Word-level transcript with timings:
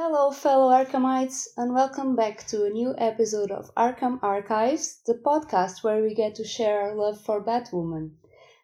Hello, 0.00 0.30
fellow 0.30 0.70
Arkhamites, 0.70 1.48
and 1.56 1.74
welcome 1.74 2.14
back 2.14 2.46
to 2.46 2.64
a 2.64 2.70
new 2.70 2.94
episode 2.98 3.50
of 3.50 3.74
Arkham 3.74 4.20
Archives, 4.22 5.00
the 5.04 5.14
podcast 5.14 5.82
where 5.82 6.00
we 6.00 6.14
get 6.14 6.36
to 6.36 6.44
share 6.44 6.82
our 6.82 6.94
love 6.94 7.20
for 7.20 7.42
Batwoman. 7.42 8.12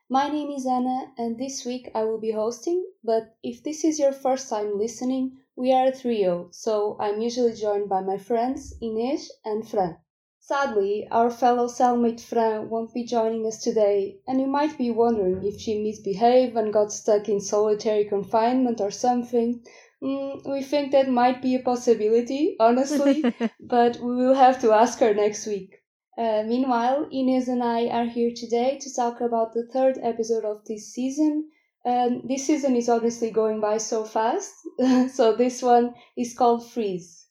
My 0.08 0.28
name 0.28 0.52
is 0.52 0.64
Anna, 0.64 1.12
and 1.18 1.36
this 1.36 1.64
week 1.66 1.90
I 1.92 2.04
will 2.04 2.20
be 2.20 2.30
hosting, 2.30 2.86
but 3.02 3.34
if 3.42 3.64
this 3.64 3.82
is 3.82 3.98
your 3.98 4.12
first 4.12 4.48
time 4.48 4.78
listening, 4.78 5.36
we 5.56 5.72
are 5.72 5.86
a 5.86 5.92
trio, 5.92 6.50
so 6.52 6.96
I'm 7.00 7.20
usually 7.20 7.54
joined 7.54 7.88
by 7.88 8.02
my 8.02 8.16
friends 8.16 8.72
Inês 8.80 9.26
and 9.44 9.68
Fran. 9.68 9.96
Sadly, 10.38 11.08
our 11.10 11.30
fellow 11.30 11.66
cellmate 11.66 12.20
Fran 12.20 12.68
won't 12.68 12.92
be 12.94 13.02
joining 13.02 13.44
us 13.46 13.60
today, 13.60 14.20
and 14.28 14.40
you 14.40 14.46
might 14.46 14.78
be 14.78 14.90
wondering 14.90 15.42
if 15.42 15.58
she 15.58 15.82
misbehaved 15.82 16.54
and 16.54 16.72
got 16.72 16.92
stuck 16.92 17.28
in 17.28 17.40
solitary 17.40 18.04
confinement 18.04 18.80
or 18.80 18.92
something. 18.92 19.64
Mm, 20.04 20.46
we 20.46 20.62
think 20.62 20.92
that 20.92 21.08
might 21.08 21.40
be 21.40 21.54
a 21.54 21.60
possibility, 21.60 22.56
honestly, 22.60 23.24
but 23.60 23.96
we 24.00 24.14
will 24.14 24.34
have 24.34 24.60
to 24.60 24.70
ask 24.70 24.98
her 24.98 25.14
next 25.14 25.46
week. 25.46 25.82
Uh, 26.18 26.42
meanwhile, 26.46 27.06
Inês 27.06 27.48
and 27.48 27.62
I 27.62 27.86
are 27.86 28.04
here 28.04 28.30
today 28.36 28.78
to 28.82 28.94
talk 28.94 29.22
about 29.22 29.54
the 29.54 29.66
third 29.72 29.98
episode 30.02 30.44
of 30.44 30.62
this 30.66 30.92
season. 30.92 31.48
And 31.86 32.28
this 32.28 32.46
season 32.46 32.76
is 32.76 32.90
honestly 32.90 33.30
going 33.30 33.62
by 33.62 33.78
so 33.78 34.04
fast, 34.04 34.52
so 35.14 35.34
this 35.36 35.62
one 35.62 35.94
is 36.18 36.34
called 36.34 36.68
Freeze. 36.68 37.26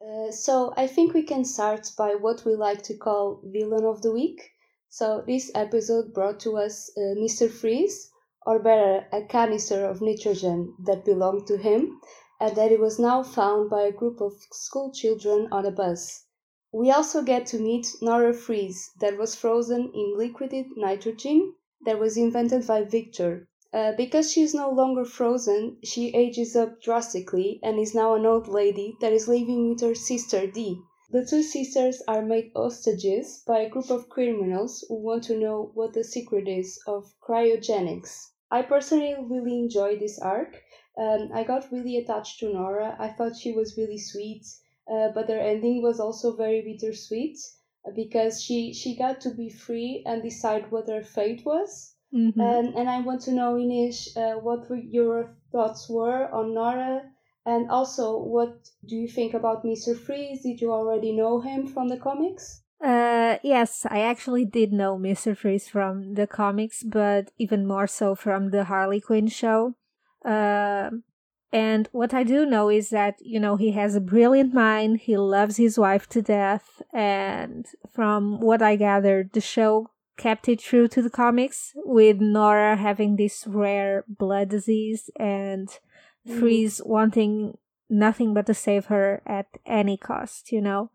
Uh, 0.00 0.30
so 0.30 0.72
I 0.76 0.86
think 0.86 1.14
we 1.14 1.24
can 1.24 1.44
start 1.44 1.90
by 1.98 2.14
what 2.14 2.44
we 2.44 2.54
like 2.54 2.82
to 2.84 2.96
call 2.96 3.40
villain 3.44 3.84
of 3.84 4.02
the 4.02 4.12
week. 4.12 4.52
So 4.90 5.22
this 5.26 5.50
episode 5.54 6.14
brought 6.14 6.40
to 6.40 6.56
us 6.56 6.90
uh, 6.96 7.14
Mr. 7.14 7.50
Freeze, 7.50 8.10
or 8.46 8.58
better, 8.58 9.06
a 9.12 9.22
canister 9.22 9.84
of 9.84 10.00
nitrogen 10.00 10.74
that 10.86 11.04
belonged 11.04 11.46
to 11.48 11.58
him, 11.58 12.00
and 12.40 12.56
that 12.56 12.72
it 12.72 12.80
was 12.80 12.98
now 12.98 13.22
found 13.22 13.68
by 13.68 13.82
a 13.82 13.92
group 13.92 14.22
of 14.22 14.32
school 14.50 14.90
children 14.90 15.46
on 15.52 15.66
a 15.66 15.70
bus. 15.70 16.24
We 16.72 16.90
also 16.90 17.22
get 17.22 17.44
to 17.48 17.58
meet 17.58 17.96
Nora 18.00 18.32
Fries, 18.32 18.90
that 19.00 19.18
was 19.18 19.34
frozen 19.34 19.92
in 19.94 20.16
liquid 20.16 20.54
nitrogen 20.74 21.54
that 21.84 21.98
was 21.98 22.16
invented 22.16 22.66
by 22.66 22.84
Victor. 22.84 23.46
Uh, 23.74 23.92
because 23.92 24.32
she 24.32 24.40
is 24.40 24.54
no 24.54 24.70
longer 24.70 25.04
frozen, 25.04 25.76
she 25.84 26.14
ages 26.14 26.56
up 26.56 26.80
drastically 26.80 27.60
and 27.62 27.78
is 27.78 27.94
now 27.94 28.14
an 28.14 28.24
old 28.24 28.48
lady 28.48 28.96
that 29.02 29.12
is 29.12 29.28
living 29.28 29.68
with 29.68 29.82
her 29.82 29.94
sister 29.94 30.46
Dee. 30.46 30.80
The 31.10 31.24
two 31.24 31.42
sisters 31.42 32.02
are 32.06 32.20
made 32.20 32.52
hostages 32.54 33.42
by 33.46 33.60
a 33.60 33.70
group 33.70 33.88
of 33.88 34.10
criminals 34.10 34.84
who 34.88 34.96
want 34.96 35.24
to 35.24 35.38
know 35.38 35.70
what 35.72 35.94
the 35.94 36.04
secret 36.04 36.46
is 36.46 36.78
of 36.86 37.14
cryogenics. 37.26 38.32
I 38.50 38.60
personally 38.60 39.16
really 39.18 39.58
enjoyed 39.58 40.00
this 40.00 40.18
arc. 40.18 40.62
Um, 40.98 41.30
I 41.32 41.44
got 41.44 41.72
really 41.72 41.96
attached 41.96 42.40
to 42.40 42.52
Nora. 42.52 42.94
I 42.98 43.08
thought 43.08 43.36
she 43.36 43.52
was 43.52 43.78
really 43.78 43.96
sweet, 43.96 44.44
uh, 44.86 45.08
but 45.14 45.30
her 45.30 45.38
ending 45.38 45.80
was 45.80 45.98
also 45.98 46.36
very 46.36 46.60
bittersweet 46.60 47.38
uh, 47.86 47.92
because 47.96 48.42
she 48.42 48.74
she 48.74 48.94
got 48.94 49.22
to 49.22 49.30
be 49.30 49.48
free 49.48 50.02
and 50.04 50.22
decide 50.22 50.70
what 50.70 50.90
her 50.90 51.02
fate 51.02 51.42
was. 51.46 51.94
Mm-hmm. 52.12 52.38
And 52.38 52.74
and 52.74 52.90
I 52.90 53.00
want 53.00 53.22
to 53.22 53.32
know, 53.32 53.54
Inês, 53.54 54.14
uh, 54.14 54.40
what 54.40 54.68
your 54.84 55.38
thoughts 55.52 55.88
were 55.88 56.28
on 56.30 56.52
Nora 56.52 57.14
and 57.46 57.70
also, 57.70 58.18
what 58.18 58.68
do 58.86 58.96
you 58.96 59.08
think 59.08 59.34
about 59.34 59.64
Mr. 59.64 59.98
Freeze? 59.98 60.42
Did 60.42 60.60
you 60.60 60.72
already 60.72 61.12
know 61.12 61.40
him 61.40 61.66
from 61.66 61.88
the 61.88 61.96
comics? 61.96 62.62
Uh, 62.84 63.38
yes, 63.42 63.86
I 63.90 64.00
actually 64.00 64.44
did 64.44 64.72
know 64.72 64.96
Mr. 64.96 65.36
Freeze 65.36 65.68
from 65.68 66.14
the 66.14 66.26
comics, 66.26 66.82
but 66.82 67.32
even 67.38 67.66
more 67.66 67.86
so 67.86 68.14
from 68.14 68.50
the 68.50 68.64
Harley 68.64 69.00
Quinn 69.00 69.26
show. 69.26 69.74
Uh, 70.24 70.90
and 71.52 71.88
what 71.92 72.12
I 72.12 72.24
do 72.24 72.44
know 72.44 72.68
is 72.68 72.90
that, 72.90 73.16
you 73.20 73.40
know, 73.40 73.56
he 73.56 73.72
has 73.72 73.94
a 73.94 74.00
brilliant 74.00 74.52
mind, 74.52 75.00
he 75.00 75.16
loves 75.16 75.56
his 75.56 75.78
wife 75.78 76.06
to 76.10 76.22
death, 76.22 76.82
and 76.92 77.66
from 77.90 78.40
what 78.40 78.60
I 78.60 78.76
gathered, 78.76 79.32
the 79.32 79.40
show 79.40 79.90
kept 80.16 80.48
it 80.48 80.58
true 80.58 80.88
to 80.88 81.00
the 81.00 81.10
comics, 81.10 81.72
with 81.76 82.20
Nora 82.20 82.76
having 82.76 83.16
this 83.16 83.46
rare 83.46 84.04
blood 84.06 84.50
disease 84.50 85.10
and 85.18 85.70
mm. 86.26 86.38
Freeze 86.38 86.80
wanting 86.84 87.58
nothing 87.90 88.34
but 88.34 88.46
to 88.46 88.54
save 88.54 88.86
her 88.86 89.22
at 89.26 89.46
any 89.66 89.96
cost, 89.96 90.52
you 90.52 90.60
know? 90.60 90.90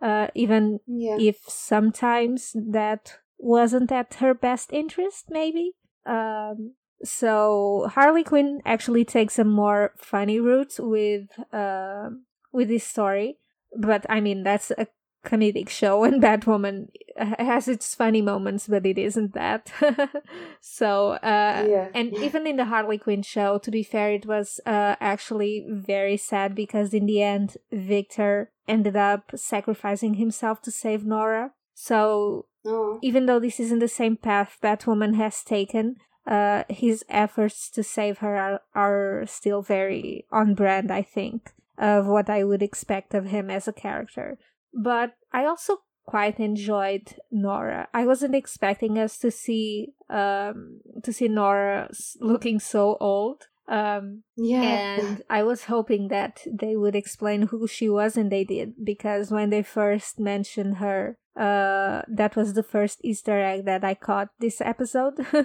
Uh, 0.00 0.28
even 0.34 0.80
yeah. 0.86 1.16
if 1.18 1.38
sometimes 1.48 2.54
that 2.54 3.18
wasn't 3.38 3.90
at 3.90 4.14
her 4.14 4.34
best 4.34 4.72
interest, 4.72 5.26
maybe. 5.30 5.72
Um, 6.04 6.74
so 7.02 7.90
Harley 7.94 8.24
Quinn 8.24 8.60
actually 8.64 9.04
takes 9.04 9.38
a 9.38 9.44
more 9.44 9.92
funny 9.96 10.40
route 10.40 10.76
with 10.78 11.28
uh, 11.52 12.10
with 12.52 12.68
this 12.68 12.84
story, 12.84 13.38
but 13.76 14.06
I 14.08 14.20
mean 14.20 14.42
that's 14.42 14.70
a 14.72 14.86
comedic 15.24 15.68
show 15.68 16.04
and 16.04 16.22
Batwoman 16.22 16.88
has 17.16 17.68
its 17.68 17.94
funny 17.94 18.20
moments, 18.20 18.66
but 18.66 18.84
it 18.86 18.98
isn't 18.98 19.34
that. 19.34 19.70
so, 20.60 21.12
uh, 21.12 21.66
yeah. 21.68 21.88
and 21.94 22.12
even 22.14 22.46
in 22.46 22.56
the 22.56 22.66
Harley 22.66 22.98
Quinn 22.98 23.22
show, 23.22 23.58
to 23.58 23.70
be 23.70 23.82
fair, 23.82 24.12
it 24.12 24.26
was 24.26 24.60
uh, 24.66 24.96
actually 25.00 25.64
very 25.68 26.16
sad 26.16 26.54
because 26.54 26.92
in 26.92 27.06
the 27.06 27.22
end, 27.22 27.56
Victor 27.72 28.50
ended 28.66 28.96
up 28.96 29.32
sacrificing 29.34 30.14
himself 30.14 30.60
to 30.62 30.70
save 30.70 31.04
Nora. 31.04 31.52
So, 31.74 32.46
oh. 32.64 32.98
even 33.02 33.26
though 33.26 33.40
this 33.40 33.60
isn't 33.60 33.80
the 33.80 33.88
same 33.88 34.16
path 34.16 34.58
Batwoman 34.62 35.16
has 35.16 35.42
taken, 35.42 35.96
uh, 36.26 36.64
his 36.68 37.04
efforts 37.08 37.68
to 37.70 37.82
save 37.82 38.18
her 38.18 38.36
are, 38.36 38.60
are 38.74 39.26
still 39.26 39.62
very 39.62 40.26
on 40.32 40.54
brand, 40.54 40.90
I 40.90 41.02
think, 41.02 41.52
of 41.76 42.06
what 42.06 42.30
I 42.30 42.44
would 42.44 42.62
expect 42.62 43.14
of 43.14 43.26
him 43.26 43.50
as 43.50 43.68
a 43.68 43.72
character. 43.72 44.38
But 44.74 45.14
I 45.32 45.44
also 45.46 45.78
quite 46.06 46.38
enjoyed 46.38 47.14
Nora. 47.30 47.88
I 47.94 48.06
wasn't 48.06 48.34
expecting 48.34 48.98
us 48.98 49.18
to 49.18 49.30
see 49.30 49.94
um 50.10 50.80
to 51.02 51.12
see 51.12 51.28
Nora 51.28 51.88
looking 52.20 52.60
so 52.60 52.96
old. 53.00 53.48
Um 53.68 54.22
yeah. 54.36 54.98
And 55.00 55.22
I 55.30 55.42
was 55.42 55.64
hoping 55.64 56.08
that 56.08 56.42
they 56.46 56.76
would 56.76 56.94
explain 56.94 57.42
who 57.42 57.66
she 57.66 57.88
was 57.88 58.16
and 58.16 58.30
they 58.30 58.44
did 58.44 58.74
because 58.84 59.30
when 59.30 59.50
they 59.50 59.62
first 59.62 60.20
mentioned 60.20 60.76
her 60.76 61.16
uh 61.36 62.02
that 62.06 62.36
was 62.36 62.52
the 62.52 62.62
first 62.62 63.00
Easter 63.02 63.40
egg 63.40 63.64
that 63.64 63.82
I 63.82 63.94
caught 63.94 64.28
this 64.38 64.60
episode. 64.60 65.18
uh, 65.18 65.40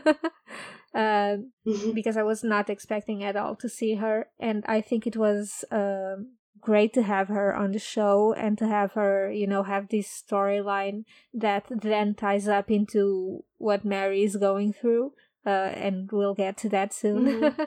mm-hmm. 1.65 1.91
because 1.93 2.17
I 2.17 2.23
was 2.23 2.43
not 2.43 2.69
expecting 2.69 3.23
at 3.23 3.37
all 3.37 3.55
to 3.55 3.69
see 3.69 3.95
her 3.95 4.27
and 4.39 4.65
I 4.67 4.81
think 4.81 5.07
it 5.07 5.15
was 5.15 5.63
um 5.71 6.33
great 6.61 6.93
to 6.93 7.03
have 7.03 7.27
her 7.27 7.55
on 7.55 7.71
the 7.71 7.79
show 7.79 8.33
and 8.33 8.57
to 8.57 8.67
have 8.67 8.93
her, 8.93 9.31
you 9.31 9.47
know, 9.47 9.63
have 9.63 9.89
this 9.89 10.07
storyline 10.07 11.05
that 11.33 11.65
then 11.69 12.15
ties 12.15 12.47
up 12.47 12.69
into 12.69 13.43
what 13.57 13.85
Mary 13.85 14.23
is 14.23 14.35
going 14.35 14.73
through. 14.73 15.13
Uh, 15.45 15.71
and 15.73 16.11
we'll 16.11 16.35
get 16.35 16.57
to 16.57 16.69
that 16.69 16.93
soon. 16.93 17.25
Mm-hmm. 17.25 17.63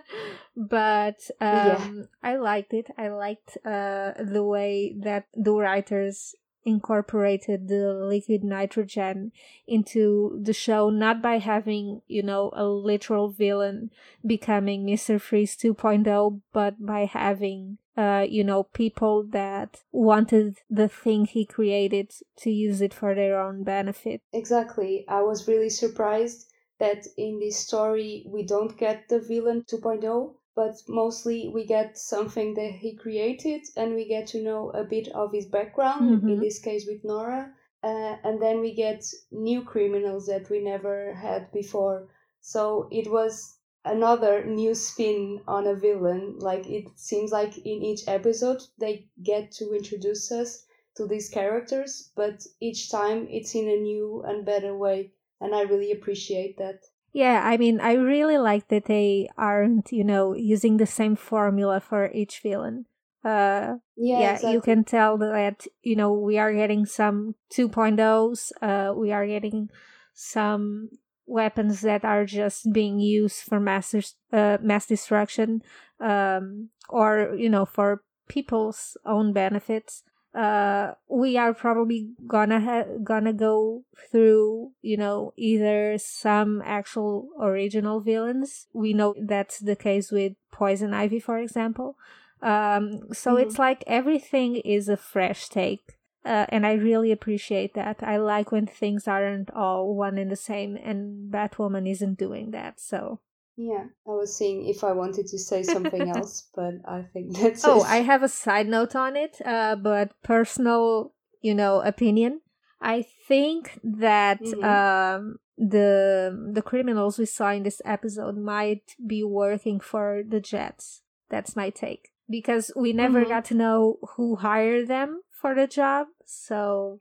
but 0.56 1.18
um, 1.40 1.48
yeah. 1.50 2.02
I 2.22 2.36
liked 2.36 2.74
it. 2.74 2.88
I 2.98 3.08
liked 3.08 3.56
uh, 3.64 4.12
the 4.18 4.44
way 4.44 4.94
that 5.00 5.24
the 5.34 5.52
writers 5.52 6.34
incorporated 6.64 7.68
the 7.68 7.92
liquid 7.92 8.44
nitrogen 8.44 9.32
into 9.66 10.38
the 10.42 10.52
show 10.52 10.90
not 10.90 11.20
by 11.20 11.38
having 11.38 12.02
you 12.06 12.22
know 12.22 12.50
a 12.54 12.64
literal 12.64 13.30
villain 13.30 13.90
becoming 14.24 14.86
mr 14.86 15.20
freeze 15.20 15.56
2.0 15.56 16.40
but 16.52 16.84
by 16.84 17.04
having 17.04 17.78
uh, 17.96 18.24
you 18.28 18.42
know, 18.42 18.62
people 18.62 19.22
that 19.22 19.82
wanted 19.92 20.58
the 20.70 20.88
thing 20.88 21.26
he 21.26 21.44
created 21.44 22.10
to 22.36 22.50
use 22.50 22.80
it 22.80 22.94
for 22.94 23.14
their 23.14 23.38
own 23.38 23.64
benefit. 23.64 24.22
Exactly. 24.32 25.04
I 25.08 25.20
was 25.22 25.46
really 25.46 25.68
surprised 25.68 26.50
that 26.78 27.06
in 27.16 27.38
this 27.38 27.58
story 27.58 28.24
we 28.26 28.44
don't 28.44 28.76
get 28.78 29.08
the 29.08 29.20
villain 29.20 29.62
2.0, 29.62 30.34
but 30.54 30.74
mostly 30.88 31.48
we 31.48 31.64
get 31.64 31.96
something 31.96 32.54
that 32.54 32.72
he 32.72 32.94
created 32.94 33.62
and 33.76 33.94
we 33.94 34.06
get 34.06 34.26
to 34.28 34.42
know 34.42 34.70
a 34.70 34.84
bit 34.84 35.08
of 35.08 35.32
his 35.32 35.46
background, 35.46 36.10
mm-hmm. 36.10 36.28
in 36.28 36.40
this 36.40 36.58
case 36.58 36.86
with 36.86 37.02
Nora. 37.04 37.52
Uh, 37.82 38.16
and 38.22 38.40
then 38.40 38.60
we 38.60 38.74
get 38.74 39.04
new 39.30 39.62
criminals 39.62 40.26
that 40.26 40.48
we 40.50 40.60
never 40.60 41.14
had 41.14 41.50
before. 41.52 42.08
So 42.40 42.88
it 42.90 43.10
was 43.10 43.56
another 43.84 44.44
new 44.44 44.74
spin 44.74 45.40
on 45.48 45.66
a 45.66 45.74
villain. 45.74 46.38
Like 46.38 46.68
it 46.68 46.86
seems 46.96 47.32
like 47.32 47.58
in 47.58 47.82
each 47.82 48.06
episode 48.06 48.62
they 48.78 49.08
get 49.22 49.50
to 49.52 49.74
introduce 49.74 50.30
us 50.30 50.66
to 50.96 51.06
these 51.06 51.28
characters, 51.28 52.10
but 52.14 52.44
each 52.60 52.90
time 52.90 53.26
it's 53.30 53.54
in 53.54 53.68
a 53.68 53.76
new 53.76 54.22
and 54.26 54.44
better 54.44 54.76
way. 54.76 55.12
And 55.40 55.54
I 55.54 55.62
really 55.62 55.90
appreciate 55.90 56.58
that. 56.58 56.84
Yeah, 57.12 57.42
I 57.44 57.56
mean, 57.58 57.80
I 57.80 57.92
really 57.92 58.38
like 58.38 58.68
that 58.68 58.86
they 58.86 59.28
aren't, 59.36 59.92
you 59.92 60.04
know, 60.04 60.34
using 60.34 60.78
the 60.78 60.86
same 60.86 61.14
formula 61.14 61.80
for 61.80 62.10
each 62.12 62.40
villain. 62.40 62.86
Uh, 63.22 63.76
yeah, 63.96 64.20
yeah 64.20 64.32
exactly. 64.32 64.52
you 64.52 64.60
can 64.62 64.84
tell 64.84 65.18
that, 65.18 65.66
you 65.82 65.94
know, 65.94 66.12
we 66.12 66.38
are 66.38 66.52
getting 66.52 66.86
some 66.86 67.34
2.0s, 67.52 68.52
uh, 68.62 68.94
we 68.94 69.12
are 69.12 69.26
getting 69.26 69.68
some 70.14 70.88
weapons 71.26 71.80
that 71.82 72.04
are 72.04 72.24
just 72.24 72.72
being 72.72 72.98
used 72.98 73.42
for 73.42 73.60
mass 73.60 73.94
uh, 74.32 74.58
mass 74.60 74.86
destruction 74.86 75.62
um, 76.00 76.68
or 76.88 77.34
you 77.36 77.48
know 77.48 77.64
for 77.64 78.02
people's 78.28 78.96
own 79.06 79.32
benefits 79.32 80.02
uh 80.34 80.92
we 81.08 81.36
are 81.36 81.52
probably 81.52 82.10
gonna 82.26 82.60
ha- 82.60 82.96
gonna 83.04 83.32
go 83.32 83.84
through 84.10 84.70
you 84.80 84.96
know 84.96 85.32
either 85.36 85.96
some 85.98 86.62
actual 86.64 87.28
original 87.40 88.00
villains 88.00 88.66
we 88.72 88.94
know 88.94 89.14
that's 89.20 89.58
the 89.58 89.76
case 89.76 90.10
with 90.10 90.32
poison 90.50 90.94
ivy 90.94 91.20
for 91.20 91.38
example 91.38 91.96
um 92.40 93.12
so 93.12 93.34
mm-hmm. 93.34 93.46
it's 93.46 93.58
like 93.58 93.84
everything 93.86 94.56
is 94.56 94.88
a 94.88 94.96
fresh 94.96 95.48
take 95.48 95.98
uh, 96.24 96.46
and 96.50 96.64
I 96.64 96.74
really 96.74 97.10
appreciate 97.10 97.74
that. 97.74 97.98
I 98.00 98.16
like 98.16 98.52
when 98.52 98.66
things 98.66 99.08
aren't 99.08 99.50
all 99.50 99.94
one 99.94 100.18
and 100.18 100.30
the 100.30 100.36
same, 100.36 100.76
and 100.76 101.32
Batwoman 101.32 101.90
isn't 101.90 102.16
doing 102.16 102.52
that. 102.52 102.78
So 102.78 103.18
yeah, 103.62 103.84
I 104.06 104.10
was 104.10 104.36
seeing 104.36 104.68
if 104.68 104.82
I 104.82 104.92
wanted 104.92 105.26
to 105.28 105.38
say 105.38 105.62
something 105.62 106.08
else, 106.16 106.48
but 106.54 106.74
I 106.84 107.02
think 107.12 107.36
that's. 107.38 107.64
Oh, 107.64 107.82
it. 107.84 107.88
I 107.88 107.96
have 107.96 108.22
a 108.22 108.28
side 108.28 108.68
note 108.68 108.96
on 108.96 109.16
it, 109.16 109.36
uh, 109.44 109.76
but 109.76 110.20
personal, 110.22 111.12
you 111.40 111.54
know, 111.54 111.80
opinion. 111.80 112.40
I 112.80 113.06
think 113.28 113.78
that 113.84 114.42
mm-hmm. 114.42 114.64
um, 114.64 115.38
the 115.56 116.50
the 116.52 116.62
criminals 116.62 117.18
we 117.18 117.26
saw 117.26 117.50
in 117.50 117.62
this 117.62 117.80
episode 117.84 118.36
might 118.36 118.96
be 119.06 119.22
working 119.22 119.78
for 119.78 120.22
the 120.26 120.40
Jets. 120.40 121.02
That's 121.30 121.54
my 121.54 121.70
take 121.70 122.10
because 122.28 122.72
we 122.74 122.92
never 122.92 123.20
mm-hmm. 123.20 123.30
got 123.30 123.44
to 123.46 123.54
know 123.54 123.98
who 124.16 124.36
hired 124.36 124.88
them 124.88 125.22
for 125.30 125.54
the 125.54 125.68
job. 125.68 126.08
So 126.26 127.00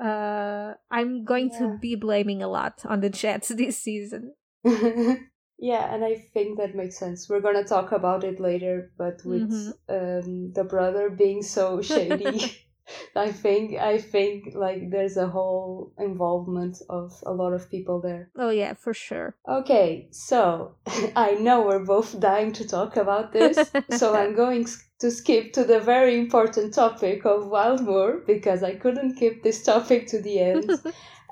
uh, 0.00 0.74
I'm 0.90 1.24
going 1.24 1.50
yeah. 1.52 1.58
to 1.60 1.78
be 1.80 1.96
blaming 1.96 2.42
a 2.42 2.48
lot 2.48 2.82
on 2.84 3.00
the 3.00 3.10
Jets 3.10 3.48
this 3.56 3.78
season. 3.78 4.34
Yeah, 5.58 5.92
and 5.94 6.04
I 6.04 6.14
think 6.14 6.58
that 6.58 6.74
makes 6.74 6.98
sense. 6.98 7.28
We're 7.28 7.40
gonna 7.40 7.64
talk 7.64 7.92
about 7.92 8.24
it 8.24 8.40
later, 8.40 8.92
but 8.98 9.24
with 9.24 9.50
mm-hmm. 9.50 9.94
um, 9.94 10.52
the 10.52 10.64
brother 10.64 11.10
being 11.10 11.42
so 11.42 11.80
shady. 11.92 12.58
I 13.16 13.32
think 13.32 13.74
I 13.80 13.98
think 13.98 14.54
like 14.54 14.90
there's 14.90 15.16
a 15.16 15.26
whole 15.26 15.92
involvement 15.98 16.80
of 16.88 17.12
a 17.26 17.32
lot 17.32 17.52
of 17.52 17.68
people 17.68 18.00
there. 18.00 18.30
Oh 18.36 18.50
yeah, 18.50 18.74
for 18.74 18.94
sure. 18.94 19.34
Okay, 19.48 20.08
so 20.12 20.76
I 21.16 21.32
know 21.32 21.62
we're 21.62 21.84
both 21.84 22.20
dying 22.20 22.52
to 22.52 22.66
talk 22.66 22.96
about 22.96 23.32
this, 23.32 23.72
so 23.90 24.14
I'm 24.14 24.34
going 24.36 24.66
to 25.00 25.10
skip 25.10 25.52
to 25.54 25.64
the 25.64 25.80
very 25.80 26.18
important 26.18 26.74
topic 26.74 27.26
of 27.26 27.50
Wildmoor 27.50 28.24
because 28.26 28.62
I 28.62 28.76
couldn't 28.76 29.16
keep 29.16 29.42
this 29.42 29.62
topic 29.64 30.06
to 30.08 30.20
the 30.20 30.38
end. 30.38 30.70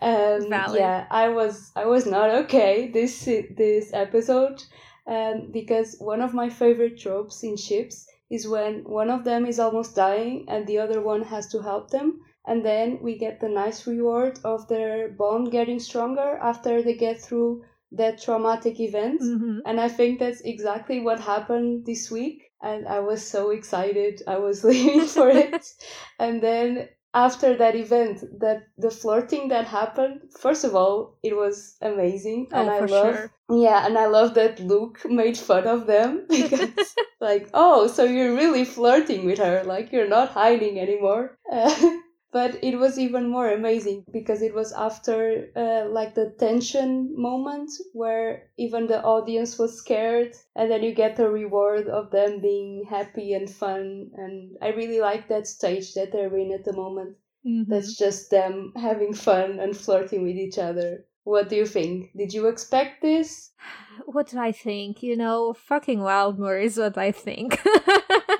Um, 0.02 0.46
yeah, 0.50 1.06
I 1.10 1.28
was 1.28 1.72
I 1.76 1.86
was 1.86 2.06
not 2.06 2.30
okay 2.30 2.90
this 2.90 3.24
this 3.24 3.92
episode, 3.92 4.62
um, 5.06 5.50
because 5.52 5.96
one 5.98 6.20
of 6.20 6.34
my 6.34 6.48
favorite 6.50 6.98
tropes 6.98 7.42
in 7.42 7.56
ships 7.56 8.06
is 8.30 8.48
when 8.48 8.84
one 8.84 9.10
of 9.10 9.24
them 9.24 9.46
is 9.46 9.60
almost 9.60 9.94
dying 9.94 10.46
and 10.48 10.66
the 10.66 10.78
other 10.78 11.00
one 11.00 11.22
has 11.22 11.46
to 11.48 11.62
help 11.62 11.90
them, 11.90 12.20
and 12.46 12.64
then 12.64 12.98
we 13.00 13.16
get 13.16 13.40
the 13.40 13.48
nice 13.48 13.86
reward 13.86 14.38
of 14.44 14.68
their 14.68 15.08
bond 15.08 15.50
getting 15.50 15.78
stronger 15.78 16.38
after 16.42 16.82
they 16.82 16.94
get 16.94 17.20
through 17.20 17.64
that 17.92 18.20
traumatic 18.20 18.80
event. 18.80 19.20
Mm-hmm. 19.20 19.58
And 19.66 19.80
I 19.80 19.88
think 19.88 20.18
that's 20.18 20.40
exactly 20.40 21.00
what 21.00 21.20
happened 21.20 21.86
this 21.86 22.10
week 22.10 22.50
and 22.64 22.88
I 22.88 23.00
was 23.00 23.24
so 23.24 23.50
excited. 23.50 24.22
I 24.26 24.38
was 24.38 24.64
living 24.72 25.06
for 25.06 25.28
it. 25.28 25.72
and 26.18 26.42
then 26.42 26.88
after 27.14 27.56
that 27.56 27.76
event, 27.76 28.40
that 28.40 28.66
the 28.76 28.90
flirting 28.90 29.48
that 29.48 29.66
happened, 29.66 30.20
first 30.38 30.64
of 30.64 30.74
all, 30.74 31.16
it 31.22 31.36
was 31.36 31.76
amazing. 31.80 32.48
Oh, 32.52 32.60
and 32.60 32.70
I 32.70 32.80
love 32.80 33.14
sure. 33.16 33.30
Yeah, 33.50 33.86
and 33.86 33.96
I 33.96 34.06
love 34.06 34.34
that 34.34 34.58
Luke 34.60 35.00
made 35.04 35.38
fun 35.38 35.66
of 35.66 35.86
them 35.86 36.26
because 36.30 36.94
like, 37.20 37.48
oh, 37.54 37.86
so 37.86 38.04
you're 38.04 38.34
really 38.34 38.64
flirting 38.64 39.24
with 39.24 39.38
her, 39.38 39.62
like 39.64 39.92
you're 39.92 40.08
not 40.08 40.30
hiding 40.30 40.78
anymore. 40.80 41.38
Uh, 41.50 41.98
but 42.34 42.58
it 42.62 42.76
was 42.76 42.98
even 42.98 43.28
more 43.30 43.50
amazing 43.52 44.04
because 44.12 44.42
it 44.42 44.52
was 44.54 44.72
after 44.72 45.48
uh, 45.56 45.88
like 45.88 46.14
the 46.16 46.34
tension 46.38 47.14
moment 47.16 47.70
where 47.92 48.50
even 48.58 48.88
the 48.88 49.00
audience 49.04 49.56
was 49.58 49.78
scared 49.78 50.34
and 50.56 50.70
then 50.70 50.82
you 50.82 50.92
get 50.92 51.16
the 51.16 51.30
reward 51.30 51.88
of 51.88 52.10
them 52.10 52.40
being 52.40 52.84
happy 52.90 53.32
and 53.34 53.48
fun. 53.48 54.10
And 54.16 54.56
i 54.60 54.68
really 54.70 55.00
like 55.00 55.28
that 55.28 55.46
stage 55.46 55.94
that 55.94 56.10
they're 56.12 56.36
in 56.36 56.52
at 56.52 56.64
the 56.64 56.74
moment. 56.74 57.16
Mm-hmm. 57.46 57.70
that's 57.70 57.96
just 57.98 58.30
them 58.30 58.72
having 58.74 59.12
fun 59.12 59.60
and 59.60 59.76
flirting 59.76 60.22
with 60.22 60.36
each 60.36 60.58
other 60.58 61.04
what 61.24 61.48
do 61.48 61.56
you 61.56 61.66
think? 61.66 62.10
Did 62.16 62.32
you 62.32 62.46
expect 62.46 63.02
this? 63.02 63.50
What 64.06 64.28
do 64.28 64.40
I 64.40 64.50
think? 64.50 65.04
You 65.04 65.16
know, 65.16 65.54
fucking 65.54 66.00
Wildmoor 66.00 66.60
is 66.62 66.78
what 66.78 66.98
I 66.98 67.12
think. 67.12 67.60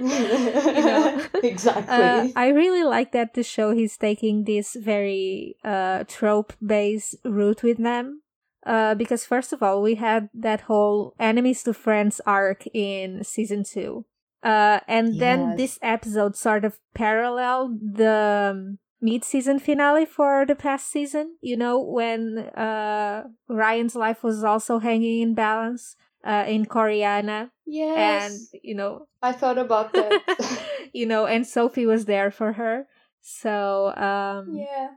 exactly. 1.45 1.95
Uh, 1.95 2.29
I 2.35 2.49
really 2.49 2.83
like 2.83 3.13
that 3.13 3.35
the 3.35 3.45
show 3.45 3.71
he's 3.71 3.97
taking 3.97 4.45
this 4.45 4.75
very 4.75 5.57
uh, 5.63 6.05
trope 6.09 6.55
based 6.61 7.15
route 7.25 7.63
with 7.63 7.79
them. 7.79 8.23
Uh, 8.67 8.97
because 8.97 9.25
first 9.25 9.53
of 9.53 9.63
all, 9.63 9.81
we 9.81 9.95
had 9.95 10.29
that 10.35 10.63
whole 10.63 11.15
enemies 11.21 11.63
to 11.63 11.73
friends 11.73 12.21
arc 12.27 12.65
in 12.75 13.23
season 13.23 13.63
two. 13.63 14.05
Uh, 14.43 14.81
and 14.89 15.15
yes. 15.15 15.21
then 15.21 15.57
this 15.57 15.79
episode 15.83 16.37
sort 16.37 16.65
of 16.65 16.79
paralleled 16.95 17.79
the 17.81 18.51
um, 18.53 18.79
mid-season 19.05 19.59
finale 19.59 20.07
for 20.07 20.47
the 20.47 20.55
past 20.55 20.91
season 20.91 21.37
you 21.43 21.57
know 21.57 21.79
when 21.79 22.39
uh 22.57 23.23
ryan's 23.49 23.95
life 23.95 24.23
was 24.23 24.43
also 24.43 24.79
hanging 24.79 25.21
in 25.21 25.35
balance 25.35 25.97
uh 26.25 26.45
in 26.49 26.65
Coryana 26.65 27.51
yes. 27.67 28.23
and 28.25 28.61
you 28.63 28.75
know 28.75 29.07
i 29.23 29.31
thought 29.31 29.59
about 29.59 29.93
that. 29.93 30.13
you 30.95 31.07
know 31.07 31.27
and 31.27 31.47
sophie 31.47 31.87
was 31.87 32.07
there 32.07 32.31
for 32.31 32.53
her. 32.55 32.87
So 33.21 33.95
um 33.97 34.57
yeah. 34.57 34.89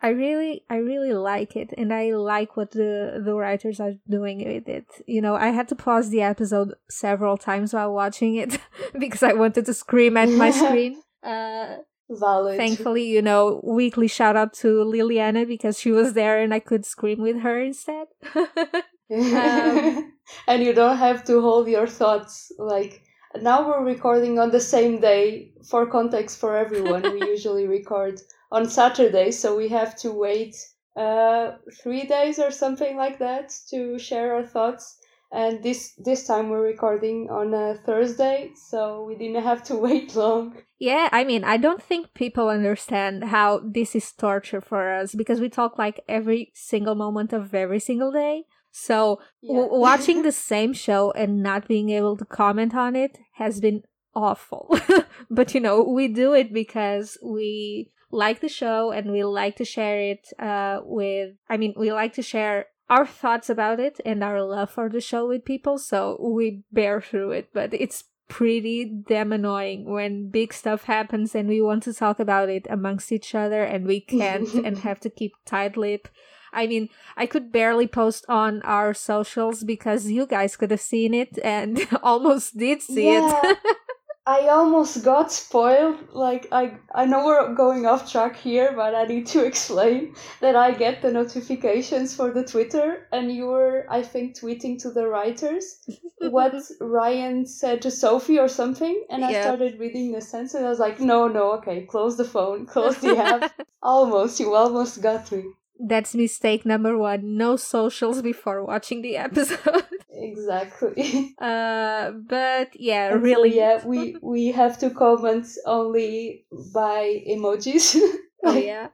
I 0.00 0.08
really 0.08 0.64
i 0.70 0.76
really 0.76 1.12
like 1.12 1.54
it 1.54 1.70
and 1.76 1.92
i 1.92 2.14
like 2.14 2.56
what 2.56 2.70
the 2.70 3.20
the 3.24 3.34
writers 3.34 3.78
are 3.80 3.94
doing 4.08 4.38
with 4.38 4.68
it. 4.68 4.86
You 5.06 5.20
know 5.20 5.34
i 5.34 5.48
had 5.48 5.68
to 5.68 5.74
pause 5.74 6.10
the 6.10 6.22
episode 6.22 6.74
several 6.88 7.36
times 7.36 7.74
while 7.74 7.92
watching 7.92 8.36
it 8.36 8.58
because 8.98 9.22
i 9.22 9.32
wanted 9.32 9.66
to 9.66 9.74
scream 9.74 10.16
at 10.16 10.30
my 10.30 10.50
screen. 10.62 11.02
Uh 11.22 11.76
Valid. 12.10 12.56
Thankfully, 12.56 13.04
you 13.04 13.22
know, 13.22 13.60
weekly 13.62 14.08
shout 14.08 14.36
out 14.36 14.52
to 14.54 14.84
Liliana 14.84 15.46
because 15.46 15.78
she 15.78 15.92
was 15.92 16.14
there 16.14 16.42
and 16.42 16.52
I 16.52 16.58
could 16.58 16.84
scream 16.84 17.20
with 17.20 17.40
her 17.40 17.62
instead. 17.62 18.08
um, 18.34 20.12
and 20.46 20.62
you 20.62 20.72
don't 20.72 20.96
have 20.96 21.24
to 21.24 21.40
hold 21.40 21.68
your 21.68 21.86
thoughts 21.86 22.52
like 22.58 23.02
now 23.40 23.66
we're 23.66 23.84
recording 23.84 24.38
on 24.38 24.50
the 24.50 24.60
same 24.60 25.00
day 25.00 25.52
for 25.68 25.86
context 25.86 26.38
for 26.38 26.56
everyone 26.56 27.02
we 27.12 27.26
usually 27.28 27.66
record 27.66 28.20
on 28.50 28.68
saturday 28.68 29.30
so 29.30 29.56
we 29.56 29.68
have 29.68 29.96
to 29.96 30.12
wait 30.12 30.56
uh, 30.96 31.52
three 31.82 32.04
days 32.04 32.38
or 32.38 32.50
something 32.50 32.96
like 32.96 33.18
that 33.18 33.52
to 33.68 33.98
share 33.98 34.34
our 34.34 34.44
thoughts 34.44 34.98
and 35.32 35.62
this 35.62 35.92
this 35.98 36.26
time 36.26 36.48
we're 36.48 36.62
recording 36.62 37.28
on 37.30 37.54
a 37.54 37.74
thursday 37.86 38.50
so 38.54 39.04
we 39.04 39.14
didn't 39.14 39.42
have 39.42 39.62
to 39.62 39.76
wait 39.86 40.14
long. 40.16 40.56
Yeah 40.78 41.08
i 41.12 41.24
mean 41.24 41.44
i 41.44 41.56
don't 41.56 41.82
think 41.82 42.14
people 42.14 42.48
understand 42.48 43.24
how 43.24 43.60
this 43.64 43.94
is 43.94 44.12
torture 44.12 44.60
for 44.60 44.92
us 44.92 45.14
because 45.14 45.40
we 45.40 45.48
talk 45.48 45.78
like 45.78 46.00
every 46.08 46.52
single 46.54 46.94
moment 46.94 47.32
of 47.32 47.54
every 47.54 47.80
single 47.80 48.12
day. 48.12 48.44
So 48.72 49.20
yeah. 49.42 49.56
w- 49.56 49.80
watching 49.88 50.22
the 50.22 50.32
same 50.32 50.72
show 50.72 51.10
and 51.12 51.42
not 51.42 51.68
being 51.68 51.90
able 51.90 52.16
to 52.16 52.24
comment 52.24 52.74
on 52.74 52.96
it 52.96 53.18
has 53.34 53.60
been 53.60 53.82
awful. 54.14 54.78
But 55.30 55.54
you 55.54 55.60
know 55.60 55.82
we 55.82 56.08
do 56.08 56.32
it 56.34 56.52
because 56.52 57.18
we 57.22 57.90
like 58.10 58.40
the 58.40 58.48
show 58.48 58.90
and 58.90 59.12
we 59.12 59.22
like 59.22 59.56
to 59.56 59.64
share 59.64 60.00
it 60.00 60.28
uh, 60.38 60.80
with 60.82 61.34
i 61.48 61.56
mean 61.56 61.74
we 61.76 61.92
like 61.92 62.14
to 62.14 62.22
share 62.22 62.66
our 62.90 63.06
thoughts 63.06 63.48
about 63.48 63.80
it 63.80 64.00
and 64.04 64.22
our 64.22 64.42
love 64.42 64.70
for 64.70 64.90
the 64.90 65.00
show 65.00 65.28
with 65.28 65.44
people, 65.44 65.78
so 65.78 66.18
we 66.20 66.64
bear 66.72 67.00
through 67.00 67.30
it. 67.30 67.50
But 67.54 67.72
it's 67.72 68.04
pretty 68.28 68.84
damn 68.84 69.32
annoying 69.32 69.84
when 69.84 70.30
big 70.30 70.52
stuff 70.54 70.84
happens 70.84 71.34
and 71.34 71.48
we 71.48 71.60
want 71.60 71.82
to 71.82 71.92
talk 71.92 72.20
about 72.20 72.48
it 72.48 72.66
amongst 72.70 73.10
each 73.12 73.34
other 73.34 73.64
and 73.64 73.86
we 73.86 74.00
can't 74.00 74.52
and 74.64 74.78
have 74.78 75.00
to 75.00 75.10
keep 75.10 75.32
tight 75.44 75.76
lip. 75.76 76.08
I 76.52 76.66
mean, 76.66 76.88
I 77.16 77.26
could 77.26 77.52
barely 77.52 77.86
post 77.86 78.24
on 78.28 78.62
our 78.62 78.92
socials 78.92 79.62
because 79.62 80.10
you 80.10 80.26
guys 80.26 80.56
could 80.56 80.70
have 80.70 80.80
seen 80.80 81.14
it 81.14 81.38
and 81.44 81.86
almost 82.02 82.56
did 82.56 82.82
see 82.82 83.12
yeah. 83.12 83.40
it. 83.44 83.58
I 84.26 84.48
almost 84.48 85.02
got 85.02 85.32
spoiled. 85.32 86.12
Like 86.12 86.46
I 86.52 86.76
I 86.94 87.06
know 87.06 87.24
we're 87.24 87.54
going 87.54 87.86
off 87.86 88.10
track 88.10 88.36
here, 88.36 88.72
but 88.76 88.94
I 88.94 89.04
need 89.04 89.26
to 89.28 89.44
explain 89.50 90.14
that 90.40 90.54
I 90.54 90.72
get 90.72 91.02
the 91.02 91.10
notifications 91.10 92.14
for 92.14 92.30
the 92.30 92.44
Twitter 92.44 93.08
and 93.12 93.32
you 93.34 93.46
were 93.46 93.86
I 93.88 94.02
think 94.02 94.38
tweeting 94.38 94.80
to 94.82 94.90
the 94.90 95.08
writers 95.08 95.80
what 96.18 96.54
Ryan 96.80 97.46
said 97.46 97.82
to 97.82 97.90
Sophie 97.90 98.38
or 98.38 98.48
something 98.48 99.04
and 99.10 99.24
I 99.24 99.40
started 99.40 99.80
reading 99.80 100.12
the 100.12 100.20
sentence 100.20 100.54
and 100.54 100.66
I 100.66 100.68
was 100.68 100.78
like, 100.78 101.00
No, 101.00 101.26
no, 101.26 101.52
okay, 101.58 101.86
close 101.86 102.16
the 102.16 102.24
phone, 102.24 102.66
close 102.66 102.98
the 102.98 103.16
app. 103.16 103.52
almost, 103.82 104.38
you 104.38 104.54
almost 104.54 105.00
got 105.02 105.32
me. 105.32 105.44
That's 105.86 106.14
mistake 106.14 106.64
number 106.66 106.96
one. 106.96 107.36
No 107.36 107.56
socials 107.56 108.22
before 108.22 108.64
watching 108.64 109.02
the 109.02 109.16
episode. 109.16 109.84
exactly. 110.10 111.34
Uh, 111.40 112.10
but 112.12 112.68
yeah, 112.78 113.12
And 113.12 113.22
really. 113.22 113.56
yeah, 113.56 113.84
we 113.86 114.16
we 114.22 114.48
have 114.52 114.78
to 114.78 114.90
comment 114.90 115.46
only 115.66 116.44
by 116.74 117.22
emojis. 117.28 117.96
Oh 118.44 118.54
yeah. 118.56 118.88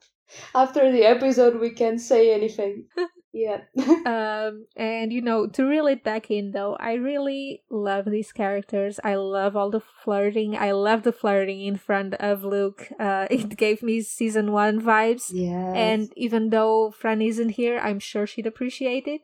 After 0.54 0.90
the 0.90 1.04
episode, 1.04 1.60
we 1.60 1.70
can't 1.70 2.00
say 2.00 2.34
anything. 2.34 2.86
Yeah. 3.36 3.60
um 4.06 4.64
and 4.76 5.12
you 5.12 5.20
know 5.20 5.46
to 5.46 5.64
reel 5.64 5.86
it 5.86 6.02
back 6.02 6.30
in 6.30 6.52
though 6.52 6.74
i 6.80 6.94
really 6.94 7.62
love 7.70 8.06
these 8.06 8.32
characters 8.32 8.98
i 9.04 9.14
love 9.14 9.54
all 9.54 9.70
the 9.70 9.80
flirting 10.02 10.56
i 10.56 10.70
love 10.72 11.02
the 11.02 11.12
flirting 11.12 11.60
in 11.60 11.76
front 11.76 12.14
of 12.14 12.44
luke 12.44 12.88
uh 12.98 13.26
it 13.30 13.56
gave 13.56 13.82
me 13.82 14.00
season 14.00 14.52
one 14.52 14.80
vibes 14.80 15.30
yeah. 15.32 15.72
and 15.74 16.10
even 16.16 16.48
though 16.50 16.90
fran 16.90 17.20
isn't 17.20 17.50
here 17.50 17.78
i'm 17.78 17.98
sure 17.98 18.26
she'd 18.26 18.46
appreciate 18.46 19.06
it 19.06 19.20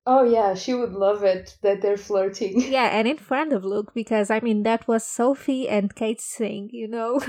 oh 0.06 0.24
yeah, 0.24 0.54
she 0.54 0.72
would 0.72 0.92
love 0.92 1.22
it 1.22 1.56
that 1.62 1.82
they're 1.82 1.96
flirting. 1.96 2.60
yeah 2.72 2.88
and 2.96 3.06
in 3.06 3.18
front 3.18 3.52
of 3.52 3.64
luke 3.64 3.92
because 3.94 4.30
i 4.30 4.40
mean 4.40 4.62
that 4.62 4.88
was 4.88 5.04
sophie 5.04 5.68
and 5.68 5.94
kate's 5.94 6.34
thing 6.34 6.70
you 6.72 6.88
know 6.88 7.20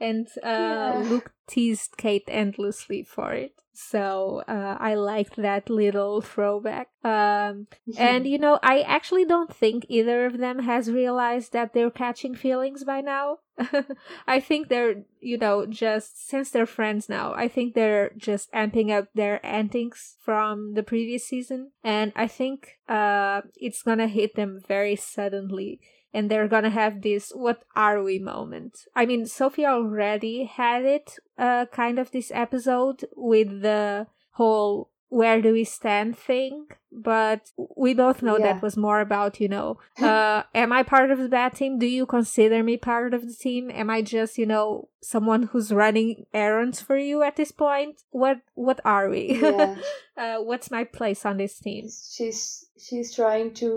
and 0.00 0.26
uh 0.42 0.48
Yeah. 0.64 1.02
luke 1.10 1.30
teased 1.46 1.96
kate 1.96 2.24
endlessly 2.28 3.02
for 3.04 3.32
it 3.32 3.52
so 3.74 4.42
uh, 4.48 4.76
i 4.80 4.94
liked 4.94 5.36
that 5.36 5.68
little 5.68 6.20
throwback 6.20 6.88
um 7.04 7.66
And 7.98 8.26
you 8.26 8.38
know, 8.38 8.58
I 8.62 8.80
actually 8.80 9.24
don't 9.24 9.54
think 9.54 9.86
either 9.88 10.26
of 10.26 10.38
them 10.38 10.60
has 10.60 10.90
realized 10.90 11.52
that 11.52 11.72
they're 11.72 11.90
catching 11.90 12.34
feelings 12.34 12.84
by 12.84 13.00
now. 13.00 13.38
I 14.26 14.40
think 14.40 14.68
they're, 14.68 15.04
you 15.20 15.38
know, 15.38 15.66
just 15.66 16.26
since 16.28 16.50
they're 16.50 16.66
friends 16.66 17.08
now, 17.08 17.34
I 17.34 17.46
think 17.46 17.74
they're 17.74 18.10
just 18.16 18.50
amping 18.52 18.90
up 18.90 19.08
their 19.14 19.44
antics 19.46 20.16
from 20.20 20.74
the 20.74 20.82
previous 20.82 21.24
season. 21.24 21.70
And 21.84 22.12
I 22.16 22.26
think 22.26 22.78
uh 22.88 23.42
it's 23.56 23.82
gonna 23.82 24.08
hit 24.08 24.34
them 24.34 24.60
very 24.66 24.96
suddenly. 24.96 25.80
And 26.14 26.30
they're 26.30 26.48
gonna 26.48 26.70
have 26.70 27.02
this 27.02 27.32
what 27.34 27.64
are 27.76 28.02
we 28.02 28.18
moment. 28.18 28.78
I 28.94 29.04
mean, 29.04 29.26
Sophie 29.26 29.66
already 29.66 30.44
had 30.44 30.84
it, 30.84 31.16
uh, 31.36 31.66
kind 31.66 31.98
of 31.98 32.12
this 32.12 32.30
episode 32.32 33.04
with 33.16 33.62
the 33.62 34.06
whole 34.34 34.90
where 35.20 35.40
do 35.44 35.50
we 35.58 35.64
stand 35.64 36.16
thing 36.28 36.54
but 37.10 37.40
we 37.84 37.90
both 37.94 38.18
know 38.26 38.36
Yeah. 38.38 38.46
that 38.46 38.62
was 38.66 38.76
more 38.86 39.00
about 39.00 39.40
you 39.42 39.48
know 39.54 39.68
uh 40.10 40.42
am 40.62 40.70
i 40.78 40.82
part 40.94 41.10
of 41.10 41.18
the 41.24 41.28
bad 41.28 41.54
team? 41.54 41.78
Do 41.78 41.86
you 41.98 42.04
consider 42.06 42.58
me 42.70 42.76
part 42.76 43.14
of 43.14 43.22
the 43.28 43.34
team? 43.46 43.70
Am 43.82 43.88
i 43.96 43.98
just 44.16 44.38
you 44.38 44.46
know 44.54 44.88
someone 45.12 45.42
who's 45.50 45.70
running 45.82 46.26
errands 46.32 46.78
for 46.86 46.96
you 47.08 47.22
at 47.28 47.36
this 47.36 47.52
point? 47.52 47.94
What 48.22 48.38
what 48.66 48.80
are 48.94 49.06
we? 49.14 49.24
Yeah. 49.44 49.74
uh 50.22 50.38
what's 50.48 50.70
my 50.76 50.84
place 50.98 51.22
on 51.30 51.36
this 51.42 51.54
team? 51.66 51.84
She's 52.16 52.44
she's 52.86 53.14
trying 53.20 53.48
to 53.62 53.70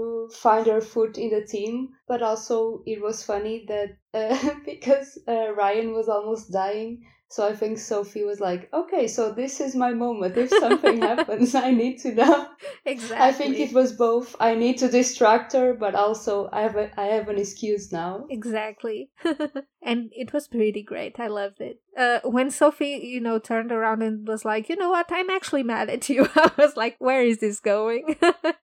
find 0.46 0.66
her 0.74 0.82
foot 0.94 1.18
in 1.18 1.30
the 1.36 1.44
team 1.56 1.74
but 2.12 2.22
also 2.30 2.82
it 2.94 3.00
was 3.08 3.24
funny 3.32 3.56
that 3.72 3.90
uh, 4.20 4.36
because 4.72 5.10
uh, 5.34 5.50
ryan 5.62 5.90
was 5.98 6.08
almost 6.16 6.52
dying 6.52 6.94
so 7.30 7.48
i 7.48 7.54
think 7.56 7.78
sophie 7.78 8.24
was 8.24 8.40
like 8.40 8.70
okay 8.74 9.08
so 9.08 9.32
this 9.32 9.60
is 9.60 9.76
my 9.76 9.94
moment 9.94 10.38
if 10.38 10.50
something 10.50 11.02
happens 11.10 11.56
i 11.56 11.72
need 11.72 11.98
to 11.98 12.14
know 12.14 12.48
exactly 12.86 13.18
i 13.18 13.32
think 13.32 13.58
it 13.58 13.74
was 13.74 13.94
both 13.94 14.36
i 14.40 14.54
need 14.56 14.78
to 14.78 14.90
distract 14.90 15.54
her 15.54 15.74
but 15.74 15.96
also 15.96 16.50
i 16.54 16.62
have 16.62 16.76
a, 16.76 16.90
i 17.00 17.06
have 17.06 17.30
an 17.30 17.38
excuse 17.38 17.92
now 17.92 18.26
Exactly. 18.30 19.10
and 19.82 20.12
it 20.14 20.34
was 20.34 20.48
pretty 20.48 20.84
great. 20.84 21.20
I 21.20 21.28
loved 21.28 21.62
it. 21.62 21.80
Uh, 21.98 22.20
when 22.24 22.52
Sophie, 22.52 23.00
you 23.04 23.20
know, 23.20 23.40
turned 23.40 23.72
around 23.72 24.02
and 24.02 24.28
was 24.28 24.46
like, 24.46 24.70
you 24.70 24.76
know 24.76 24.90
what, 24.90 25.08
I'm 25.10 25.30
actually 25.30 25.64
mad 25.64 25.90
at 25.90 26.08
you. 26.10 26.28
I 26.36 26.52
was 26.58 26.76
like, 26.76 26.96
where 27.00 27.24
is 27.24 27.40
this 27.40 27.60
going? 27.60 28.16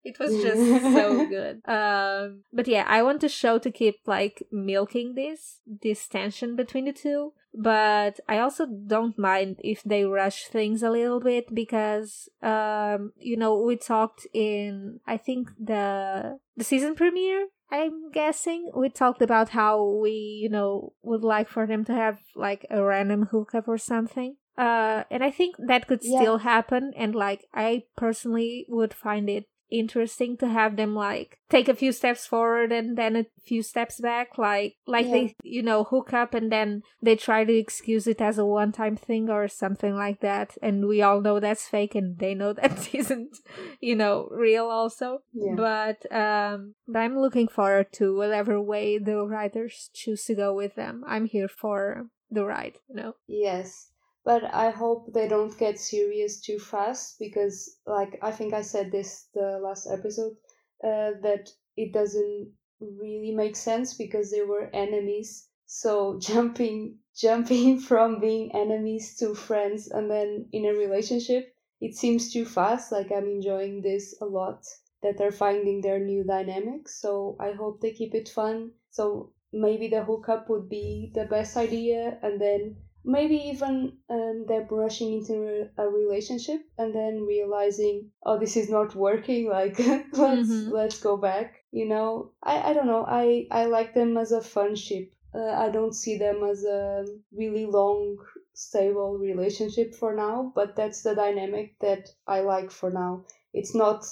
it 0.04 0.18
was 0.18 0.42
just 0.42 0.82
so 0.82 1.26
good. 1.26 1.62
Um, 1.68 2.44
but 2.52 2.68
yeah, 2.68 2.84
I 2.86 3.02
want 3.02 3.20
the 3.20 3.28
show 3.28 3.58
to 3.58 3.70
keep 3.70 3.96
like 4.06 4.42
milking 4.52 5.14
this, 5.14 5.60
this 5.66 6.06
tension 6.06 6.56
between 6.56 6.84
the 6.84 6.92
two. 6.92 7.32
But 7.54 8.18
I 8.28 8.38
also 8.38 8.66
don't 8.66 9.16
mind 9.16 9.60
if 9.62 9.82
they 9.84 10.04
rush 10.04 10.46
things 10.46 10.82
a 10.82 10.90
little 10.90 11.20
bit 11.20 11.54
because, 11.54 12.28
um, 12.42 13.12
you 13.16 13.36
know, 13.36 13.56
we 13.56 13.76
talked 13.76 14.26
in, 14.32 15.00
I 15.06 15.16
think 15.16 15.50
the, 15.58 16.38
the 16.56 16.64
season 16.64 16.94
premiere 16.96 17.46
I'm 17.70 18.10
guessing 18.12 18.70
we 18.76 18.88
talked 18.88 19.22
about 19.22 19.48
how 19.48 19.82
we, 19.84 20.10
you 20.42 20.48
know, 20.48 20.92
would 21.02 21.24
like 21.24 21.48
for 21.48 21.66
them 21.66 21.84
to 21.86 21.92
have 21.92 22.20
like 22.36 22.66
a 22.70 22.82
random 22.82 23.26
hookup 23.32 23.66
or 23.66 23.78
something. 23.78 24.36
Uh, 24.56 25.02
and 25.10 25.24
I 25.24 25.30
think 25.30 25.56
that 25.58 25.88
could 25.88 26.00
Yeah. 26.02 26.20
still 26.20 26.38
happen. 26.38 26.92
And 26.96 27.14
like, 27.14 27.46
I 27.52 27.84
personally 27.96 28.66
would 28.68 28.94
find 28.94 29.28
it 29.28 29.46
interesting 29.78 30.36
to 30.38 30.48
have 30.48 30.76
them 30.76 30.94
like 30.94 31.38
take 31.50 31.68
a 31.68 31.74
few 31.74 31.92
steps 31.92 32.26
forward 32.26 32.72
and 32.72 32.96
then 32.96 33.16
a 33.16 33.26
few 33.44 33.62
steps 33.62 34.00
back 34.00 34.38
like 34.38 34.76
like 34.86 35.06
Yeah. 35.06 35.12
they 35.12 35.36
you 35.42 35.62
know 35.62 35.84
hook 35.84 36.12
up 36.12 36.34
and 36.34 36.50
then 36.50 36.82
they 37.02 37.16
try 37.16 37.44
to 37.44 37.52
excuse 37.54 38.06
it 38.06 38.20
as 38.20 38.38
a 38.38 38.44
one 38.46 38.72
time 38.72 38.96
thing 38.96 39.28
or 39.30 39.48
something 39.48 39.94
like 39.94 40.20
that. 40.20 40.56
And 40.62 40.86
we 40.86 41.02
all 41.02 41.20
know 41.20 41.40
that's 41.40 41.68
fake 41.68 41.94
and 41.94 42.18
they 42.18 42.34
know 42.34 42.52
that 42.60 42.94
isn't 42.94 43.36
you 43.80 43.96
know 43.96 44.28
real 44.30 44.66
also. 44.66 45.18
Yeah. 45.32 45.54
but 45.56 45.98
um 46.12 46.74
but 46.86 47.00
i'm 47.00 47.18
looking 47.18 47.48
forward 47.48 47.88
to 47.98 48.16
whatever 48.16 48.60
way 48.60 48.98
the 48.98 49.18
writers 49.26 49.90
choose 49.92 50.24
to 50.26 50.34
go 50.34 50.54
with 50.54 50.74
them. 50.74 51.04
I'm 51.06 51.26
here 51.26 51.48
for 51.48 52.06
the 52.30 52.44
ride 52.44 52.78
you 52.88 52.96
know? 52.96 53.12
Yes, 53.28 53.90
but 54.24 54.42
I 54.54 54.70
hope 54.70 55.12
they 55.12 55.28
don't 55.28 55.56
get 55.58 55.78
serious 55.78 56.40
too 56.40 56.58
fast 56.58 57.18
because, 57.18 57.78
like, 57.86 58.18
I 58.22 58.32
think 58.32 58.54
I 58.54 58.62
said 58.62 58.90
this 58.90 59.28
the 59.34 59.58
last 59.62 59.86
episode 59.86 60.36
uh, 60.82 61.12
that 61.22 61.50
it 61.76 61.92
doesn't 61.92 62.52
really 62.80 63.32
make 63.32 63.56
sense 63.56 63.94
because 63.94 64.30
they 64.30 64.42
were 64.42 64.70
enemies. 64.72 65.48
So 65.66 66.18
jumping 66.20 66.98
jumping 67.14 67.78
from 67.78 68.20
being 68.20 68.50
enemies 68.54 69.16
to 69.18 69.34
friends 69.34 69.88
and 69.88 70.10
then 70.10 70.48
in 70.52 70.64
a 70.66 70.74
relationship, 70.74 71.54
it 71.80 71.94
seems 71.94 72.32
too 72.32 72.44
fast. 72.44 72.92
Like 72.92 73.12
I'm 73.12 73.28
enjoying 73.28 73.82
this 73.82 74.14
a 74.20 74.26
lot 74.26 74.64
that 75.02 75.18
they're 75.18 75.30
finding 75.30 75.80
their 75.80 75.98
new 76.00 76.24
dynamics. 76.24 77.00
So 77.00 77.36
I 77.38 77.52
hope 77.52 77.80
they 77.80 77.92
keep 77.92 78.14
it 78.14 78.28
fun. 78.28 78.72
So 78.90 79.32
maybe 79.52 79.88
the 79.88 80.04
hookup 80.04 80.48
would 80.50 80.68
be 80.68 81.12
the 81.14 81.26
best 81.26 81.56
idea 81.56 82.18
and 82.22 82.40
then 82.40 82.76
maybe 83.04 83.36
even 83.36 83.92
um, 84.08 84.44
they're 84.48 84.64
brushing 84.64 85.12
into 85.18 85.68
a 85.78 85.88
relationship 85.88 86.60
and 86.78 86.94
then 86.94 87.22
realizing 87.26 88.10
oh 88.24 88.38
this 88.38 88.56
is 88.56 88.68
not 88.70 88.94
working 88.94 89.48
like 89.48 89.78
let's 90.12 90.48
Mhm. 90.48 90.70
let's 90.70 90.98
go 91.00 91.16
back 91.16 91.62
you 91.70 91.86
know? 91.88 92.30
I 92.42 92.70
i 92.70 92.72
don't 92.72 92.86
know 92.86 93.04
i 93.06 93.46
i 93.50 93.64
like 93.66 93.94
them 93.94 94.16
as 94.16 94.32
a 94.32 94.40
fun 94.40 94.74
ship 94.76 95.12
uh, 95.34 95.52
i 95.64 95.68
don't 95.70 95.92
see 95.94 96.16
them 96.18 96.44
as 96.44 96.64
a 96.64 97.04
really 97.32 97.66
long 97.66 98.16
stable 98.54 99.18
relationship 99.18 99.94
for 99.94 100.14
now 100.14 100.52
but 100.54 100.76
that's 100.76 101.02
the 101.02 101.14
dynamic 101.14 101.78
that 101.80 102.08
i 102.26 102.40
like 102.40 102.70
for 102.70 102.90
now. 102.90 103.24
It's 103.52 103.74
not 103.74 104.04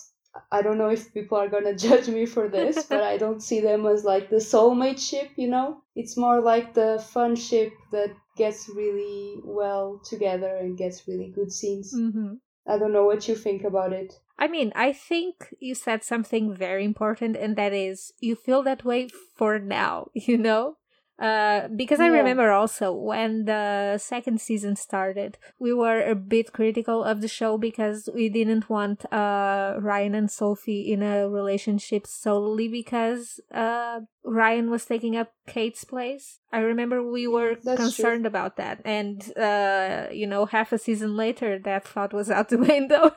I 0.51 0.63
don't 0.63 0.79
know 0.79 0.89
if 0.89 1.13
people 1.13 1.39
are 1.39 1.49
gonna 1.49 1.75
judge 1.89 2.09
me 2.09 2.27
for 2.27 2.49
this, 2.49 2.85
but 2.85 3.03
I 3.03 3.19
don't 3.19 3.43
see 3.43 3.61
them 3.61 3.87
as 3.87 4.05
like 4.05 4.31
the 4.31 4.37
soulmate 4.37 4.99
ship, 4.99 5.31
you 5.37 5.49
know? 5.49 5.83
It's 5.95 6.17
more 6.17 6.41
like 6.41 6.75
the 6.75 7.05
fun 7.13 7.37
ship 7.37 7.73
that 7.93 8.11
gets 8.37 8.69
really 8.69 9.41
well 9.45 10.01
together 10.05 10.57
and 10.57 10.77
gets 10.77 11.07
really 11.07 11.31
good 11.35 11.53
scenes. 11.53 11.95
mm-hmm. 11.95 12.35
I 12.67 12.79
don't 12.79 12.93
know 12.93 13.05
what 13.05 13.27
you 13.27 13.35
think 13.35 13.65
about 13.65 13.93
it. 13.93 14.15
I 14.39 14.49
mean, 14.49 14.73
I 14.75 14.93
think 14.93 15.55
you 15.59 15.75
said 15.75 16.05
something 16.05 16.55
very 16.55 16.85
important, 16.85 17.37
and 17.37 17.57
that 17.57 17.73
is 17.73 18.13
you 18.21 18.37
feel 18.37 18.63
that 18.63 18.85
way 18.85 19.09
for 19.37 19.59
now, 19.59 20.09
you 20.15 20.39
know? 20.39 20.77
Uh, 21.19 21.69
because 21.69 22.01
I 22.01 22.07
Yeah. 22.09 22.19
remember 22.19 22.51
also 22.51 22.93
when 22.93 23.45
the 23.45 23.99
second 23.99 24.41
season 24.41 24.77
started, 24.77 25.39
we 25.59 25.73
were 25.73 26.01
a 26.03 26.15
bit 26.15 26.53
critical 26.53 27.05
of 27.05 27.21
the 27.21 27.29
show 27.29 27.59
because 27.59 28.09
we 28.15 28.29
didn't 28.29 28.69
want 28.69 29.05
uh, 29.13 29.75
Ryan 29.79 30.15
and 30.15 30.31
Sophie 30.31 30.93
in 30.93 31.03
a 31.03 31.29
relationship 31.29 32.07
solely 32.07 32.67
because 32.67 33.41
uh, 33.55 34.01
Ryan 34.25 34.71
was 34.71 34.85
taking 34.85 35.17
up 35.17 35.33
Kate's 35.47 35.85
place. 35.85 36.41
I 36.53 36.59
remember 36.59 37.03
we 37.09 37.27
were 37.27 37.55
That's 37.63 37.65
true. 37.77 37.77
concerned 37.85 38.27
about 38.27 38.57
that, 38.57 38.81
and 38.85 39.23
uh, 39.37 40.07
you 40.13 40.27
know, 40.27 40.47
half 40.47 40.73
a 40.73 40.79
season 40.79 41.17
later, 41.17 41.59
that 41.59 41.87
thought 41.87 42.13
was 42.13 42.31
out 42.31 42.49
the 42.49 42.59
window. 42.73 43.13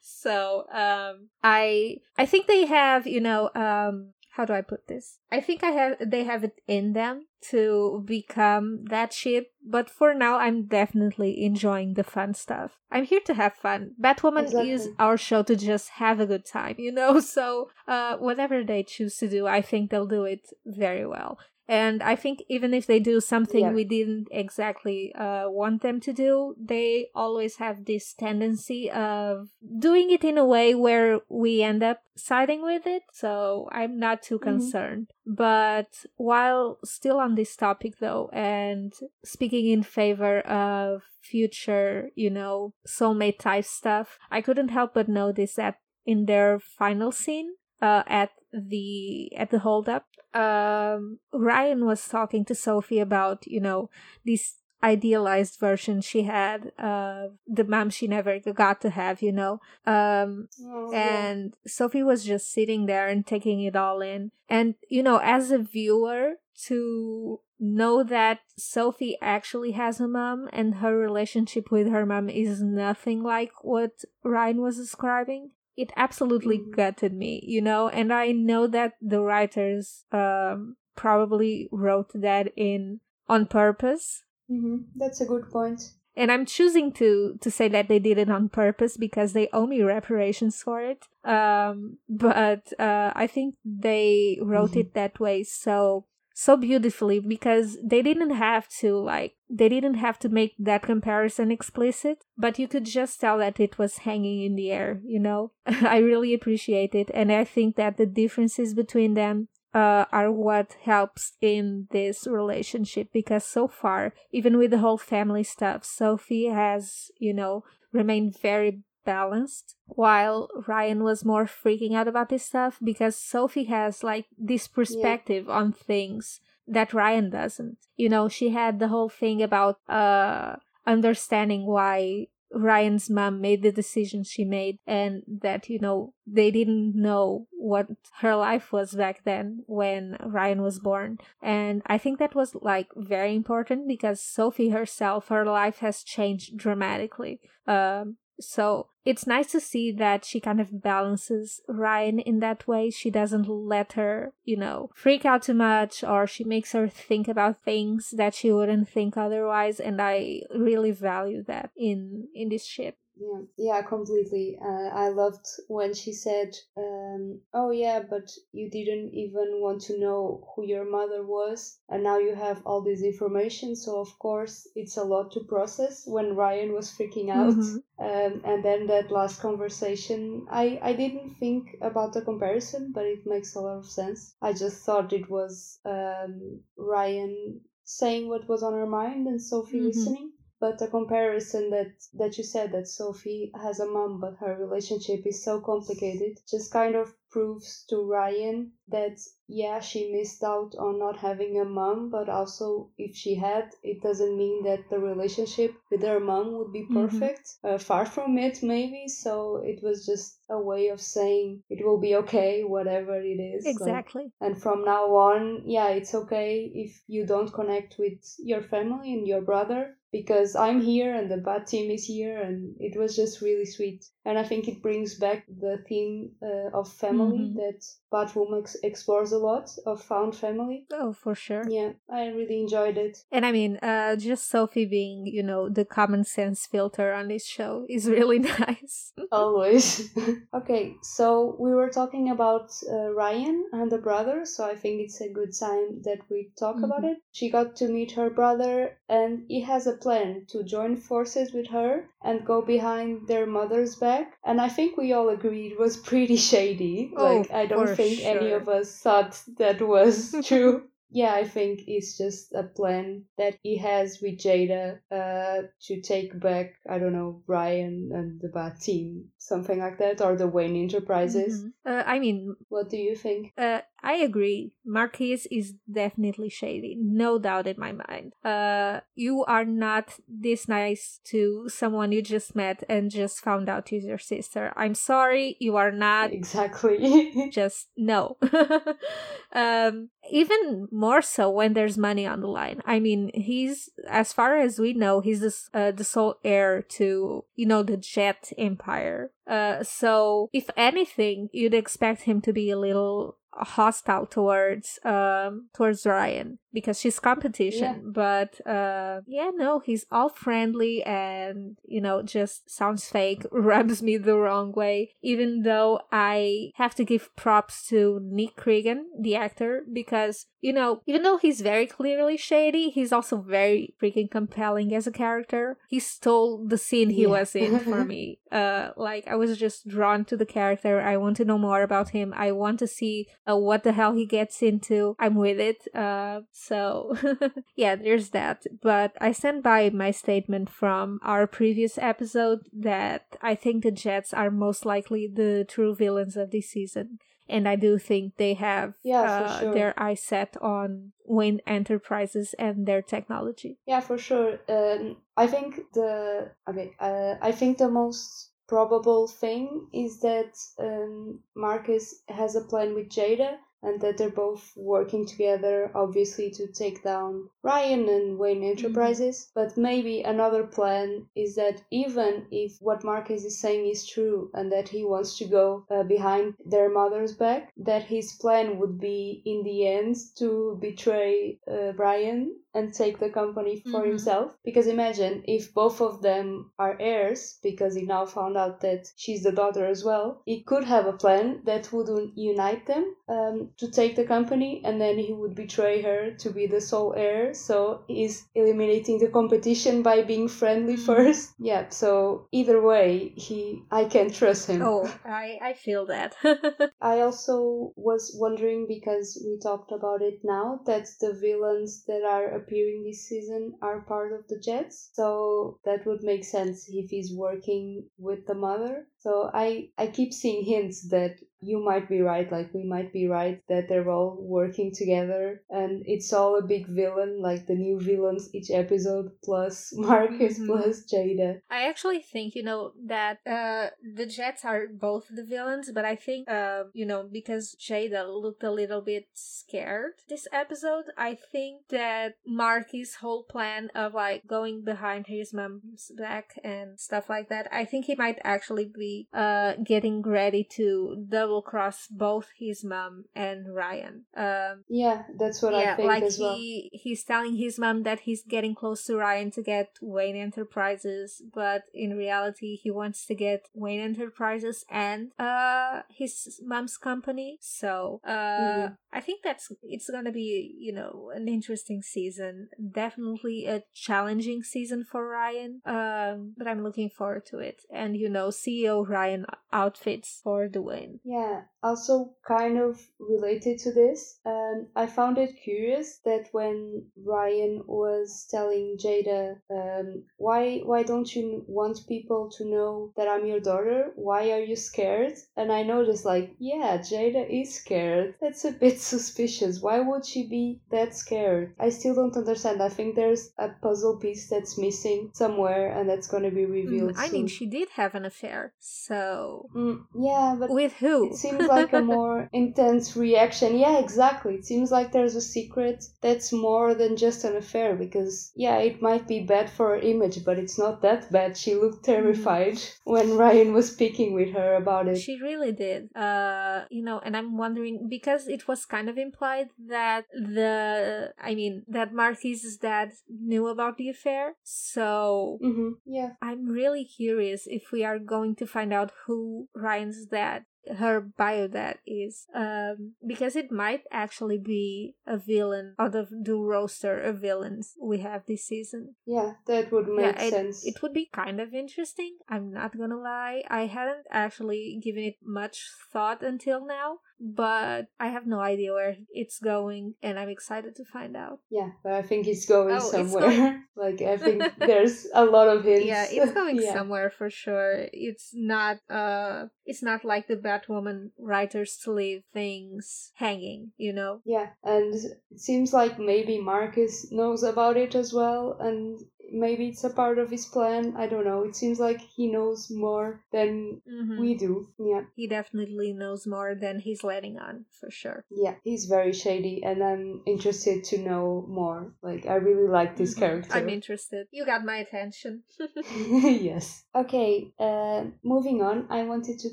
so 0.00 0.64
um, 0.72 1.28
I 1.42 1.98
I 2.16 2.26
think 2.26 2.46
they 2.46 2.66
have 2.66 3.06
you 3.06 3.20
know 3.20 3.50
um, 3.54 4.12
how 4.38 4.44
do 4.44 4.52
I 4.52 4.60
put 4.62 4.86
this? 4.86 5.18
I 5.32 5.40
think 5.40 5.64
I 5.64 5.72
have 5.72 5.96
they 6.00 6.22
have 6.22 6.44
it 6.44 6.60
in 6.68 6.92
them 6.92 7.26
to 7.50 8.02
become 8.06 8.84
that 8.84 9.12
ship, 9.12 9.50
but 9.66 9.90
for 9.90 10.14
now 10.14 10.38
I'm 10.38 10.66
definitely 10.66 11.44
enjoying 11.44 11.94
the 11.94 12.04
fun 12.04 12.34
stuff. 12.34 12.78
I'm 12.90 13.04
here 13.04 13.20
to 13.26 13.34
have 13.34 13.54
fun. 13.54 13.96
Batwoman 14.00 14.44
Exactly. 14.44 14.70
is 14.70 14.90
our 15.00 15.16
show 15.16 15.42
to 15.42 15.56
just 15.56 15.88
have 16.02 16.20
a 16.20 16.26
good 16.26 16.46
time, 16.46 16.76
you 16.78 16.92
know? 16.92 17.20
So 17.38 17.70
uh 17.88 18.16
whatever 18.18 18.62
they 18.62 18.84
choose 18.84 19.16
to 19.18 19.28
do, 19.28 19.48
I 19.48 19.60
think 19.60 19.90
they'll 19.90 20.06
do 20.06 20.22
it 20.22 20.44
very 20.64 21.06
well. 21.06 21.38
And 21.68 22.02
I 22.02 22.16
think 22.16 22.42
even 22.48 22.72
if 22.72 22.86
they 22.86 22.98
do 22.98 23.20
something 23.20 23.60
Yeah. 23.60 23.72
we 23.72 23.84
didn't 23.84 24.28
exactly 24.30 25.14
uh, 25.14 25.50
want 25.50 25.82
them 25.82 26.00
to 26.00 26.12
do, 26.14 26.54
they 26.58 27.08
always 27.14 27.56
have 27.56 27.84
this 27.84 28.14
tendency 28.14 28.90
of 28.90 29.50
doing 29.78 30.10
it 30.10 30.24
in 30.24 30.38
a 30.38 30.46
way 30.46 30.74
where 30.74 31.20
we 31.28 31.62
end 31.62 31.82
up 31.82 32.00
siding 32.16 32.62
with 32.62 32.86
it. 32.86 33.02
So 33.12 33.68
I'm 33.70 33.98
not 33.98 34.22
too 34.22 34.38
Mhm. 34.38 34.42
concerned. 34.42 35.12
But 35.26 36.06
while 36.16 36.78
still 36.84 37.20
on 37.20 37.34
this 37.34 37.54
topic 37.54 37.98
though, 37.98 38.30
and 38.32 38.94
speaking 39.22 39.66
in 39.66 39.82
favor 39.82 40.40
of 40.40 41.02
future, 41.20 42.10
you 42.14 42.30
know, 42.30 42.72
soulmate 42.86 43.38
type 43.38 43.66
stuff, 43.66 44.18
I 44.30 44.40
couldn't 44.40 44.68
help 44.70 44.94
but 44.94 45.08
notice 45.08 45.54
that 45.56 45.76
in 46.06 46.24
their 46.24 46.58
final 46.58 47.12
scene, 47.12 47.56
uh, 47.82 48.02
at 48.06 48.30
the 48.52 49.30
at 49.36 49.50
the 49.50 49.58
holdup, 49.60 50.06
um, 50.34 51.18
Ryan 51.32 51.84
was 51.86 52.06
talking 52.08 52.44
to 52.46 52.54
Sophie 52.54 53.00
about, 53.00 53.46
you 53.46 53.60
know, 53.60 53.90
this 54.24 54.56
idealized 54.82 55.58
version 55.58 56.00
she 56.00 56.22
had 56.22 56.70
of 56.78 57.32
the 57.46 57.64
mom 57.64 57.90
she 57.90 58.06
never 58.06 58.38
got 58.38 58.80
to 58.82 58.90
have, 58.90 59.20
you 59.22 59.32
know. 59.32 59.60
Um, 59.86 60.48
Oh, 60.64 60.92
yeah. 60.92 60.98
and 61.26 61.54
Sophie 61.66 62.02
was 62.04 62.24
just 62.24 62.52
sitting 62.52 62.86
there 62.86 63.08
and 63.08 63.26
taking 63.26 63.60
it 63.62 63.74
all 63.74 64.00
in. 64.00 64.30
And, 64.48 64.74
you 64.88 65.02
know, 65.02 65.18
as 65.22 65.50
a 65.50 65.58
viewer, 65.58 66.34
to 66.66 67.40
know 67.60 68.02
that 68.02 68.40
Sophie 68.56 69.16
actually 69.22 69.72
has 69.72 70.00
a 70.00 70.08
mom 70.08 70.48
and 70.52 70.76
her 70.76 70.96
relationship 70.96 71.70
with 71.70 71.88
her 71.88 72.04
mom 72.04 72.28
is 72.28 72.60
nothing 72.60 73.22
like 73.22 73.52
what 73.62 74.04
Ryan 74.24 74.60
was 74.60 74.76
describing. 74.76 75.50
It 75.78 75.92
absolutely 75.96 76.58
Mhm. 76.58 76.72
gutted 76.78 77.14
me, 77.14 77.32
you 77.46 77.62
know, 77.62 77.88
and 77.88 78.12
I 78.12 78.32
know 78.32 78.66
that 78.66 78.94
the 79.00 79.20
writers 79.22 80.04
um, 80.12 80.76
probably 80.96 81.68
wrote 81.70 82.10
that 82.14 82.52
in 82.56 83.00
on 83.28 83.46
purpose 83.46 84.24
hmm 84.48 84.78
That's 84.96 85.20
a 85.20 85.26
good 85.32 85.44
point. 85.52 85.80
and 86.16 86.32
I'm 86.32 86.46
choosing 86.46 86.90
to 87.00 87.38
to 87.44 87.50
say 87.58 87.68
that 87.68 87.86
they 87.88 88.00
did 88.08 88.18
it 88.18 88.30
on 88.36 88.48
purpose 88.48 88.96
because 89.06 89.30
they 89.32 89.48
owe 89.52 89.66
me 89.66 89.82
reparations 89.96 90.56
for 90.64 90.78
it. 90.92 91.00
Um, 91.24 91.98
but 92.08 92.62
uh, 92.88 93.12
I 93.14 93.26
think 93.34 93.54
they 93.64 94.38
wrote 94.42 94.72
Mhm. 94.74 94.80
it 94.82 94.94
that 94.94 95.20
way 95.20 95.44
so 95.44 96.06
so 96.40 96.56
beautifully 96.56 97.18
because 97.18 97.76
they 97.82 98.00
didn't 98.00 98.30
have 98.30 98.68
to 98.68 98.96
like 98.96 99.34
they 99.50 99.68
didn't 99.68 99.94
have 99.94 100.20
to 100.20 100.28
make 100.28 100.54
that 100.56 100.82
comparison 100.82 101.50
explicit, 101.50 102.24
but 102.36 102.60
you 102.60 102.68
could 102.68 102.84
just 102.84 103.20
tell 103.20 103.38
that 103.38 103.58
it 103.58 103.76
was 103.76 103.98
hanging 103.98 104.44
in 104.44 104.54
the 104.54 104.70
air. 104.70 105.00
You 105.04 105.18
know, 105.18 105.50
I 105.66 105.98
really 105.98 106.32
appreciate 106.32 106.94
it, 106.94 107.10
and 107.12 107.32
I 107.32 107.42
think 107.42 107.74
that 107.74 107.96
the 107.96 108.06
differences 108.06 108.72
between 108.72 109.14
them 109.14 109.48
uh, 109.74 110.04
are 110.12 110.30
what 110.30 110.76
helps 110.84 111.32
in 111.40 111.88
this 111.90 112.24
relationship 112.24 113.08
because 113.12 113.44
so 113.44 113.66
far, 113.66 114.14
even 114.30 114.58
with 114.58 114.70
the 114.70 114.78
whole 114.78 114.98
family 114.98 115.42
stuff, 115.42 115.84
Sophie 115.84 116.46
has, 116.46 117.10
you 117.18 117.34
know, 117.34 117.64
remained 117.92 118.38
very 118.40 118.82
balanced 119.08 119.74
while 119.86 120.50
Ryan 120.66 121.02
was 121.02 121.24
more 121.24 121.46
freaking 121.46 121.94
out 121.94 122.08
about 122.08 122.28
this 122.28 122.44
stuff 122.44 122.78
because 122.84 123.16
Sophie 123.16 123.64
has 123.72 124.04
like 124.04 124.26
this 124.36 124.68
perspective 124.68 125.48
on 125.48 125.72
things 125.72 126.40
that 126.66 126.92
Ryan 126.92 127.30
doesn't. 127.30 127.78
You 127.96 128.10
know, 128.10 128.28
she 128.28 128.50
had 128.50 128.78
the 128.78 128.88
whole 128.88 129.08
thing 129.08 129.42
about 129.42 129.80
uh 129.88 130.56
understanding 130.86 131.64
why 131.66 132.28
Ryan's 132.52 133.08
mom 133.10 133.40
made 133.40 133.62
the 133.62 133.72
decision 133.72 134.24
she 134.24 134.44
made 134.44 134.78
and 134.86 135.22
that, 135.26 135.68
you 135.68 135.78
know, 135.78 136.14
they 136.26 136.50
didn't 136.50 136.94
know 136.94 137.46
what 137.52 137.88
her 138.20 138.34
life 138.36 138.72
was 138.72 138.94
back 138.94 139.24
then 139.24 139.64
when 139.66 140.16
Ryan 140.24 140.62
was 140.62 140.78
born. 140.78 141.18
And 141.42 141.82
I 141.86 141.98
think 141.98 142.18
that 142.18 142.34
was 142.34 142.54
like 142.54 142.88
very 142.96 143.34
important 143.34 143.86
because 143.86 144.22
Sophie 144.22 144.70
herself, 144.70 145.28
her 145.28 145.44
life 145.44 145.78
has 145.78 146.02
changed 146.02 146.56
dramatically. 146.56 147.40
Um, 147.66 148.16
so 148.40 148.88
it's 149.04 149.26
nice 149.26 149.50
to 149.52 149.60
see 149.60 149.90
that 149.92 150.24
she 150.24 150.38
kind 150.38 150.60
of 150.60 150.82
balances 150.82 151.60
Ryan 151.66 152.18
in 152.18 152.40
that 152.40 152.68
way. 152.68 152.90
She 152.90 153.10
doesn't 153.10 153.48
let 153.48 153.94
her, 153.94 154.32
you 154.44 154.56
know, 154.56 154.90
freak 154.94 155.24
out 155.24 155.42
too 155.42 155.54
much 155.54 156.04
or 156.04 156.26
she 156.26 156.44
makes 156.44 156.72
her 156.72 156.88
think 156.88 157.26
about 157.26 157.62
things 157.62 158.10
that 158.16 158.34
she 158.34 158.52
wouldn't 158.52 158.88
think 158.88 159.16
otherwise. 159.16 159.80
And 159.80 160.00
I 160.00 160.42
really 160.54 160.90
value 160.90 161.42
that 161.44 161.70
in 161.76 162.28
in 162.34 162.50
this 162.50 162.66
ship. 162.66 162.96
Yeah, 163.20 163.42
yeah, 163.56 163.82
completely. 163.82 164.58
Uh, 164.62 164.88
I 164.94 165.08
loved 165.08 165.44
when 165.66 165.92
she 165.92 166.12
said, 166.12 166.56
um, 166.76 167.40
"Oh 167.52 167.70
yeah, 167.70 168.00
but 168.08 168.30
you 168.52 168.70
didn't 168.70 169.12
even 169.12 169.60
want 169.60 169.82
to 169.82 169.98
know 169.98 170.48
who 170.54 170.64
your 170.64 170.84
mother 170.84 171.26
was, 171.26 171.80
and 171.88 172.02
now 172.04 172.18
you 172.18 172.34
have 172.34 172.62
all 172.64 172.80
this 172.80 173.02
information. 173.02 173.74
So 173.76 173.98
of 173.98 174.16
course 174.20 174.68
it's 174.76 174.96
a 174.96 175.04
lot 175.04 175.32
to 175.32 175.40
process." 175.44 176.06
When 176.06 176.36
Ryan 176.36 176.72
was 176.72 176.92
freaking 176.92 177.28
out, 177.28 177.50
Mhm. 177.52 177.82
um, 177.98 178.40
and 178.44 178.64
then 178.64 178.86
that 178.86 179.10
last 179.10 179.40
conversation, 179.40 180.46
I 180.48 180.78
I 180.80 180.92
didn't 180.92 181.34
think 181.40 181.76
about 181.80 182.12
the 182.12 182.22
comparison, 182.22 182.92
but 182.92 183.04
it 183.04 183.26
makes 183.26 183.54
a 183.56 183.60
lot 183.60 183.78
of 183.78 183.86
sense. 183.90 184.36
I 184.40 184.52
just 184.52 184.84
thought 184.86 185.12
it 185.12 185.28
was 185.28 185.80
um, 185.84 186.62
Ryan 186.76 187.62
saying 187.84 188.28
what 188.28 188.48
was 188.48 188.62
on 188.62 188.74
her 188.74 188.86
mind 188.86 189.26
and 189.26 189.42
Sophie 189.42 189.80
Mhm. 189.80 189.86
listening 189.88 190.32
but 190.60 190.78
the 190.78 190.88
comparison 190.88 191.70
that 191.70 191.92
that 192.14 192.36
you 192.36 192.44
said 192.44 192.72
that 192.72 192.88
Sophie 192.88 193.52
has 193.62 193.78
a 193.80 193.86
mom 193.86 194.20
but 194.20 194.34
her 194.36 194.56
relationship 194.56 195.24
is 195.26 195.44
so 195.44 195.60
complicated 195.60 196.40
just 196.48 196.72
kind 196.72 196.96
of 196.96 197.14
proves 197.30 197.84
to 197.88 198.02
Ryan 198.02 198.72
that 198.88 199.18
yeah 199.48 199.80
she 199.80 200.12
missed 200.12 200.42
out 200.44 200.74
on 200.78 200.98
not 200.98 201.16
having 201.18 201.58
a 201.60 201.64
mom 201.64 202.10
but 202.10 202.28
also 202.28 202.90
if 202.98 203.16
she 203.16 203.34
had 203.34 203.70
it 203.82 204.00
doesn't 204.02 204.36
mean 204.36 204.62
that 204.62 204.88
the 204.90 204.98
relationship 204.98 205.72
with 205.90 206.02
her 206.02 206.20
mom 206.20 206.52
would 206.56 206.72
be 206.72 206.84
Mhm. 206.90 206.94
perfect 206.94 207.56
uh, 207.64 207.78
far 207.78 208.04
from 208.06 208.38
it 208.38 208.62
maybe 208.62 209.08
so 209.08 209.56
it 209.64 209.82
was 209.82 210.06
just 210.06 210.38
a 210.50 210.60
way 210.60 210.88
of 210.88 211.00
saying 211.00 211.62
it 211.70 211.84
will 211.84 211.98
be 211.98 212.14
okay 212.16 212.62
whatever 212.64 213.20
it 213.20 213.40
is 213.54 213.64
Exactly. 213.66 214.32
and 214.40 214.60
from 214.62 214.84
now 214.84 215.04
on 215.16 215.62
yeah 215.66 215.88
it's 215.88 216.14
okay 216.14 216.70
if 216.74 217.02
you 217.06 217.26
don't 217.26 217.52
connect 217.52 217.98
with 217.98 218.18
your 218.38 218.62
family 218.62 219.12
and 219.14 219.26
your 219.26 219.40
brother 219.42 219.96
because 220.12 220.54
i'm 220.56 220.80
here 220.80 221.14
and 221.14 221.30
the 221.30 221.36
bad 221.38 221.66
team 221.66 221.90
is 221.90 222.04
here 222.06 222.40
and 222.40 222.74
it 222.80 222.96
was 222.98 223.16
just 223.16 223.40
really 223.42 223.64
sweet 223.66 224.04
and 224.24 224.38
i 224.38 224.42
think 224.44 224.68
it 224.68 224.82
brings 224.82 225.14
back 225.18 225.44
the 225.60 225.78
theme 225.88 226.30
uh, 226.42 226.68
of 226.78 226.90
family 226.92 227.50
Mhm. 227.50 227.54
that 227.54 227.80
batwoman 228.12 228.60
ex- 228.60 228.76
explores 228.82 229.32
a 229.32 229.38
lot 229.38 229.70
of 229.86 230.02
found 230.02 230.34
family 230.34 230.86
Oh, 230.92 231.12
for 231.12 231.34
sure. 231.34 231.64
yeah 231.68 231.92
i 232.10 232.26
really 232.28 232.60
enjoyed 232.60 232.96
it 232.98 233.18
And 233.32 233.44
I 233.46 233.52
mean, 233.52 233.76
uh, 233.82 234.16
just 234.16 234.48
Sophie 234.48 234.86
being, 234.86 235.26
you 235.26 235.42
know, 235.42 235.68
the 235.68 235.84
common 235.84 236.24
sense 236.24 236.66
filter 236.66 237.12
on 237.12 237.28
this 237.28 237.46
show 237.46 237.84
is 237.88 238.06
really 238.16 238.38
nice. 238.38 239.12
always 239.32 239.86
okay 240.54 240.94
so 241.02 241.56
we 241.58 241.70
were 241.78 241.90
talking 241.90 242.30
about 242.30 242.70
uh, 242.90 243.10
ryan 243.22 243.56
and 243.72 243.90
the 243.92 243.98
brother 244.08 244.44
so 244.44 244.64
i 244.64 244.74
think 244.74 245.00
it's 245.00 245.20
a 245.20 245.28
good 245.38 245.52
time 245.66 246.00
that 246.06 246.20
we 246.30 246.50
talk 246.58 246.76
about 246.82 247.02
Mhm. 247.02 247.12
it 247.12 247.18
she 247.32 247.50
got 247.50 247.76
to 247.76 247.88
meet 247.88 248.12
her 248.12 248.30
brother 248.30 248.74
and 249.08 249.44
he 249.48 249.60
has 249.72 249.86
a 249.86 249.96
plan 250.04 250.30
to 250.52 250.62
join 250.64 250.96
forces 250.96 251.52
with 251.52 251.68
her 251.68 251.92
and 252.28 252.44
go 252.52 252.58
behind 252.74 253.28
their 253.28 253.46
mother's 253.58 253.94
back 253.96 254.26
and 254.48 254.60
i 254.60 254.68
think 254.76 254.96
we 254.96 255.12
all 255.12 255.28
agreed 255.28 255.72
it 255.72 255.78
was 255.86 255.96
pretty 256.10 256.36
shady 256.36 256.96
Oh, 257.16 257.24
like 257.28 257.50
i 257.60 257.66
don't 257.66 257.80
think 257.98 258.20
any 258.24 258.52
of 258.52 258.68
us 258.68 259.00
thought 259.00 259.40
that 259.58 259.80
was 259.82 260.34
true 260.44 260.88
yeah, 261.10 261.32
I 261.34 261.44
think 261.44 261.84
it's 261.86 262.18
just 262.18 262.52
a 262.52 262.62
plan 262.62 263.24
that 263.38 263.58
he 263.62 263.78
has 263.78 264.20
with 264.20 264.38
Jada 264.38 264.98
uh, 265.10 265.62
to 265.86 266.00
take 266.02 266.38
back, 266.38 266.74
I 266.88 266.98
don't 266.98 267.12
know, 267.14 267.42
Ryan 267.46 268.10
and 268.12 268.40
the 268.40 268.48
bad 268.48 268.80
team, 268.80 269.28
something 269.38 269.78
like 269.78 269.98
that, 269.98 270.20
or 270.20 270.36
the 270.36 270.46
Wayne 270.46 270.76
Enterprises. 270.76 271.64
Mhm. 271.64 271.72
Uh, 271.86 272.02
I 272.06 272.18
mean, 272.18 272.56
What 272.68 272.90
do 272.90 272.96
you 272.98 273.16
think? 273.16 273.52
Uh, 273.56 273.80
I 274.02 274.14
agree. 274.14 274.72
Marquis 274.84 275.46
is 275.50 275.74
definitely 275.90 276.50
shady, 276.50 276.96
no 277.00 277.38
doubt 277.38 277.66
in 277.66 277.76
my 277.78 277.92
mind. 277.92 278.32
Uh, 278.44 279.00
you 279.14 279.44
are 279.46 279.64
not 279.64 280.18
this 280.28 280.68
nice 280.68 281.20
to 281.24 281.68
someone 281.68 282.12
you 282.12 282.22
just 282.22 282.54
met 282.54 282.84
and 282.88 283.10
just 283.10 283.40
found 283.40 283.68
out 283.68 283.92
is 283.92 284.04
your 284.04 284.18
sister. 284.18 284.72
I'm 284.76 284.94
sorry, 284.94 285.56
you 285.58 285.76
are 285.76 285.90
not. 285.90 286.32
Exactly. 286.32 287.50
Just 287.50 287.88
no. 287.96 288.36
um, 289.52 290.10
even 290.30 290.88
more 290.90 291.22
so 291.22 291.50
when 291.50 291.74
there's 291.74 291.98
money 291.98 292.26
on 292.26 292.40
the 292.40 292.48
line. 292.48 292.80
I 292.84 293.00
mean, 293.00 293.30
he's 293.34 293.90
as 294.08 294.32
far 294.32 294.58
as 294.58 294.78
we 294.78 294.92
know, 294.92 295.20
he's 295.20 295.40
the 295.40 295.78
uh, 295.78 295.90
the 295.92 296.04
sole 296.04 296.36
heir 296.44 296.82
to 296.82 297.44
you 297.56 297.66
know 297.66 297.82
the 297.82 297.96
Jet 297.96 298.52
Empire. 298.56 299.30
Uh, 299.46 299.82
so 299.82 300.50
if 300.52 300.68
anything, 300.76 301.48
you'd 301.52 301.74
expect 301.74 302.22
him 302.22 302.40
to 302.42 302.52
be 302.52 302.70
a 302.70 302.78
little 302.78 303.36
hostile 303.64 304.26
towards 304.26 304.98
um 305.04 305.68
towards 305.74 306.06
Ryan 306.06 306.58
because 306.72 307.00
she's 307.00 307.18
competition 307.18 308.12
but 308.12 308.64
uh 308.66 309.20
yeah 309.26 309.50
no 309.54 309.80
he's 309.80 310.06
all 310.10 310.28
friendly 310.28 311.02
and 311.04 311.78
you 311.84 312.00
know 312.00 312.22
just 312.22 312.70
sounds 312.70 313.08
fake 313.08 313.44
rubs 313.52 314.02
me 314.02 314.16
the 314.16 314.36
wrong 314.36 314.72
way 314.72 315.10
even 315.22 315.62
though 315.62 316.00
I 316.12 316.70
have 316.74 316.94
to 316.96 317.04
give 317.04 317.34
props 317.36 317.86
to 317.88 318.20
Nick 318.22 318.56
Creegan 318.56 319.04
the 319.18 319.36
actor 319.36 319.82
because 319.92 320.46
you 320.60 320.72
know, 320.72 321.02
even 321.06 321.22
though 321.22 321.38
he's 321.38 321.60
very 321.60 321.86
clearly 321.86 322.36
shady, 322.36 322.90
he's 322.90 323.12
also 323.12 323.36
very 323.36 323.94
freaking 324.02 324.30
compelling 324.30 324.94
as 324.94 325.06
a 325.06 325.12
character. 325.12 325.78
He 325.88 326.00
stole 326.00 326.66
the 326.66 326.78
scene 326.78 327.10
he 327.10 327.22
yeah. 327.22 327.28
was 327.28 327.54
in 327.54 327.78
for 327.78 328.04
me. 328.12 328.40
Uh, 328.50 328.90
like 328.96 329.28
I 329.28 329.36
was 329.36 329.56
just 329.56 329.86
drawn 329.86 330.24
to 330.26 330.36
the 330.36 330.46
character. 330.46 331.00
I 331.00 331.16
want 331.16 331.36
to 331.36 331.44
know 331.44 331.58
more 331.58 331.82
about 331.82 332.10
him. 332.10 332.34
I 332.36 332.52
want 332.52 332.80
to 332.80 332.88
see 332.88 333.28
uh, 333.48 333.56
what 333.56 333.84
the 333.84 333.92
hell 333.92 334.14
he 334.14 334.26
gets 334.26 334.60
into. 334.62 335.14
I'm 335.18 335.36
with 335.36 335.60
it. 335.60 335.86
Uh, 335.94 336.40
so 336.50 337.16
yeah, 337.76 337.94
there's 337.94 338.30
that. 338.30 338.64
But 338.82 339.12
I 339.20 339.32
stand 339.32 339.62
by 339.62 339.90
my 339.90 340.10
statement 340.10 340.70
from 340.70 341.20
our 341.22 341.46
previous 341.46 341.98
episode 341.98 342.60
that 342.72 343.36
I 343.40 343.54
think 343.54 343.84
the 343.84 343.92
Jets 343.92 344.34
are 344.34 344.50
most 344.50 344.84
likely 344.84 345.28
the 345.32 345.64
true 345.68 345.94
villains 345.94 346.36
of 346.36 346.50
this 346.50 346.70
season 346.70 347.18
and 347.48 347.68
I 347.68 347.76
do 347.76 347.98
think 347.98 348.36
they 348.36 348.54
have 348.54 348.94
yeah, 349.02 349.22
uh, 349.22 349.60
sure. 349.60 349.74
their 349.74 350.00
eyes 350.00 350.22
set 350.22 350.56
on 350.60 351.12
Wayne 351.24 351.60
Enterprises 351.66 352.54
and 352.58 352.86
their 352.86 353.02
technology. 353.02 353.78
Yeah, 353.86 354.00
for 354.00 354.18
sure. 354.18 354.60
Um, 354.68 355.16
I 355.36 355.46
think 355.46 355.80
the 355.94 356.50
okay. 356.68 356.92
Uh, 357.00 357.34
I 357.40 357.52
think 357.52 357.78
the 357.78 357.90
most 357.90 358.50
probable 358.68 359.26
thing 359.26 359.88
is 359.92 360.20
that 360.20 360.52
um, 360.78 361.40
Marcus 361.54 362.22
has 362.28 362.54
a 362.54 362.60
plan 362.60 362.94
with 362.94 363.08
Jada 363.08 363.56
and 363.82 364.00
that 364.00 364.18
they're 364.18 364.30
both 364.30 364.72
working 364.76 365.24
together, 365.26 365.90
obviously, 365.94 366.50
to 366.50 366.66
take 366.66 367.02
down 367.02 367.48
Ryan 367.62 368.08
and 368.08 368.38
Wayne 368.38 368.58
mm-hmm. 368.58 368.70
Enterprises. 368.70 369.50
But 369.54 369.76
maybe 369.76 370.22
another 370.22 370.64
plan 370.64 371.26
is 371.34 371.54
that 371.56 371.82
even 371.90 372.46
if 372.50 372.76
what 372.80 373.04
Marcus 373.04 373.44
is 373.44 373.60
saying 373.60 373.86
is 373.88 374.06
true 374.06 374.50
and 374.54 374.72
that 374.72 374.88
he 374.88 375.04
wants 375.04 375.38
to 375.38 375.44
go 375.44 375.84
uh, 375.90 376.02
behind 376.02 376.54
their 376.64 376.90
mother's 376.90 377.34
back, 377.34 377.72
that 377.76 378.02
his 378.02 378.32
plan 378.34 378.78
would 378.78 379.00
be 379.00 379.42
in 379.44 379.62
the 379.62 379.86
end 379.86 380.16
to 380.36 380.78
betray 380.80 381.58
uh, 381.70 381.92
Brian 381.92 382.56
and 382.78 382.94
take 382.94 383.18
the 383.18 383.30
company 383.30 383.82
for 383.90 384.00
mm-hmm. 384.00 384.10
himself. 384.10 384.56
Because 384.64 384.86
imagine 384.86 385.42
if 385.46 385.74
both 385.74 386.00
of 386.00 386.22
them 386.22 386.70
are 386.78 386.96
heirs, 387.00 387.58
because 387.62 387.94
he 387.94 388.02
now 388.02 388.24
found 388.26 388.56
out 388.56 388.80
that 388.80 389.08
she's 389.16 389.42
the 389.42 389.52
daughter 389.52 389.84
as 389.86 390.04
well, 390.04 390.42
he 390.46 390.62
could 390.62 390.84
have 390.84 391.06
a 391.06 391.12
plan 391.12 391.60
that 391.64 391.92
would 391.92 392.08
unite 392.34 392.86
them 392.86 393.14
um, 393.28 393.70
to 393.78 393.90
take 393.90 394.16
the 394.16 394.24
company, 394.24 394.82
and 394.84 395.00
then 395.00 395.18
he 395.18 395.32
would 395.32 395.54
betray 395.54 396.02
her 396.02 396.30
to 396.38 396.50
be 396.50 396.66
the 396.66 396.80
sole 396.80 397.14
heir. 397.16 397.54
So 397.54 398.02
he's 398.06 398.46
eliminating 398.54 399.18
the 399.18 399.28
competition 399.28 400.02
by 400.02 400.22
being 400.22 400.48
friendly 400.48 400.94
mm-hmm. 400.94 401.12
first. 401.12 401.54
Yeah, 401.58 401.88
so 401.88 402.48
either 402.52 402.80
way, 402.80 403.32
he 403.36 403.82
I 403.90 404.04
can't 404.04 404.34
trust 404.34 404.68
him. 404.68 404.82
Oh, 404.82 405.10
I, 405.24 405.58
I 405.62 405.72
feel 405.72 406.06
that. 406.06 406.34
I 407.00 407.20
also 407.20 407.92
was 407.96 408.34
wondering 408.38 408.86
because 408.86 409.42
we 409.44 409.58
talked 409.58 409.92
about 409.92 410.22
it 410.22 410.40
now 410.44 410.80
that 410.86 411.08
the 411.20 411.32
villains 411.32 412.04
that 412.06 412.22
are 412.22 412.54
appearing 412.68 413.04
this 413.04 413.26
season 413.28 413.74
are 413.82 414.02
part 414.02 414.32
of 414.32 414.46
the 414.48 414.58
Jets. 414.60 415.10
So 415.14 415.80
that 415.84 416.06
would 416.06 416.22
make 416.22 416.44
sense 416.44 416.88
if 416.88 417.10
he's 417.10 417.32
working 417.34 418.08
with 418.18 418.46
the 418.46 418.54
mother. 418.54 419.08
So 419.18 419.50
I 419.54 419.90
I 419.98 420.08
keep 420.08 420.32
seeing 420.34 420.64
hints 420.64 421.08
that 421.08 421.36
you 421.60 421.84
might 421.84 422.08
be 422.08 422.20
right, 422.20 422.50
like 422.50 422.72
we 422.72 422.84
might 422.84 423.12
be 423.12 423.28
right 423.28 423.62
that 423.68 423.88
they're 423.88 424.08
all 424.08 424.36
working 424.40 424.92
together 424.94 425.62
and 425.70 426.02
it's 426.06 426.32
all 426.32 426.58
a 426.58 426.62
big 426.62 426.86
villain, 426.86 427.40
like 427.40 427.66
the 427.66 427.74
new 427.74 427.98
villains 428.00 428.54
each 428.54 428.70
episode 428.70 429.30
plus 429.42 429.92
Marcus 429.96 430.58
mm-hmm. 430.58 430.66
plus 430.66 431.04
Jada. 431.12 431.60
I 431.70 431.88
actually 431.88 432.20
think, 432.20 432.54
you 432.54 432.62
know, 432.62 432.92
that 433.06 433.38
uh 433.46 433.90
the 434.14 434.26
Jets 434.26 434.64
are 434.64 434.86
both 434.88 435.26
the 435.30 435.44
villains, 435.44 435.90
but 435.92 436.04
I 436.04 436.16
think 436.16 436.48
uh, 436.48 436.84
you 436.92 437.06
know, 437.06 437.28
because 437.30 437.76
Jada 437.80 438.26
looked 438.28 438.62
a 438.62 438.70
little 438.70 439.00
bit 439.00 439.26
scared 439.34 440.12
this 440.28 440.46
episode, 440.52 441.06
I 441.16 441.34
think 441.34 441.88
that 441.88 442.34
Marcus' 442.46 443.16
whole 443.16 443.44
plan 443.44 443.90
of 443.94 444.14
like 444.14 444.46
going 444.46 444.84
behind 444.84 445.26
his 445.26 445.52
mom's 445.52 446.12
back 446.16 446.58
and 446.62 446.98
stuff 446.98 447.28
like 447.28 447.48
that, 447.48 447.68
I 447.72 447.84
think 447.84 448.06
he 448.06 448.14
might 448.14 448.38
actually 448.44 448.84
be 448.86 449.28
uh, 449.32 449.74
getting 449.84 450.22
ready 450.22 450.64
to 450.72 451.16
double 451.48 451.62
cross 451.62 452.06
both 452.10 452.48
his 452.58 452.84
mom 452.84 453.24
and 453.34 453.74
Ryan. 453.74 454.24
Um, 454.36 454.84
yeah, 454.88 455.22
that's 455.38 455.62
what 455.62 455.72
yeah, 455.72 455.92
I 455.92 455.96
think 455.96 456.08
like 456.08 456.22
as 456.22 456.38
well. 456.38 456.56
He, 456.56 456.90
he's 456.92 457.24
telling 457.24 457.56
his 457.56 457.78
mom 457.78 458.02
that 458.02 458.20
he's 458.20 458.42
getting 458.42 458.74
close 458.74 459.04
to 459.06 459.16
Ryan 459.16 459.50
to 459.52 459.62
get 459.62 459.96
Wayne 460.02 460.36
Enterprises, 460.36 461.42
but 461.54 461.84
in 461.94 462.16
reality, 462.16 462.76
he 462.76 462.90
wants 462.90 463.24
to 463.26 463.34
get 463.34 463.68
Wayne 463.74 464.00
Enterprises 464.00 464.84
and 464.90 465.30
uh, 465.38 466.02
his 466.10 466.60
mom's 466.62 466.96
company. 466.98 467.58
So 467.60 468.20
uh, 468.26 468.30
mm-hmm. 468.30 468.94
I 469.12 469.20
think 469.20 469.42
that's 469.42 469.72
it's 469.82 470.10
gonna 470.10 470.32
be 470.32 470.74
you 470.78 470.92
know 470.92 471.30
an 471.34 471.48
interesting 471.48 472.02
season. 472.02 472.68
Definitely 472.92 473.66
a 473.66 473.84
challenging 473.94 474.62
season 474.62 475.04
for 475.10 475.26
Ryan. 475.26 475.80
Um, 475.86 476.54
but 476.58 476.68
I'm 476.68 476.82
looking 476.82 477.08
forward 477.08 477.46
to 477.46 477.58
it. 477.58 477.82
And 477.90 478.16
you 478.16 478.28
know, 478.28 478.48
CEO 478.48 479.08
Ryan 479.08 479.46
outfits 479.72 480.40
for 480.42 480.68
the 480.68 480.82
win. 480.82 481.20
Yeah, 481.24 481.37
also 481.82 482.34
kind 482.46 482.78
of 482.78 483.00
related 483.18 483.78
to 483.78 483.92
this, 483.92 484.40
um, 484.44 484.88
I 484.96 485.06
found 485.06 485.38
it 485.38 485.60
curious 485.62 486.18
that 486.24 486.48
when 486.52 487.06
Ryan 487.24 487.82
was 487.86 488.46
telling 488.50 488.98
Jada, 488.98 489.56
um, 489.70 490.24
why 490.36 490.78
why 490.78 491.02
don't 491.02 491.34
you 491.34 491.64
want 491.68 492.06
people 492.08 492.50
to 492.56 492.64
know 492.64 493.12
that 493.16 493.28
I'm 493.28 493.46
your 493.46 493.60
daughter? 493.60 494.12
Why 494.16 494.50
are 494.52 494.60
you 494.60 494.76
scared? 494.76 495.34
And 495.56 495.70
I 495.72 495.82
noticed 495.82 496.24
like, 496.24 496.54
yeah, 496.58 496.98
Jada 496.98 497.48
is 497.48 497.74
scared. 497.74 498.34
That's 498.40 498.64
a 498.64 498.72
bit 498.72 499.00
suspicious. 499.14 499.80
Why 499.80 500.00
would 500.00 500.26
she 500.26 500.48
be 500.48 500.80
that 500.90 501.14
scared? 501.14 501.74
I 501.78 501.90
still 501.90 502.14
don't 502.14 502.36
understand. 502.36 502.82
I 502.82 502.88
think 502.88 503.14
there's 503.14 503.50
a 503.58 503.68
puzzle 503.68 504.16
piece 504.16 504.48
that's 504.48 504.78
missing 504.78 505.30
somewhere, 505.32 505.96
and 505.96 506.08
that's 506.08 506.28
going 506.28 506.42
to 506.44 506.50
be 506.50 506.66
revealed. 506.66 507.14
Mm, 507.14 507.18
I 507.18 507.30
mean, 507.30 507.46
she 507.46 507.66
did 507.66 507.88
have 507.90 508.14
an 508.14 508.24
affair, 508.24 508.72
so 508.78 509.68
mm, 509.74 510.04
yeah, 510.14 510.56
but 510.58 510.70
with 510.70 510.94
who? 510.94 511.27
It 511.28 511.36
seems 511.36 511.66
like 511.66 511.92
a 511.92 512.02
more 512.02 512.48
intense 512.52 513.16
reaction. 513.16 513.78
Yeah, 513.78 513.98
exactly. 513.98 514.54
It 514.54 514.66
seems 514.66 514.90
like 514.90 515.12
there's 515.12 515.34
a 515.34 515.40
secret 515.40 516.04
that's 516.20 516.52
more 516.52 516.94
than 516.94 517.16
just 517.16 517.44
an 517.44 517.56
affair 517.56 517.94
because 517.94 518.52
yeah, 518.54 518.78
it 518.78 519.02
might 519.02 519.26
be 519.28 519.40
bad 519.40 519.70
for 519.70 519.88
her 519.88 520.00
image, 520.00 520.44
but 520.44 520.58
it's 520.58 520.78
not 520.78 521.02
that 521.02 521.30
bad. 521.32 521.56
She 521.56 521.74
looked 521.74 522.02
mm-hmm. 522.02 522.12
terrified 522.12 522.74
mm. 522.74 522.96
when 523.04 523.36
Ryan 523.36 523.72
was 523.72 523.92
speaking 523.92 524.34
with 524.34 524.52
her 524.54 524.74
about 524.74 525.08
it. 525.08 525.16
She 525.16 525.40
really 525.40 525.72
did. 525.72 526.14
Uh, 526.16 526.84
you 526.90 527.02
know, 527.02 527.20
and 527.24 527.36
I'm 527.36 527.56
wondering 527.56 528.08
because 528.08 528.48
it 528.48 528.68
was 528.68 528.84
kind 528.84 529.08
of 529.08 529.18
implied 529.18 529.68
that 529.88 530.24
the 530.32 531.32
I 531.38 531.54
mean 531.54 531.84
that 531.88 532.12
Marquis's 532.12 532.76
dad 532.76 533.12
knew 533.28 533.68
about 533.68 533.96
the 533.96 534.08
affair. 534.08 534.54
So 534.62 535.58
mm-hmm. 535.62 535.90
yeah, 536.06 536.30
I'm 536.42 536.66
really 536.66 537.04
curious 537.04 537.66
if 537.66 537.92
we 537.92 538.04
are 538.04 538.18
going 538.18 538.56
to 538.56 538.66
find 538.66 538.92
out 538.92 539.12
who 539.26 539.68
Ryan's 539.74 540.26
dad 540.26 540.64
her 540.96 541.20
bio 541.20 541.68
that 541.68 541.98
is 542.06 542.46
um 542.54 543.12
because 543.26 543.56
it 543.56 543.70
might 543.70 544.02
actually 544.10 544.58
be 544.58 545.14
a 545.26 545.36
villain 545.36 545.94
out 545.98 546.14
of 546.14 546.28
the 546.30 546.56
roster 546.56 547.18
of 547.20 547.38
villains 547.40 547.94
we 548.00 548.18
have 548.18 548.46
this 548.46 548.64
season. 548.64 549.14
Yeah 549.26 549.54
that 549.66 549.92
would 549.92 550.08
make 550.08 550.36
yeah, 550.36 550.50
sense. 550.50 550.84
it, 550.84 550.96
it 550.96 551.02
would 551.02 551.12
be 551.12 551.28
kind 551.32 551.60
of 551.60 551.74
interesting 551.74 552.38
i'm 552.48 552.72
not 552.72 552.96
gonna 552.96 553.18
lie. 553.18 553.62
I 553.68 553.86
hadn't 553.86 554.26
actually 554.30 555.00
given 555.02 555.24
it 555.24 555.36
much 555.42 555.90
thought 556.12 556.42
until 556.42 556.84
now 556.84 557.18
but 557.40 558.06
I 558.18 558.28
have 558.28 558.46
no 558.46 558.60
idea 558.60 558.92
where 558.92 559.16
it's 559.30 559.58
going, 559.58 560.14
and 560.22 560.38
I'm 560.38 560.48
excited 560.48 560.96
to 560.96 561.04
find 561.04 561.36
out. 561.36 561.60
Yeah, 561.70 561.90
but 562.02 562.12
I 562.12 562.22
think 562.22 562.46
it's 562.46 562.66
going 562.66 562.94
oh, 562.94 562.98
somewhere. 562.98 563.48
It's 563.48 563.56
going... 563.58 563.84
like 563.96 564.22
I 564.22 564.36
think 564.36 564.62
there's 564.78 565.26
a 565.34 565.44
lot 565.44 565.68
of 565.68 565.84
hints. 565.84 566.06
Yeah, 566.06 566.26
it's 566.30 566.52
going 566.60 566.80
yeah. 566.80 566.92
somewhere 566.92 567.30
for 567.30 567.50
sure. 567.50 568.06
It's 568.12 568.50
not 568.52 568.98
uh, 569.08 569.66
it's 569.86 570.02
not 570.02 570.24
like 570.24 570.48
the 570.48 570.56
Batwoman 570.56 571.30
writers 571.38 571.98
to 572.04 572.12
leave 572.12 572.42
things 572.52 573.32
hanging, 573.36 573.92
you 573.96 574.12
know. 574.12 574.40
Yeah, 574.44 574.68
and 574.82 575.14
it 575.14 575.60
seems 575.60 575.92
like 575.92 576.18
maybe 576.18 576.60
Marcus 576.60 577.30
knows 577.30 577.62
about 577.62 577.96
it 577.96 578.14
as 578.14 578.32
well, 578.32 578.76
and 578.80 579.20
maybe 579.52 579.88
it's 579.88 580.04
a 580.04 580.10
part 580.10 580.38
of 580.38 580.50
his 580.50 580.66
plan. 580.66 581.14
I 581.16 581.26
don't 581.26 581.44
know. 581.44 581.64
It 581.64 581.76
seems 581.76 581.98
like 581.98 582.20
he 582.20 582.46
knows 582.46 582.90
more 582.90 583.40
than 583.52 584.00
mm-hmm. 584.08 584.40
we 584.40 584.54
do. 584.54 584.88
Yeah. 584.98 585.22
He 585.36 585.46
definitely 585.46 586.12
knows 586.12 586.46
more 586.46 586.74
than 586.74 587.00
he's 587.00 587.24
letting 587.24 587.58
on, 587.58 587.84
for 588.00 588.10
sure. 588.10 588.44
Yeah, 588.50 588.74
he's 588.84 589.06
very 589.06 589.32
shady, 589.32 589.82
and 589.84 590.02
I'm 590.02 590.42
interested 590.46 591.04
to 591.04 591.18
know 591.18 591.64
more. 591.68 592.12
Like, 592.22 592.46
I 592.46 592.54
really 592.54 592.88
like 592.88 593.16
this 593.16 593.32
mm-hmm. 593.32 593.40
character. 593.40 593.74
I'm 593.74 593.88
interested. 593.88 594.46
You 594.50 594.66
got 594.66 594.84
my 594.84 594.96
attention. 594.96 595.62
yes. 595.98 597.04
Okay, 597.14 597.72
uh, 597.78 598.24
moving 598.44 598.82
on, 598.82 599.06
I 599.10 599.22
wanted 599.24 599.58
to 599.60 599.72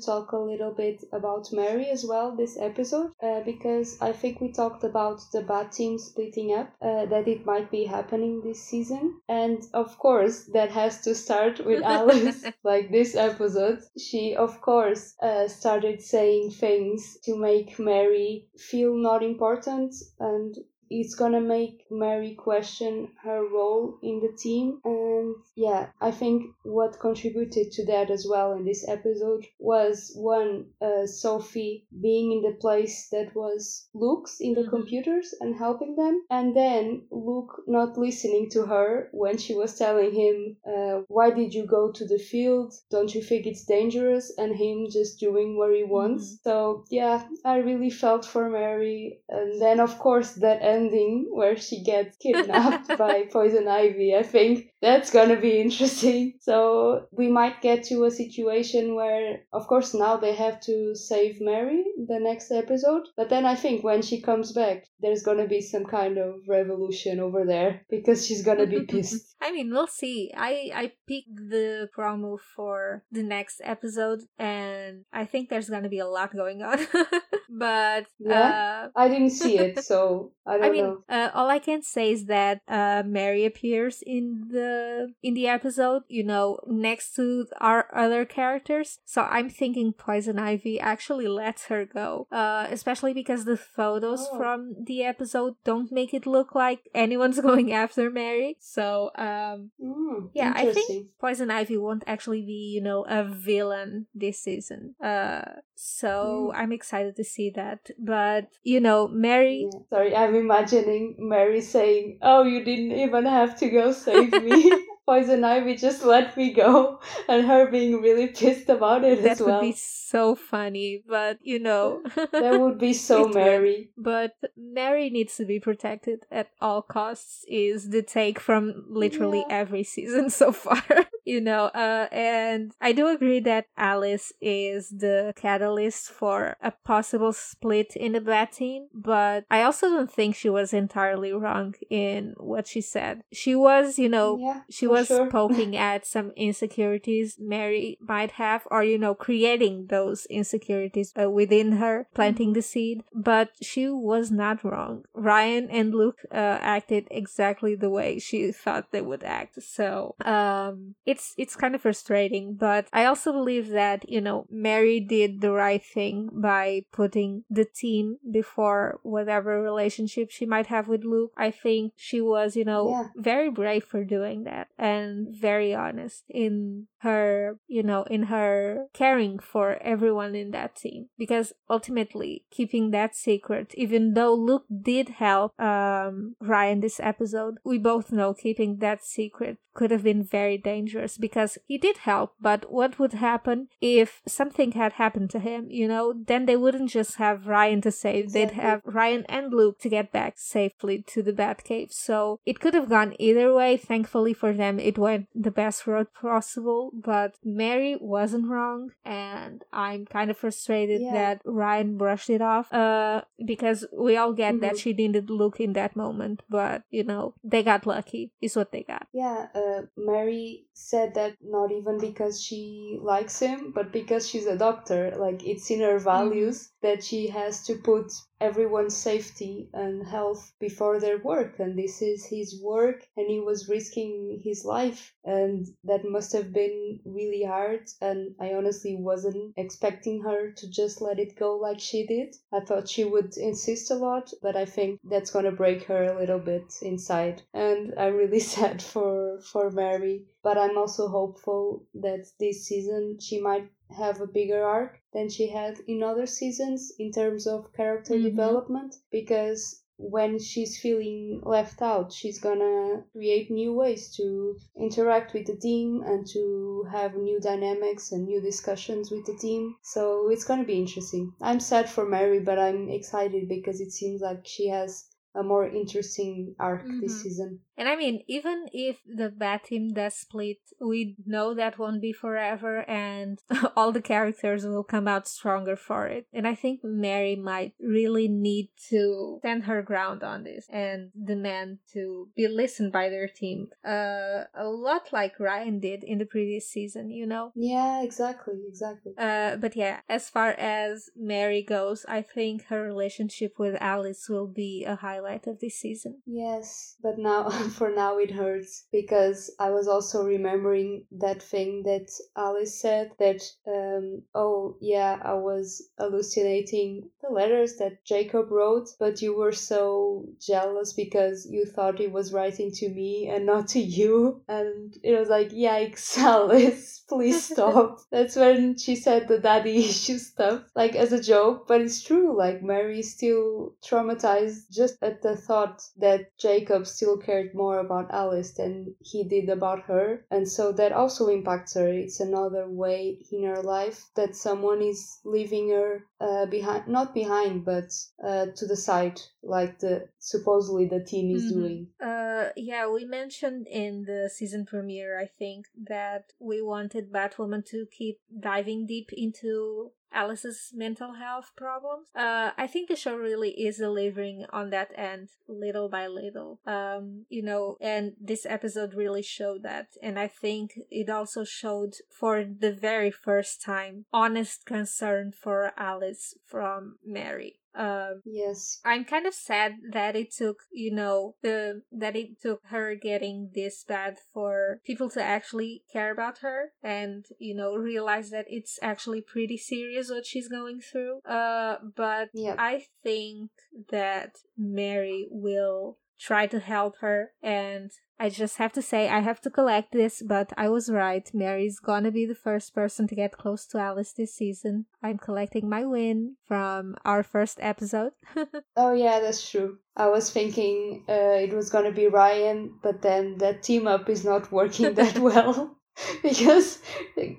talk 0.00 0.32
a 0.32 0.38
little 0.38 0.72
bit 0.72 1.04
about 1.12 1.52
Mary 1.52 1.88
as 1.90 2.04
well 2.04 2.34
this 2.36 2.58
episode, 2.58 3.12
uh, 3.22 3.40
because 3.44 4.00
I 4.00 4.12
think 4.12 4.40
we 4.40 4.52
talked 4.52 4.84
about 4.84 5.20
the 5.32 5.42
bad 5.42 5.72
team 5.72 5.98
splitting 5.98 6.54
up, 6.54 6.72
uh, 6.80 7.06
that 7.06 7.28
it 7.28 7.44
might 7.46 7.70
be 7.70 7.84
happening 7.84 8.42
this 8.42 8.62
season, 8.62 9.20
and 9.28 9.65
of 9.72 9.98
course 9.98 10.44
that 10.52 10.70
has 10.70 11.00
to 11.02 11.14
start 11.14 11.64
with 11.64 11.82
Alice. 11.98 12.44
like 12.64 12.90
this 12.90 13.14
episode, 13.16 13.80
she 13.98 14.36
of 14.36 14.60
course 14.60 15.14
uh, 15.22 15.48
started 15.48 16.02
saying 16.02 16.50
things 16.50 17.18
to 17.24 17.36
make 17.36 17.78
Mary 17.78 18.48
feel 18.58 18.96
not 18.96 19.22
important 19.22 19.94
and 20.20 20.56
it's 20.90 21.14
gonna 21.14 21.40
make 21.40 21.84
Mary 21.90 22.34
question 22.34 23.08
her 23.22 23.44
role 23.46 23.98
in 24.02 24.20
the 24.20 24.32
team. 24.36 24.80
And 24.84 25.34
yeah, 25.54 25.90
I 26.00 26.10
think 26.10 26.52
what 26.62 26.98
contributed 27.00 27.72
to 27.72 27.86
that 27.86 28.10
as 28.10 28.26
well 28.28 28.52
in 28.52 28.64
this 28.64 28.86
episode 28.88 29.46
was 29.58 30.12
one, 30.14 30.66
uh, 30.80 31.06
Sophie 31.06 31.86
being 32.00 32.32
in 32.32 32.42
the 32.42 32.56
place 32.58 33.08
that 33.10 33.34
was 33.34 33.88
Luke's 33.94 34.40
in 34.40 34.54
the 34.54 34.62
Mhm. 34.62 34.70
computers 34.70 35.34
and 35.40 35.54
helping 35.56 35.96
them, 35.96 36.24
and 36.30 36.54
then 36.54 37.06
Luke 37.10 37.62
not 37.66 37.96
listening 37.98 38.48
to 38.50 38.62
her 38.66 39.08
when 39.12 39.36
she 39.38 39.54
was 39.54 39.76
telling 39.78 40.12
him, 40.12 40.56
uh, 40.66 41.02
Why 41.08 41.30
did 41.30 41.54
you 41.54 41.64
go 41.66 41.90
to 41.92 42.04
the 42.06 42.18
field? 42.18 42.74
Don't 42.90 43.14
you 43.14 43.22
think 43.22 43.46
it's 43.46 43.64
dangerous? 43.64 44.32
And 44.38 44.54
him 44.56 44.88
just 44.90 45.18
doing 45.20 45.56
what 45.56 45.74
he 45.74 45.84
wants. 45.84 46.38
So, 46.42 46.84
yeah, 46.90 47.28
I 47.44 47.58
really 47.58 47.90
felt 47.90 48.24
for 48.24 48.48
Mary. 48.50 49.20
And 49.28 49.60
then, 49.60 49.80
of 49.80 49.98
course, 49.98 50.34
that 50.34 50.62
ending 50.76 51.28
where 51.38 51.56
she 51.56 51.82
gets 51.82 52.16
kidnapped 52.24 52.88
by 53.04 53.14
Poison 53.32 53.66
Ivy, 53.68 54.14
I 54.14 54.22
think 54.22 54.50
that's 54.82 55.10
gonna 55.10 55.40
be 55.48 55.60
interesting. 55.60 56.34
So, 56.40 57.06
we 57.20 57.28
might 57.28 57.62
get 57.62 57.78
to 57.90 58.04
a 58.04 58.10
situation 58.22 58.94
where, 58.94 59.26
of 59.52 59.66
course, 59.66 59.90
now 59.94 60.14
they 60.16 60.34
have 60.34 60.60
to 60.68 60.94
save 60.94 61.40
Mary 61.40 61.82
the 62.12 62.20
next 62.20 62.50
episode. 62.52 63.04
But 63.16 63.28
then 63.30 63.44
I 63.52 63.54
think 63.62 63.82
when 63.82 64.02
she 64.02 64.20
comes 64.20 64.52
back, 64.52 64.78
there's 65.00 65.22
gonna 65.22 65.48
be 65.56 65.60
some 65.60 65.86
kind 65.98 66.18
of 66.18 66.34
revolution 66.48 67.20
over 67.20 67.44
there 67.44 67.72
because 67.90 68.26
she's 68.26 68.42
gonna 68.48 68.66
be 68.66 68.80
pissed. 68.92 69.34
I 69.40 69.52
mean, 69.52 69.70
we'll 69.72 69.86
see. 70.02 70.18
I 70.36 70.52
I 70.82 70.84
picked 71.06 71.36
the 71.36 71.88
promo 71.96 72.38
for 72.54 72.76
the 73.12 73.22
next 73.22 73.60
episode, 73.64 74.20
and 74.38 75.04
I 75.12 75.24
think 75.24 75.48
there's 75.48 75.70
gonna 75.74 75.88
be 75.96 76.00
a 76.00 76.12
lot 76.18 76.30
going 76.34 76.62
on. 76.62 76.78
but 77.50 78.06
Yeah? 78.18 78.48
uh, 78.94 79.00
I 79.02 79.08
didn't 79.08 79.30
see 79.42 79.58
it, 79.58 79.84
so 79.84 80.32
I 80.46 80.58
don't 80.58 80.65
I 80.66 80.70
mean, 80.70 80.84
know. 80.84 81.04
uh, 81.08 81.30
all 81.34 81.48
I 81.50 81.58
can 81.58 81.82
say 81.82 82.12
is 82.12 82.26
that 82.26 82.60
uh, 82.68 83.02
Mary 83.06 83.44
appears 83.44 84.02
in 84.06 84.48
the 84.50 85.12
in 85.22 85.34
the 85.34 85.48
episode, 85.48 86.02
you 86.08 86.24
know, 86.24 86.58
next 86.66 87.14
to 87.16 87.46
our 87.60 87.86
other 87.94 88.24
characters. 88.24 88.98
So 89.04 89.22
I'm 89.22 89.48
thinking 89.50 89.92
Poison 89.92 90.38
Ivy 90.38 90.78
actually 90.80 91.28
lets 91.28 91.66
her 91.66 91.84
go, 91.84 92.26
uh, 92.32 92.66
especially 92.70 93.12
because 93.14 93.44
the 93.44 93.56
photos 93.56 94.26
Oh. 94.32 94.36
from 94.38 94.74
the 94.84 95.04
episode 95.04 95.54
don't 95.64 95.92
make 95.92 96.12
it 96.14 96.26
look 96.26 96.54
like 96.54 96.80
anyone's 96.94 97.40
going 97.48 97.72
after 97.72 98.10
Mary. 98.10 98.56
So 98.60 99.10
um, 99.16 99.70
Mm, 99.82 100.30
yeah, 100.34 100.52
I 100.56 100.72
think. 100.72 101.08
Poison 101.20 101.50
Ivy 101.50 101.76
won't 101.76 102.04
actually 102.06 102.42
be, 102.42 102.72
you 102.74 102.80
know, 102.80 103.04
a 103.08 103.24
villain 103.24 104.06
this 104.14 104.38
season. 104.40 104.94
Uh, 105.02 105.60
so 105.74 106.50
Mm. 106.52 106.58
I'm 106.58 106.72
excited 106.72 107.16
to 107.16 107.24
see 107.24 107.50
that. 107.50 107.90
But 107.98 108.48
you 108.62 108.80
know, 108.80 109.08
Mary. 109.08 109.68
Yeah. 109.72 109.80
Sorry, 109.90 110.16
I'm 110.16 110.34
imagining 110.56 111.16
Mary 111.18 111.60
saying, 111.60 112.18
"Oh, 112.22 112.42
you 112.44 112.64
didn't 112.64 112.92
even 112.92 113.26
have 113.26 113.58
to 113.60 113.68
go 113.68 113.92
save 113.92 114.32
me." 114.32 114.72
Poison 115.06 115.44
Ivy 115.44 115.76
just 115.76 116.04
let 116.04 116.36
me 116.36 116.52
go, 116.52 117.00
and 117.28 117.46
her 117.46 117.70
being 117.70 118.00
really 118.02 118.26
pissed 118.26 118.68
about 118.68 119.04
it 119.04 119.22
that 119.22 119.32
as 119.32 119.40
well. 119.40 119.48
That 119.60 119.62
would 119.62 119.70
be 119.70 119.76
so 119.76 120.34
funny 120.34 121.02
but 121.08 121.38
you 121.42 121.58
know 121.58 122.02
That 122.32 122.58
would 122.60 122.78
be 122.78 122.92
so 122.92 123.20
It 123.20 123.26
would. 123.26 123.34
Mary. 123.34 123.90
but 123.96 124.32
mary 124.56 125.10
needs 125.10 125.36
to 125.36 125.44
be 125.44 125.58
protected 125.60 126.20
at 126.30 126.48
all 126.60 126.82
costs 126.82 127.44
is 127.48 127.90
the 127.90 128.02
take 128.02 128.38
from 128.40 128.84
literally 128.88 129.44
Yeah. 129.48 129.56
every 129.62 129.82
season 129.84 130.30
so 130.40 130.52
far 130.52 130.82
you 131.24 131.40
know 131.40 131.64
uh 131.74 132.06
and 132.12 132.72
i 132.80 132.92
do 132.92 133.08
agree 133.08 133.40
that 133.40 133.66
alice 133.76 134.32
is 134.40 134.88
the 134.90 135.32
catalyst 135.36 136.08
for 136.10 136.56
a 136.62 136.70
possible 136.84 137.32
split 137.32 137.94
in 137.96 138.12
the 138.12 138.20
bat 138.20 138.52
team 138.52 138.88
but 138.94 139.44
i 139.50 139.62
also 139.62 139.88
don't 139.90 140.12
think 140.12 140.34
she 140.34 140.48
was 140.48 140.72
entirely 140.72 141.32
wrong 141.32 141.74
in 141.90 142.34
what 142.38 142.66
she 142.66 142.80
said 142.80 143.22
she 143.32 143.54
was 143.54 143.98
you 143.98 144.08
know 144.08 144.38
Yeah, 144.38 144.60
she 144.70 144.86
for 144.86 144.92
was 144.98 145.06
sure. 145.08 145.30
poking 145.30 145.76
at 145.76 146.06
some 146.06 146.28
insecurities 146.36 147.36
Mary 147.38 147.98
might 148.00 148.32
have, 148.32 148.62
or 148.70 148.82
you 148.82 148.98
know, 148.98 149.14
creating 149.14 149.86
those 149.88 150.26
insecurities 150.26 151.12
uh, 151.20 151.30
within 151.30 151.72
her, 151.82 152.08
planting 152.14 152.52
the 152.52 152.62
seed. 152.62 153.02
But 153.14 153.50
she 153.62 153.88
was 153.88 154.30
not 154.30 154.64
wrong. 154.64 155.04
Ryan 155.14 155.68
and 155.70 155.94
Luke 155.94 156.20
uh, 156.30 156.58
acted 156.78 157.06
exactly 157.10 157.74
the 157.74 157.90
way 157.90 158.18
she 158.18 158.52
thought 158.52 158.90
they 158.92 159.00
would 159.02 159.22
act. 159.22 159.62
So 159.62 160.14
um, 160.24 160.94
it's 161.04 161.34
it's 161.36 161.56
kind 161.56 161.74
of 161.74 161.82
frustrating. 161.82 162.54
But 162.54 162.88
I 162.92 163.04
also 163.04 163.32
believe 163.32 163.68
that 163.70 164.08
you 164.08 164.20
know 164.20 164.46
Mary 164.50 165.00
did 165.00 165.40
the 165.40 165.52
right 165.52 165.84
thing 165.84 166.28
by 166.32 166.82
putting 166.92 167.44
the 167.50 167.64
team 167.64 168.16
before 168.30 169.00
whatever 169.02 169.62
relationship 169.62 170.30
she 170.30 170.46
might 170.46 170.66
have 170.66 170.88
with 170.88 171.04
Luke. 171.04 171.32
I 171.36 171.50
think 171.50 171.92
she 171.96 172.20
was 172.20 172.56
you 172.56 172.64
know 172.64 172.84
Yeah. 172.90 173.08
very 173.16 173.50
brave 173.50 173.84
for 173.84 174.04
doing 174.04 174.44
that 174.44 174.68
and 174.86 175.34
very 175.48 175.74
honest 175.74 176.24
in 176.28 176.86
her 176.98 177.58
you 177.66 177.82
know 177.82 178.02
in 178.04 178.24
her 178.24 178.86
caring 178.92 179.38
for 179.38 179.66
everyone 179.82 180.34
in 180.34 180.50
that 180.50 180.74
team 180.74 181.08
because 181.18 181.52
ultimately 181.68 182.44
keeping 182.50 182.90
that 182.90 183.14
secret 183.14 183.74
even 183.74 184.14
though 184.14 184.34
luke 184.34 184.66
did 184.92 185.08
help 185.26 185.58
um 185.60 186.34
ryan 186.40 186.80
this 186.80 186.98
episode 187.00 187.54
we 187.64 187.78
both 187.78 188.10
know 188.12 188.32
keeping 188.34 188.78
that 188.78 189.04
secret 189.04 189.58
could 189.74 189.90
have 189.90 190.02
been 190.02 190.24
very 190.24 190.56
dangerous 190.56 191.18
because 191.18 191.58
he 191.66 191.76
did 191.76 191.98
help 191.98 192.32
but 192.40 192.72
what 192.72 192.98
would 192.98 193.12
happen 193.12 193.68
if 193.80 194.22
something 194.26 194.72
had 194.72 194.94
happened 194.94 195.28
to 195.30 195.38
him 195.38 195.68
you 195.76 195.86
know? 195.86 196.14
Then 196.26 196.46
they 196.46 196.56
wouldn't 196.56 196.90
just 196.90 197.16
have 197.16 197.46
ryan 197.46 197.80
to 197.82 197.90
save 197.90 198.32
they'd 198.32 198.52
have 198.52 198.80
ryan 198.84 199.24
and 199.28 199.52
luke 199.52 199.78
to 199.80 199.88
get 199.88 200.12
back 200.12 200.34
safely 200.36 201.02
to 201.08 201.22
the 201.22 201.32
batcave. 201.32 201.92
So 201.92 202.40
it 202.46 202.60
could 202.60 202.74
have 202.74 202.88
gone 202.88 203.14
either 203.18 203.52
way. 203.52 203.76
Thankfully 203.76 204.32
for 204.32 204.52
them 204.52 204.75
it 204.78 204.98
went 204.98 205.26
the 205.34 205.50
best 205.50 205.86
road 205.86 206.06
possible 206.12 206.90
but 206.94 207.34
mary 207.44 207.96
wasn't 208.00 208.46
wrong 208.46 208.90
and 209.04 209.62
i'm 209.72 210.06
kind 210.06 210.30
of 210.30 210.36
frustrated 210.36 211.00
Yeah. 211.02 211.12
that 211.12 211.42
ryan 211.44 211.96
brushed 211.96 212.30
it 212.30 212.40
off 212.42 212.72
uh 212.72 213.22
because 213.44 213.86
we 213.92 214.16
all 214.16 214.32
get 214.32 214.60
that 214.60 214.74
Mhm. 214.74 214.78
she 214.80 214.92
didn't 214.92 215.30
look 215.30 215.60
in 215.60 215.72
that 215.74 215.96
moment 215.96 216.42
but 216.48 216.82
you 216.90 217.04
know 217.04 217.34
they 217.44 217.62
got 217.62 217.86
lucky 217.86 218.32
is 218.40 218.56
what 218.56 218.72
they 218.72 218.82
got 218.82 219.06
Yeah, 219.12 219.48
uh, 219.54 219.82
Mary 219.96 220.66
said 220.74 221.14
that 221.14 221.36
not 221.42 221.72
even 221.72 221.98
because 221.98 222.42
she 222.42 222.98
likes 223.02 223.38
him, 223.38 223.72
but 223.74 223.92
because 223.92 224.28
she's 224.28 224.46
a 224.46 224.56
doctor. 224.58 225.14
Like, 225.16 225.40
it's 225.46 225.70
in 225.70 225.80
her 225.80 225.98
values 225.98 226.70
that 226.86 227.02
she 227.02 227.26
has 227.26 227.64
to 227.64 227.74
put 227.74 228.12
everyone's 228.40 228.96
safety 228.96 229.68
and 229.72 230.06
health 230.06 230.52
before 230.60 231.00
their 231.00 231.18
work. 231.18 231.58
And 231.58 231.76
this 231.76 232.00
is 232.00 232.24
his 232.26 232.62
work, 232.62 233.04
and 233.16 233.26
he 233.28 233.40
was 233.40 233.68
risking 233.68 234.40
his 234.44 234.64
life. 234.64 235.12
And 235.24 235.66
that 235.82 236.04
must 236.04 236.32
have 236.32 236.52
been 236.52 237.00
really 237.04 237.42
hard. 237.42 237.88
And 238.00 238.36
I 238.38 238.54
honestly 238.54 238.94
wasn't 238.94 239.54
expecting 239.56 240.22
her 240.22 240.52
to 240.52 240.70
just 240.70 241.00
let 241.00 241.18
it 241.18 241.34
go 241.34 241.56
like 241.56 241.80
she 241.80 242.06
did. 242.06 242.36
I 242.52 242.60
thought 242.60 242.88
she 242.88 243.04
would 243.04 243.36
insist 243.36 243.90
a 243.90 243.96
lot, 243.96 244.32
but 244.40 244.54
I 244.54 244.64
think 244.64 245.00
that's 245.02 245.32
gonna 245.32 245.50
break 245.50 245.82
her 245.84 246.04
a 246.04 246.18
little 246.20 246.38
bit 246.38 246.72
inside. 246.82 247.42
And 247.52 247.94
I'm 247.98 248.14
really 248.14 248.44
sad 248.54 248.80
for 248.80 249.40
for 249.40 249.70
Mary. 249.70 250.26
But 250.44 250.56
I'm 250.56 250.78
also 250.78 251.08
hopeful 251.08 251.84
that 251.94 252.26
this 252.38 252.66
season 252.68 253.18
she 253.20 253.40
might 253.40 253.68
have 253.90 254.20
a 254.20 254.26
bigger 254.26 254.62
arc 254.64 255.00
than 255.12 255.28
she 255.28 255.48
had 255.48 255.78
in 255.86 256.02
other 256.02 256.26
seasons 256.26 256.92
in 256.98 257.10
terms 257.12 257.46
of 257.46 257.72
character 257.72 258.14
Mhm. 258.14 258.22
development 258.24 258.96
because 259.10 259.82
when 259.98 260.38
she's 260.38 260.78
feeling 260.78 261.40
left 261.42 261.80
out, 261.80 262.12
she's 262.12 262.38
gonna 262.38 263.02
create 263.12 263.50
new 263.50 263.72
ways 263.72 264.14
to 264.14 264.54
interact 264.76 265.32
with 265.32 265.46
the 265.46 265.56
team 265.56 266.02
and 266.02 266.26
to 266.26 266.86
have 266.90 267.16
new 267.16 267.40
dynamics 267.40 268.12
and 268.12 268.26
new 268.26 268.40
discussions 268.40 269.10
with 269.10 269.24
the 269.24 269.36
team. 269.38 269.74
So 269.82 270.28
it's 270.28 270.44
gonna 270.44 270.64
be 270.64 270.78
interesting. 270.78 271.32
I'm 271.40 271.60
sad 271.60 271.88
for 271.88 272.04
Mary, 272.06 272.40
but 272.40 272.58
I'm 272.58 272.90
excited 272.90 273.48
because 273.48 273.80
it 273.80 273.90
seems 273.92 274.20
like 274.20 274.46
she 274.46 274.68
has 274.68 275.08
a 275.34 275.42
more 275.42 275.66
interesting 275.66 276.54
arc 276.58 276.82
this 277.00 277.18
Mhm. 277.18 277.22
season. 277.22 277.60
And 277.76 277.88
I 277.88 277.96
mean, 277.96 278.22
even 278.26 278.68
if 278.72 278.98
the 279.06 279.28
bat 279.28 279.64
team 279.64 279.92
does 279.92 280.14
split, 280.14 280.58
we 280.80 281.16
know 281.26 281.54
that 281.54 281.78
won't 281.78 282.00
be 282.00 282.12
forever, 282.12 282.88
and 282.88 283.38
all 283.76 283.92
the 283.92 284.00
characters 284.00 284.64
will 284.66 284.84
come 284.84 285.06
out 285.06 285.28
stronger 285.28 285.76
for 285.76 286.06
it. 286.06 286.26
And 286.32 286.46
I 286.48 286.54
think 286.54 286.80
Mary 286.82 287.36
might 287.36 287.74
really 287.80 288.28
need 288.28 288.70
to 288.88 289.36
stand 289.40 289.64
her 289.64 289.82
ground 289.82 290.22
on 290.22 290.44
this 290.44 290.66
and 290.70 291.10
demand 291.22 291.78
to 291.92 292.28
be 292.34 292.48
listened 292.48 292.92
by 292.92 293.08
their 293.08 293.28
team. 293.28 293.68
Uh, 293.84 294.44
a 294.54 294.64
lot 294.64 295.12
like 295.12 295.38
Ryan 295.38 295.78
did 295.80 296.02
in 296.02 296.18
the 296.18 296.24
previous 296.24 296.68
season, 296.68 297.10
you 297.10 297.26
know? 297.26 297.52
Yeah, 297.54 298.02
exactly, 298.02 298.54
exactly. 298.66 299.12
Uh, 299.18 299.56
but 299.56 299.76
yeah, 299.76 300.00
as 300.08 300.28
far 300.28 300.50
as 300.50 301.10
Mary 301.16 301.62
goes, 301.62 302.06
I 302.08 302.22
think 302.22 302.66
her 302.66 302.82
relationship 302.82 303.58
with 303.58 303.76
Alice 303.80 304.28
will 304.28 304.46
be 304.46 304.84
a 304.84 304.96
highlight 304.96 305.46
of 305.46 305.60
this 305.60 305.76
season. 305.76 306.22
Yes, 306.26 306.96
but 307.02 307.18
now 307.18 307.48
for 307.68 307.90
now 307.90 308.18
it 308.18 308.30
hurts 308.30 308.86
because 308.92 309.54
I 309.58 309.70
was 309.70 309.88
also 309.88 310.24
remembering 310.24 311.06
that 311.12 311.42
thing 311.42 311.82
that 311.84 312.08
Alice 312.36 312.80
said 312.80 313.12
that, 313.18 313.42
um, 313.66 314.22
oh, 314.34 314.76
yeah, 314.80 315.20
I 315.22 315.34
was 315.34 315.88
hallucinating 315.98 317.10
the 317.22 317.30
letters 317.32 317.76
that 317.76 318.04
Jacob 318.04 318.50
wrote, 318.50 318.88
but 318.98 319.22
you 319.22 319.34
were 319.36 319.52
so 319.52 320.26
jealous 320.40 320.92
because 320.92 321.46
you 321.50 321.64
thought 321.64 321.98
he 321.98 322.06
was 322.06 322.32
writing 322.32 322.70
to 322.72 322.88
me 322.88 323.28
and 323.28 323.46
not 323.46 323.68
to 323.68 323.80
you. 323.80 324.42
And 324.48 324.96
it 325.02 325.18
was 325.18 325.28
like, 325.28 325.50
yikes, 325.50 326.16
Alice, 326.18 327.04
please 327.08 327.44
stop. 327.50 328.00
That's 328.10 328.36
when 328.36 328.76
she 328.78 328.96
said 328.96 329.28
the 329.28 329.38
daddy 329.38 329.78
issue 329.90 330.18
stuff, 330.18 330.62
like 330.74 330.94
as 330.94 331.12
a 331.12 331.22
joke, 331.22 331.66
but 331.66 331.80
it's 331.80 332.02
true. 332.02 332.36
Like, 332.36 332.62
Mary 332.62 333.00
is 333.00 333.12
still 333.12 333.74
traumatized 333.84 334.70
just 334.70 334.96
at 335.02 335.22
the 335.22 335.36
thought 335.36 335.82
that 335.96 336.36
Jacob 336.38 336.86
still 336.86 337.16
cared 337.16 337.54
more 337.56 337.78
about 337.78 338.12
Alice 338.12 338.52
than 338.52 338.94
he 339.00 339.24
did 339.24 339.48
about 339.48 339.82
her. 339.84 340.24
And 340.30 340.48
so 340.48 340.72
that 340.72 340.92
also 340.92 341.28
impacts 341.28 341.74
her. 341.74 341.88
It's 341.88 342.20
another 342.20 342.68
way 342.68 343.18
in 343.32 343.44
her 343.44 343.62
life 343.62 344.04
that 344.14 344.36
someone 344.36 344.82
is 344.82 345.20
leaving 345.24 345.70
her 345.70 346.06
uh, 346.20 346.46
behind, 346.46 346.88
not 346.88 347.14
behind, 347.14 347.64
but 347.64 347.90
uh, 348.22 348.46
to 348.54 348.66
the 348.66 348.76
side, 348.76 349.20
like 349.42 349.78
the 349.78 350.08
supposedly 350.18 350.86
the 350.86 351.02
team 351.02 351.34
is 351.34 351.44
mm-hmm. 351.44 351.60
doing. 351.60 351.88
Uh, 352.00 352.50
yeah, 352.56 352.88
we 352.88 353.04
mentioned 353.04 353.66
in 353.66 354.04
the 354.04 354.30
season 354.32 354.66
premiere, 354.66 355.18
I 355.20 355.26
think, 355.26 355.66
that 355.88 356.32
we 356.38 356.60
wanted 356.62 357.12
Batwoman 357.12 357.64
to 357.66 357.86
keep 357.90 358.20
diving 358.38 358.86
deep 358.86 359.10
into 359.12 359.92
Alice's 360.12 360.70
mental 360.74 361.14
health 361.14 361.52
problems. 361.56 362.08
Uh, 362.14 362.50
I 362.56 362.66
think 362.66 362.88
the 362.88 362.96
show 362.96 363.16
really 363.16 363.50
is 363.50 363.78
delivering 363.78 364.46
on 364.52 364.70
that 364.70 364.90
end 364.96 365.28
little 365.48 365.88
by 365.88 366.06
little. 366.06 366.60
Um, 366.66 367.26
you 367.28 367.42
know, 367.42 367.76
and 367.80 368.12
this 368.20 368.46
episode 368.46 368.94
really 368.94 369.22
showed 369.22 369.62
that. 369.62 369.88
And 370.02 370.18
I 370.18 370.28
think 370.28 370.78
it 370.90 371.10
also 371.10 371.44
showed 371.44 371.94
for 372.10 372.44
the 372.44 372.72
very 372.72 373.10
first 373.10 373.62
time 373.62 374.06
honest 374.12 374.64
concern 374.66 375.32
for 375.32 375.72
Alice 375.76 376.34
from 376.44 376.96
Mary. 377.04 377.60
Um, 377.76 378.22
yes, 378.24 378.80
I'm 378.84 379.04
kind 379.04 379.26
of 379.26 379.34
sad 379.34 379.74
that 379.92 380.16
it 380.16 380.32
took, 380.32 380.60
you 380.72 380.92
know, 380.92 381.34
the 381.42 381.82
that 381.92 382.16
it 382.16 382.40
took 382.40 382.60
her 382.66 382.94
getting 382.94 383.50
this 383.54 383.84
bad 383.84 384.16
for 384.32 384.80
people 384.84 385.10
to 385.10 385.22
actually 385.22 385.82
care 385.92 386.10
about 386.10 386.38
her 386.38 386.72
and 386.82 387.26
you 387.38 387.54
know 387.54 387.74
realize 387.74 388.30
that 388.30 388.46
it's 388.48 388.78
actually 388.82 389.20
pretty 389.20 389.56
serious 389.56 390.10
what 390.10 390.26
she's 390.26 390.48
going 390.48 390.80
through. 390.80 391.20
Uh, 391.20 391.76
but 391.94 392.30
yep. 392.32 392.56
I 392.58 392.84
think 393.02 393.50
that 393.90 394.36
Mary 394.56 395.28
will 395.30 395.98
try 396.18 396.46
to 396.46 396.58
help 396.58 396.96
her 397.00 397.32
and 397.42 397.90
I 398.18 398.30
just 398.30 398.56
have 398.56 398.72
to 398.72 398.82
say 398.82 399.08
I 399.08 399.20
have 399.20 399.40
to 399.42 399.50
collect 399.50 399.92
this, 399.92 400.22
but 400.22 400.52
I 400.56 400.68
was 400.70 400.90
right. 400.90 401.28
Mary's 401.34 401.78
gonna 401.78 402.10
be 402.10 402.24
the 402.24 402.34
first 402.34 402.74
person 402.74 403.06
to 403.08 403.14
get 403.14 403.36
close 403.36 403.66
to 403.66 403.78
Alice 403.78 404.12
this 404.12 404.34
season. 404.34 404.86
I'm 405.02 405.18
collecting 405.18 405.68
my 405.68 405.84
win 405.84 406.36
from 406.46 406.96
our 407.04 407.22
first 407.22 407.58
episode. 407.60 408.12
oh 408.76 408.94
yeah, 408.94 409.20
that's 409.20 409.48
true. 409.50 409.78
I 409.96 410.08
was 410.08 410.30
thinking 410.30 411.04
uh, 411.08 411.36
it 411.44 411.52
was 411.52 411.68
gonna 411.68 411.92
be 411.92 412.08
Ryan, 412.08 412.78
but 412.82 413.02
then 413.02 413.36
that 413.38 413.62
team 413.62 413.86
up 413.86 414.08
is 414.08 414.24
not 414.24 414.50
working 414.58 414.94
that 414.94 415.18
well. 415.30 415.76
because 416.22 416.78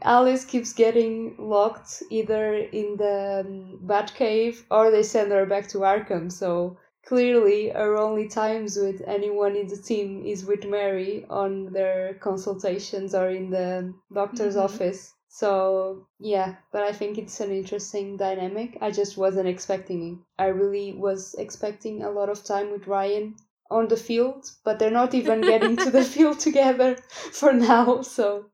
Alice 0.01 0.43
keeps 0.43 0.73
getting 0.73 1.35
locked 1.37 2.01
either 2.09 2.55
in 2.55 2.97
the 2.97 3.45
um, 3.45 3.79
Batcave 3.85 4.63
or 4.71 4.89
they 4.89 5.03
send 5.03 5.31
her 5.31 5.45
back 5.45 5.67
to 5.69 5.79
Arkham. 5.79 6.31
So 6.31 6.77
clearly 7.07 7.71
our 7.71 7.95
only 7.97 8.27
times 8.27 8.75
with 8.75 9.01
anyone 9.07 9.55
in 9.55 9.67
the 9.67 9.77
team 9.77 10.25
is 10.25 10.43
with 10.43 10.65
Mary 10.65 11.25
on 11.29 11.71
their 11.71 12.15
consultations 12.15 13.15
or 13.15 13.29
in 13.29 13.49
the 13.49 13.93
doctor's 14.13 14.55
mm-hmm. 14.55 14.65
office. 14.65 15.13
So 15.29 16.07
yeah, 16.19 16.55
but 16.73 16.83
I 16.83 16.91
think 16.91 17.17
it's 17.17 17.39
an 17.39 17.51
interesting 17.51 18.17
dynamic. 18.17 18.77
I 18.81 18.91
just 18.91 19.17
wasn't 19.17 19.47
expecting 19.47 19.99
it. 20.11 20.41
I 20.41 20.47
really 20.47 20.93
was 20.93 21.33
expecting 21.37 22.03
a 22.03 22.11
lot 22.11 22.29
of 22.29 22.43
time 22.43 22.71
with 22.71 22.87
Ryan 22.87 23.35
on 23.71 23.87
the 23.87 23.97
field, 23.97 24.49
but 24.65 24.77
they're 24.77 24.99
not 25.01 25.13
even 25.13 25.41
getting 25.41 25.77
to 25.77 25.89
the 25.89 26.03
field 26.13 26.39
together 26.39 26.95
for 27.31 27.53
now. 27.53 28.01
So 28.01 28.47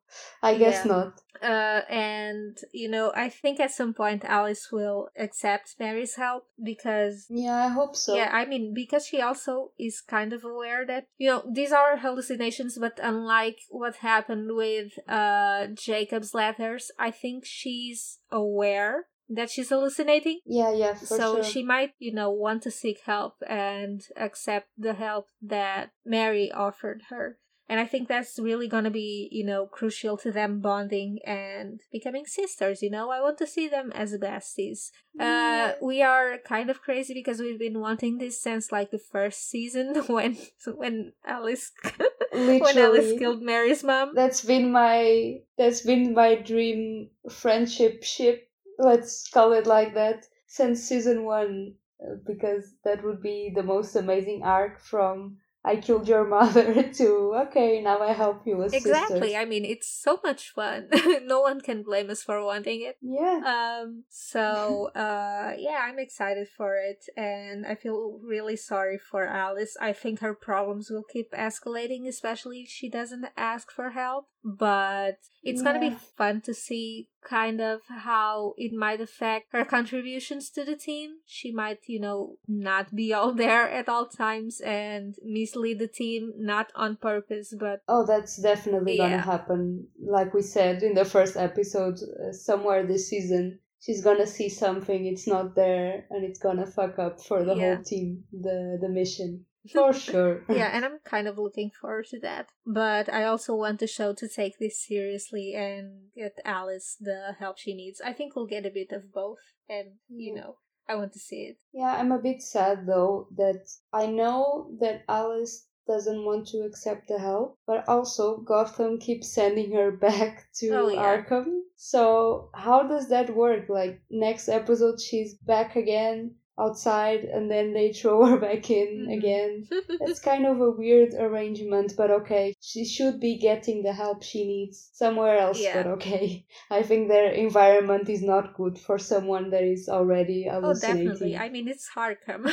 I 0.43 0.57
guess 0.57 0.85
yeah. 0.85 0.91
not. 0.91 1.21
Uh, 1.43 1.81
and 1.89 2.57
you 2.71 2.89
know, 2.89 3.11
I 3.15 3.29
think 3.29 3.59
at 3.59 3.71
some 3.71 3.93
point 3.93 4.23
Alice 4.23 4.69
will 4.71 5.09
accept 5.17 5.75
Mary's 5.79 6.15
help 6.15 6.45
because 6.63 7.25
yeah, 7.29 7.65
I 7.65 7.67
hope 7.69 7.95
so. 7.95 8.15
Yeah, 8.15 8.29
I 8.31 8.45
mean 8.45 8.73
because 8.73 9.05
she 9.05 9.21
also 9.21 9.71
is 9.77 10.01
kind 10.01 10.33
of 10.33 10.43
aware 10.43 10.85
that 10.85 11.05
you 11.17 11.29
know 11.29 11.43
these 11.51 11.71
are 11.71 11.97
hallucinations, 11.97 12.77
but 12.79 12.99
unlike 13.01 13.59
what 13.69 13.97
happened 13.97 14.49
with 14.53 14.93
uh 15.07 15.67
Jacob's 15.73 16.33
letters, 16.33 16.91
I 16.97 17.11
think 17.11 17.43
she's 17.45 18.19
aware 18.31 19.07
that 19.29 19.49
she's 19.49 19.69
hallucinating. 19.69 20.39
Yeah, 20.45 20.71
yeah. 20.73 20.95
so 20.95 21.35
sure. 21.35 21.43
she 21.43 21.63
might, 21.63 21.91
you 21.99 22.13
know, 22.13 22.29
want 22.29 22.63
to 22.63 22.71
seek 22.71 23.01
help 23.05 23.35
and 23.47 24.01
accept 24.15 24.67
the 24.77 24.93
help 24.93 25.27
that 25.41 25.91
Mary 26.05 26.51
offered 26.51 27.03
her. 27.09 27.37
And 27.69 27.79
I 27.79 27.85
think 27.85 28.07
that's 28.07 28.37
really 28.37 28.67
going 28.67 28.83
to 28.83 28.91
be, 28.91 29.29
you 29.31 29.45
know, 29.45 29.65
crucial 29.65 30.17
to 30.17 30.31
them 30.31 30.59
bonding 30.59 31.19
and 31.25 31.79
becoming 31.91 32.25
sisters. 32.25 32.81
You 32.81 32.89
know, 32.89 33.09
I 33.09 33.21
want 33.21 33.37
to 33.37 33.47
see 33.47 33.67
them 33.67 33.91
as 33.95 34.13
besties. 34.17 34.91
Uh, 35.17 35.73
we 35.81 36.01
are 36.01 36.39
kind 36.45 36.69
of 36.69 36.81
crazy 36.81 37.13
because 37.13 37.39
we've 37.39 37.59
been 37.59 37.79
wanting 37.79 38.17
this 38.17 38.41
since 38.41 38.71
like 38.71 38.91
the 38.91 38.99
first 38.99 39.49
season 39.49 39.95
when 40.07 40.37
when 40.65 41.13
Alice 41.25 41.71
when 42.31 42.77
Alice 42.77 43.17
killed 43.17 43.41
Mary's 43.41 43.83
mom. 43.83 44.13
That's 44.13 44.43
been 44.43 44.71
my 44.71 45.39
that's 45.57 45.81
been 45.81 46.13
my 46.13 46.35
dream 46.35 47.09
friendship 47.29 48.03
ship. 48.03 48.49
Let's 48.77 49.29
call 49.29 49.53
it 49.53 49.67
like 49.67 49.93
that 49.93 50.25
since 50.47 50.83
season 50.83 51.23
one 51.23 51.75
uh, 52.03 52.15
because 52.25 52.75
that 52.83 53.03
would 53.03 53.21
be 53.21 53.51
the 53.55 53.63
most 53.63 53.95
amazing 53.95 54.41
arc 54.43 54.81
from 54.81 55.37
I 55.65 55.77
killed 55.77 56.07
your 56.07 56.25
mother 56.27 56.83
too. 56.91 57.33
Okay, 57.47 57.81
now 57.81 57.99
I 57.99 58.11
help 58.13 58.45
you 58.45 58.57
with 58.57 58.73
Exactly. 58.73 59.19
Sisters. 59.19 59.35
I 59.41 59.45
mean, 59.45 59.65
it's 59.65 59.87
so 59.87 60.19
much 60.23 60.49
fun. 60.49 60.89
no 61.23 61.41
one 61.41 61.61
can 61.61 61.83
blame 61.83 62.09
us 62.09 62.23
for 62.23 62.43
wanting 62.43 62.81
it. 62.81 62.97
Yeah. 63.01 63.79
Um. 63.81 64.03
So, 64.09 64.89
uh, 64.95 65.53
yeah, 65.57 65.79
I'm 65.83 65.99
excited 65.99 66.47
for 66.49 66.75
it, 66.75 67.05
and 67.15 67.65
I 67.65 67.75
feel 67.75 68.19
really 68.23 68.55
sorry 68.55 68.97
for 68.97 69.25
Alice. 69.25 69.77
I 69.79 69.93
think 69.93 70.19
her 70.19 70.33
problems 70.33 70.89
will 70.89 71.03
keep 71.03 71.31
escalating, 71.31 72.07
especially 72.07 72.61
if 72.61 72.69
she 72.69 72.89
doesn't 72.89 73.25
ask 73.37 73.71
for 73.71 73.91
help. 73.91 74.27
But 74.43 75.19
it's 75.41 75.61
yeah. 75.61 75.63
gonna 75.63 75.89
be 75.89 75.95
fun 76.17 76.41
to 76.41 76.53
see 76.53 77.07
kind 77.23 77.61
of 77.61 77.81
how 77.87 78.53
it 78.57 78.73
might 78.73 78.99
affect 78.99 79.47
her 79.53 79.63
contributions 79.63 80.49
to 80.51 80.65
the 80.65 80.75
team. 80.75 81.17
She 81.25 81.51
might, 81.51 81.79
you 81.87 81.99
know, 81.99 82.35
not 82.47 82.93
be 82.93 83.13
all 83.13 83.33
there 83.43 83.69
at 83.69 83.87
all 83.87 84.07
times 84.07 84.59
and 84.61 85.15
mislead 85.23 85.79
the 85.79 85.87
team, 85.87 86.33
not 86.37 86.71
on 86.75 86.97
purpose, 86.97 87.53
but. 87.57 87.81
Oh, 87.87 88.05
that's 88.05 88.37
definitely 88.41 88.97
yeah. 88.97 89.09
gonna 89.09 89.21
happen. 89.21 89.87
Like 89.99 90.33
we 90.33 90.41
said 90.41 90.83
in 90.83 90.93
the 90.93 91.05
first 91.05 91.37
episode, 91.37 91.95
uh, 91.95 92.33
somewhere 92.33 92.85
this 92.85 93.09
season, 93.09 93.59
she's 93.79 94.03
gonna 94.03 94.27
see 94.27 94.49
something, 94.49 95.05
it's 95.05 95.27
not 95.27 95.55
there, 95.55 96.05
and 96.09 96.23
it's 96.23 96.39
gonna 96.39 96.65
fuck 96.65 96.99
up 96.99 97.21
for 97.21 97.43
the 97.43 97.55
yeah. 97.55 97.75
whole 97.75 97.83
team, 97.83 98.23
the, 98.31 98.77
the 98.81 98.89
mission. 98.89 99.45
For 99.71 99.93
sure. 100.07 100.43
yeah, 100.49 100.69
and 100.73 100.83
I'm 100.83 100.99
kind 101.05 101.27
of 101.27 101.37
looking 101.37 101.71
forward 101.71 102.07
to 102.07 102.19
that. 102.19 102.49
But 102.65 103.11
I 103.11 103.23
also 103.23 103.55
want 103.55 103.79
the 103.79 103.87
show 103.87 104.13
to 104.13 104.27
take 104.27 104.59
this 104.59 104.79
seriously 104.85 105.53
and 105.55 106.11
get 106.15 106.37
Alice 106.43 106.97
the 106.99 107.35
help 107.39 107.57
she 107.57 107.73
needs. 107.73 108.01
I 108.01 108.13
think 108.13 108.35
we'll 108.35 108.47
get 108.47 108.65
a 108.65 108.71
bit 108.71 108.91
of 108.91 109.13
both, 109.13 109.39
and 109.69 109.93
you 110.09 110.33
know, 110.33 110.57
I 110.87 110.95
want 110.95 111.13
to 111.13 111.19
see 111.19 111.43
it. 111.43 111.57
Yeah, 111.73 111.95
I'm 111.95 112.11
a 112.11 112.19
bit 112.19 112.41
sad 112.41 112.85
though 112.85 113.27
that 113.37 113.69
I 113.93 114.07
know 114.07 114.71
that 114.79 115.03
Alice 115.07 115.67
doesn't 115.87 116.23
want 116.23 116.47
to 116.47 116.59
accept 116.59 117.07
the 117.07 117.19
help, 117.19 117.57
but 117.67 117.87
also 117.87 118.37
Gotham 118.37 118.99
keeps 118.99 119.33
sending 119.33 119.71
her 119.73 119.91
back 120.07 120.47
to 120.55 120.69
oh, 120.69 120.87
yeah. 120.89 121.01
Arkham. 121.01 121.61
So, 121.75 122.49
how 122.53 122.83
does 122.83 123.09
that 123.09 123.35
work? 123.35 123.67
Like, 123.67 124.01
next 124.09 124.47
episode, 124.47 125.01
she's 125.01 125.33
back 125.33 125.75
again 125.75 126.35
outside 126.59 127.23
and 127.23 127.49
then 127.49 127.73
they 127.73 127.91
throw 127.91 128.25
her 128.29 128.37
back 128.37 128.69
in 128.69 129.07
mm. 129.07 129.17
again. 129.17 129.67
it's 129.71 130.19
kind 130.19 130.45
of 130.45 130.61
a 130.61 130.71
weird 130.71 131.13
arrangement, 131.13 131.93
but 131.97 132.11
okay. 132.11 132.53
She 132.61 132.85
should 132.85 133.19
be 133.19 133.37
getting 133.37 133.83
the 133.83 133.93
help 133.93 134.23
she 134.23 134.45
needs 134.45 134.89
somewhere 134.93 135.37
else, 135.37 135.59
yeah. 135.59 135.75
but 135.75 135.87
okay. 135.93 136.45
I 136.71 136.83
think 136.83 137.07
their 137.07 137.31
environment 137.31 138.09
is 138.09 138.21
not 138.21 138.55
good 138.55 138.77
for 138.77 138.97
someone 138.97 139.49
that 139.51 139.63
is 139.63 139.89
already 139.89 140.47
hallucinating. 140.49 141.07
Oh, 141.07 141.11
definitely. 141.11 141.37
I 141.37 141.49
mean, 141.49 141.67
it's 141.67 141.89
Arkham. 141.95 142.51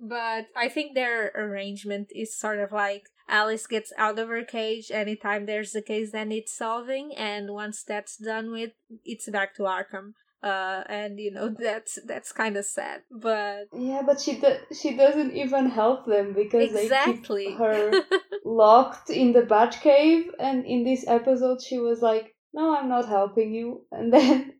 but 0.00 0.46
I 0.56 0.68
think 0.68 0.94
their 0.94 1.28
arrangement 1.34 2.08
is 2.14 2.36
sort 2.36 2.58
of 2.58 2.72
like 2.72 3.08
Alice 3.28 3.66
gets 3.66 3.92
out 3.96 4.18
of 4.18 4.28
her 4.28 4.44
cage 4.44 4.90
anytime 4.90 5.46
there's 5.46 5.74
a 5.74 5.82
case 5.82 6.12
that 6.12 6.28
needs 6.28 6.52
solving, 6.52 7.14
and 7.16 7.52
once 7.52 7.82
that's 7.82 8.16
done 8.16 8.50
with, 8.50 8.72
it's 9.04 9.28
back 9.30 9.54
to 9.54 9.62
Arkham 9.62 10.12
uh, 10.44 10.84
and 10.88 11.18
you 11.18 11.30
know 11.30 11.48
that's 11.58 11.98
that's 12.06 12.32
kind 12.32 12.56
of 12.56 12.64
sad. 12.64 13.02
But 13.10 13.68
yeah, 13.72 14.02
but 14.04 14.20
she 14.20 14.34
do- 14.38 14.64
she 14.72 14.96
doesn't 14.96 15.34
even 15.34 15.70
help 15.70 16.06
them 16.06 16.34
because 16.34 16.74
exactly. 16.74 17.44
they 17.44 17.50
keep 17.50 17.58
her 17.58 18.02
locked 18.44 19.10
in 19.10 19.32
the 19.32 19.42
bat 19.42 19.78
cave 19.80 20.30
and 20.38 20.66
in 20.66 20.84
this 20.84 21.04
episode, 21.08 21.62
she 21.62 21.78
was 21.78 22.02
like, 22.02 22.34
no, 22.52 22.76
I'm 22.76 22.88
not 22.88 23.08
helping 23.08 23.52
you. 23.52 23.84
And 23.92 24.12
then, 24.12 24.52